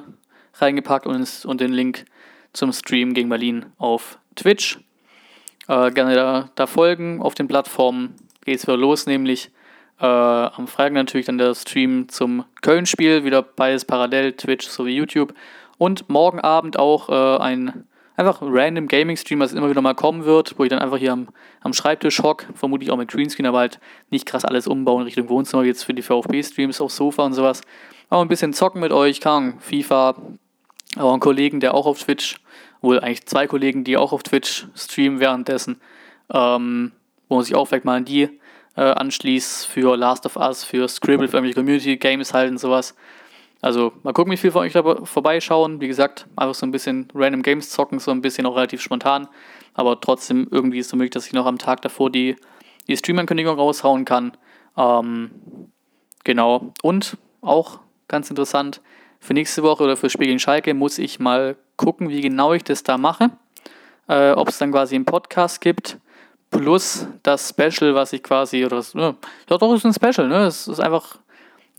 reingepackt 0.55 1.07
und, 1.07 1.44
und 1.44 1.61
den 1.61 1.72
Link 1.72 2.05
zum 2.53 2.72
Stream 2.72 3.14
gegen 3.14 3.29
Berlin 3.29 3.66
auf 3.79 4.18
Twitch. 4.37 4.79
Äh, 5.70 5.92
gerne 5.92 6.16
da, 6.16 6.50
da, 6.56 6.66
folgen. 6.66 7.22
Auf 7.22 7.37
den 7.37 7.46
Plattformen 7.46 8.16
geht 8.44 8.59
es 8.59 8.66
wieder 8.66 8.76
los, 8.76 9.06
nämlich 9.06 9.52
äh, 10.00 10.04
am 10.04 10.66
Freitag 10.66 10.94
natürlich 10.94 11.26
dann 11.26 11.38
der 11.38 11.54
Stream 11.54 12.09
zum 12.09 12.44
Köln-Spiel, 12.61 13.22
wieder 13.22 13.42
beides 13.42 13.85
parallel, 13.85 14.33
Twitch 14.33 14.66
sowie 14.66 14.96
YouTube. 14.96 15.33
Und 15.78 16.09
morgen 16.09 16.40
Abend 16.40 16.76
auch 16.76 17.09
äh, 17.09 17.40
ein 17.40 17.85
einfach 18.16 18.40
random 18.42 18.88
Gaming-Stream, 18.88 19.38
was 19.38 19.52
immer 19.52 19.70
wieder 19.70 19.80
mal 19.80 19.94
kommen 19.94 20.24
wird, 20.24 20.59
wo 20.59 20.64
ich 20.64 20.70
dann 20.70 20.80
einfach 20.80 20.98
hier 20.98 21.12
am, 21.12 21.28
am 21.61 21.72
Schreibtisch 21.72 22.20
hock, 22.20 22.46
vermutlich 22.52 22.90
auch 22.90 22.96
mit 22.96 23.09
Greenscreen, 23.09 23.46
aber 23.46 23.59
halt 23.59 23.78
nicht 24.11 24.26
krass 24.26 24.44
alles 24.44 24.66
umbauen 24.66 25.04
Richtung 25.04 25.28
Wohnzimmer, 25.28 25.62
jetzt 25.62 25.85
für 25.85 25.94
die 25.94 26.02
VfB-Streams 26.02 26.80
aufs 26.80 26.96
Sofa 26.96 27.24
und 27.24 27.35
sowas. 27.35 27.61
Aber 28.09 28.22
ein 28.22 28.28
bisschen 28.28 28.52
zocken 28.54 28.80
mit 28.80 28.90
euch, 28.90 29.20
kann 29.20 29.61
FIFA, 29.61 30.16
auch 30.96 31.12
einen 31.12 31.20
Kollegen, 31.20 31.61
der 31.61 31.74
auch 31.74 31.87
auf 31.87 32.02
Twitch 32.02 32.40
wohl 32.80 33.00
eigentlich 33.00 33.26
zwei 33.26 33.46
Kollegen, 33.46 33.84
die 33.84 33.96
auch 33.96 34.12
auf 34.12 34.22
Twitch 34.22 34.66
streamen 34.74 35.20
währenddessen, 35.20 35.80
ähm, 36.32 36.92
wo 37.28 37.36
man 37.36 37.44
sich 37.44 37.54
auch 37.54 37.66
vielleicht 37.66 37.84
mal 37.84 37.96
an 37.96 38.04
die 38.04 38.28
äh, 38.76 38.82
anschließt 38.82 39.66
für 39.66 39.96
Last 39.96 40.26
of 40.26 40.36
Us, 40.36 40.64
für 40.64 40.88
Scribble, 40.88 41.28
für 41.28 41.36
irgendwelche 41.36 41.60
Community 41.60 41.96
Games 41.96 42.32
halt 42.32 42.50
und 42.50 42.58
sowas. 42.58 42.94
Also 43.62 43.92
mal 44.02 44.12
gucken, 44.12 44.32
wie 44.32 44.38
viel 44.38 44.52
von 44.52 44.62
euch 44.62 44.72
da 44.72 45.04
vorbeischauen. 45.04 45.80
Wie 45.80 45.88
gesagt, 45.88 46.26
einfach 46.36 46.54
so 46.54 46.64
ein 46.64 46.70
bisschen 46.70 47.08
Random 47.14 47.42
Games 47.42 47.70
zocken, 47.70 47.98
so 47.98 48.10
ein 48.10 48.22
bisschen 48.22 48.46
auch 48.46 48.56
relativ 48.56 48.80
spontan. 48.80 49.28
Aber 49.74 50.00
trotzdem 50.00 50.48
irgendwie 50.50 50.78
ist 50.78 50.86
es 50.86 50.90
so 50.90 50.96
möglich, 50.96 51.10
dass 51.10 51.26
ich 51.26 51.32
noch 51.32 51.46
am 51.46 51.58
Tag 51.58 51.82
davor 51.82 52.10
die, 52.10 52.36
die 52.88 52.96
Stream-Ankündigung 52.96 53.56
raushauen 53.56 54.04
kann. 54.04 54.32
Ähm, 54.76 55.30
genau. 56.24 56.72
Und 56.82 57.18
auch 57.42 57.80
ganz 58.08 58.30
interessant, 58.30 58.80
für 59.20 59.35
nächste 59.35 59.62
Woche 59.62 59.85
oder 59.85 59.96
für 59.96 60.11
Spiel 60.11 60.26
gegen 60.26 60.38
Schalke 60.38 60.74
muss 60.74 60.98
ich 60.98 61.20
mal 61.20 61.56
gucken, 61.76 62.09
wie 62.09 62.22
genau 62.22 62.54
ich 62.54 62.64
das 62.64 62.83
da 62.83 62.98
mache. 62.98 63.30
Äh, 64.09 64.33
Ob 64.33 64.48
es 64.48 64.59
dann 64.59 64.72
quasi 64.72 64.96
einen 64.96 65.04
Podcast 65.04 65.61
gibt, 65.61 65.98
plus 66.50 67.06
das 67.22 67.50
Special, 67.50 67.94
was 67.94 68.12
ich 68.12 68.22
quasi, 68.22 68.64
oder 68.64 68.76
das, 68.76 68.94
ja, 68.94 69.14
ja 69.48 69.59
doch, 69.59 69.74
ist 69.74 69.85
ein 69.85 69.94
Special, 69.94 70.28
ne? 70.28 70.46
Es 70.46 70.66
ist 70.66 70.80
einfach 70.80 71.18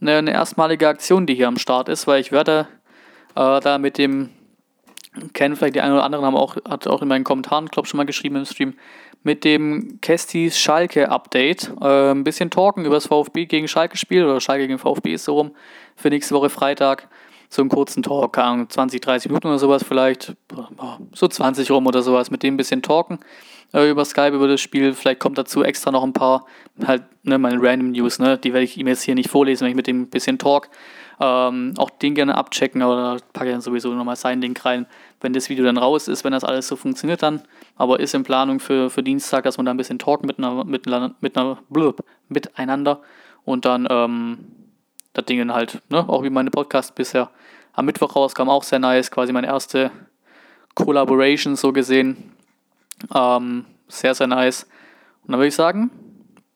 eine, 0.00 0.16
eine, 0.16 0.32
erstmalige 0.32 0.88
Aktion, 0.88 1.26
die 1.26 1.34
hier 1.34 1.48
am 1.48 1.58
Start 1.58 1.88
ist, 1.88 2.06
weil 2.06 2.20
ich 2.20 2.32
werde 2.32 2.68
äh, 3.34 3.60
da 3.60 3.78
mit 3.78 3.98
dem, 3.98 4.30
kennen 5.34 5.56
vielleicht 5.56 5.74
die 5.74 5.80
einen 5.80 5.94
oder 5.94 6.04
anderen, 6.04 6.24
haben 6.24 6.36
auch, 6.36 6.56
hat 6.68 6.86
auch 6.86 7.02
in 7.02 7.08
meinen 7.08 7.24
Kommentaren, 7.24 7.66
glaube 7.66 7.86
schon 7.86 7.98
mal 7.98 8.06
geschrieben 8.06 8.36
im 8.36 8.44
Stream, 8.46 8.74
mit 9.24 9.44
dem 9.44 10.00
Kestis 10.00 10.58
Schalke 10.58 11.08
Update 11.10 11.70
äh, 11.80 12.10
ein 12.10 12.24
bisschen 12.24 12.50
talken 12.50 12.84
über 12.84 12.96
das 12.96 13.06
VfB 13.06 13.46
gegen 13.46 13.68
Schalke 13.68 13.96
Spiel 13.96 14.24
oder 14.24 14.40
Schalke 14.40 14.66
gegen 14.66 14.78
VfB 14.78 15.14
ist 15.14 15.24
so 15.24 15.34
rum 15.34 15.54
für 15.96 16.08
nächste 16.08 16.34
Woche 16.34 16.50
Freitag 16.50 17.08
so 17.52 17.60
einen 17.60 17.68
kurzen 17.68 18.02
Talk, 18.02 18.34
20, 18.34 19.00
30 19.02 19.28
Minuten 19.28 19.48
oder 19.48 19.58
sowas 19.58 19.84
vielleicht, 19.86 20.34
so 21.12 21.28
20 21.28 21.70
rum 21.70 21.86
oder 21.86 22.02
sowas, 22.02 22.30
mit 22.30 22.42
dem 22.42 22.54
ein 22.54 22.56
bisschen 22.56 22.80
talken 22.80 23.18
äh, 23.74 23.90
über 23.90 24.06
Skype, 24.06 24.34
über 24.34 24.48
das 24.48 24.62
Spiel. 24.62 24.94
Vielleicht 24.94 25.20
kommt 25.20 25.36
dazu 25.36 25.62
extra 25.62 25.90
noch 25.90 26.02
ein 26.02 26.14
paar, 26.14 26.46
halt, 26.86 27.02
ne, 27.24 27.36
meine 27.36 27.62
Random 27.62 27.90
News, 27.90 28.18
ne, 28.18 28.38
die 28.38 28.54
werde 28.54 28.64
ich 28.64 28.78
ihm 28.78 28.86
jetzt 28.86 29.02
hier 29.02 29.14
nicht 29.14 29.28
vorlesen, 29.28 29.64
wenn 29.64 29.70
ich 29.70 29.76
mit 29.76 29.86
dem 29.86 30.02
ein 30.02 30.10
bisschen 30.10 30.38
talk. 30.38 30.70
Ähm, 31.20 31.74
auch 31.76 31.90
den 31.90 32.14
gerne 32.14 32.36
abchecken, 32.36 32.80
aber 32.80 32.96
da 32.96 33.16
packe 33.34 33.50
ich 33.50 33.52
dann 33.52 33.60
sowieso 33.60 33.92
nochmal 33.92 34.16
sein 34.16 34.40
Link 34.40 34.64
rein, 34.64 34.86
wenn 35.20 35.34
das 35.34 35.50
Video 35.50 35.62
dann 35.62 35.76
raus 35.76 36.08
ist, 36.08 36.24
wenn 36.24 36.32
das 36.32 36.44
alles 36.44 36.68
so 36.68 36.76
funktioniert 36.76 37.22
dann. 37.22 37.42
Aber 37.76 38.00
ist 38.00 38.14
in 38.14 38.22
Planung 38.22 38.60
für, 38.60 38.88
für 38.88 39.02
Dienstag, 39.02 39.44
dass 39.44 39.58
man 39.58 39.66
da 39.66 39.72
ein 39.72 39.76
bisschen 39.76 39.98
talk 39.98 40.24
mit 40.24 40.38
einer, 40.38 40.64
mit 40.64 40.86
einer, 40.86 41.14
mit 41.20 41.36
einer 41.36 41.58
blub, 41.68 42.02
miteinander 42.30 43.02
und 43.44 43.66
dann 43.66 43.86
ähm, 43.90 44.38
das 45.12 45.26
Ding 45.26 45.52
halt, 45.52 45.82
ne, 45.90 46.08
auch 46.08 46.22
wie 46.22 46.30
meine 46.30 46.50
Podcasts 46.50 46.92
bisher 46.92 47.30
am 47.72 47.86
Mittwoch 47.86 48.16
rauskam, 48.16 48.48
auch 48.48 48.62
sehr 48.62 48.78
nice, 48.78 49.10
quasi 49.10 49.32
meine 49.32 49.46
erste 49.46 49.90
Collaboration 50.74 51.56
so 51.56 51.72
gesehen. 51.72 52.32
Ähm, 53.14 53.64
sehr, 53.88 54.14
sehr 54.14 54.26
nice. 54.26 54.64
Und 55.22 55.32
dann 55.32 55.38
würde 55.38 55.48
ich 55.48 55.54
sagen, 55.54 55.90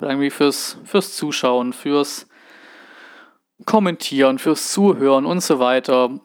irgendwie 0.00 0.30
fürs, 0.30 0.78
fürs 0.84 1.14
Zuschauen, 1.16 1.72
fürs 1.72 2.26
Kommentieren, 3.64 4.38
fürs 4.38 4.72
Zuhören 4.72 5.24
und 5.24 5.42
so 5.42 5.58
weiter. 5.58 6.20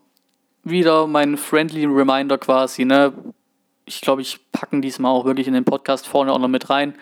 Wieder 0.64 1.08
mein 1.08 1.38
friendly 1.38 1.86
Reminder 1.86 2.38
quasi, 2.38 2.86
ne? 2.86 3.14
Ich 3.86 4.02
glaube, 4.02 4.22
ich 4.22 4.40
packen 4.52 4.82
diesmal 4.82 5.12
auch 5.12 5.26
wirklich 5.26 5.48
in 5.48 5.54
den 5.54 5.66
Podcast 5.66 6.08
vorne 6.08 6.32
auch 6.32 6.40
noch 6.40 6.48
mit 6.48 6.70
rein. 6.70 6.96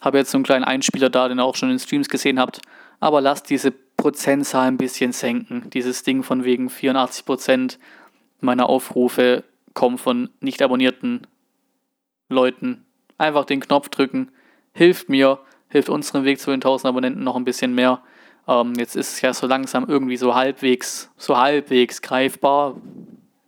Habe 0.00 0.18
jetzt 0.18 0.30
so 0.30 0.36
einen 0.36 0.44
kleinen 0.44 0.64
Einspieler 0.64 1.10
da, 1.10 1.28
den 1.28 1.38
ihr 1.38 1.44
auch 1.44 1.54
schon 1.54 1.70
in 1.70 1.78
Streams 1.78 2.08
gesehen 2.08 2.40
habt. 2.40 2.60
Aber 3.00 3.20
lasst 3.20 3.50
diese 3.50 3.72
Prozentzahl 4.04 4.68
ein 4.68 4.76
bisschen 4.76 5.12
senken. 5.12 5.70
Dieses 5.70 6.02
Ding 6.02 6.22
von 6.22 6.44
wegen 6.44 6.68
84% 6.68 7.78
meiner 8.42 8.68
Aufrufe 8.68 9.44
kommen 9.72 9.96
von 9.96 10.28
nicht 10.40 10.60
abonnierten 10.60 11.26
Leuten. 12.28 12.84
Einfach 13.16 13.46
den 13.46 13.60
Knopf 13.60 13.88
drücken, 13.88 14.30
hilft 14.74 15.08
mir, 15.08 15.38
hilft 15.70 15.88
unserem 15.88 16.24
Weg 16.24 16.38
zu 16.38 16.50
den 16.50 16.56
1000 16.56 16.86
Abonnenten 16.90 17.24
noch 17.24 17.34
ein 17.34 17.46
bisschen 17.46 17.74
mehr. 17.74 18.02
Ähm, 18.46 18.74
jetzt 18.76 18.94
ist 18.94 19.14
es 19.14 19.20
ja 19.22 19.32
so 19.32 19.46
langsam 19.46 19.86
irgendwie 19.88 20.18
so 20.18 20.34
halbwegs, 20.34 21.10
so 21.16 21.38
halbwegs 21.38 22.02
greifbar, 22.02 22.76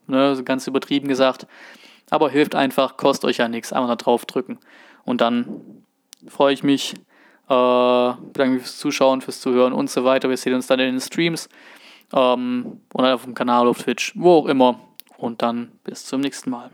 ne, 0.06 0.40
ganz 0.42 0.66
übertrieben 0.66 1.06
gesagt. 1.06 1.46
Aber 2.08 2.30
hilft 2.30 2.54
einfach, 2.54 2.96
kostet 2.96 3.28
euch 3.28 3.36
ja 3.36 3.48
nichts, 3.48 3.74
einfach 3.74 3.88
da 3.88 3.96
drauf 3.96 4.24
drücken. 4.24 4.58
Und 5.04 5.20
dann 5.20 5.84
freue 6.26 6.54
ich 6.54 6.62
mich, 6.62 6.94
äh, 7.48 8.14
bedanke 8.32 8.54
mich 8.54 8.62
fürs 8.62 8.78
Zuschauen, 8.78 9.20
fürs 9.20 9.40
Zuhören 9.40 9.72
und 9.72 9.88
so 9.88 10.04
weiter. 10.04 10.28
Wir 10.28 10.36
sehen 10.36 10.54
uns 10.54 10.66
dann 10.66 10.80
in 10.80 10.94
den 10.94 11.00
Streams 11.00 11.48
ähm, 12.12 12.80
oder 12.92 13.14
auf 13.14 13.24
dem 13.24 13.34
Kanal, 13.34 13.68
auf 13.68 13.78
Twitch, 13.78 14.12
wo 14.16 14.38
auch 14.38 14.46
immer. 14.46 14.80
Und 15.16 15.42
dann 15.42 15.70
bis 15.84 16.04
zum 16.04 16.20
nächsten 16.20 16.50
Mal. 16.50 16.70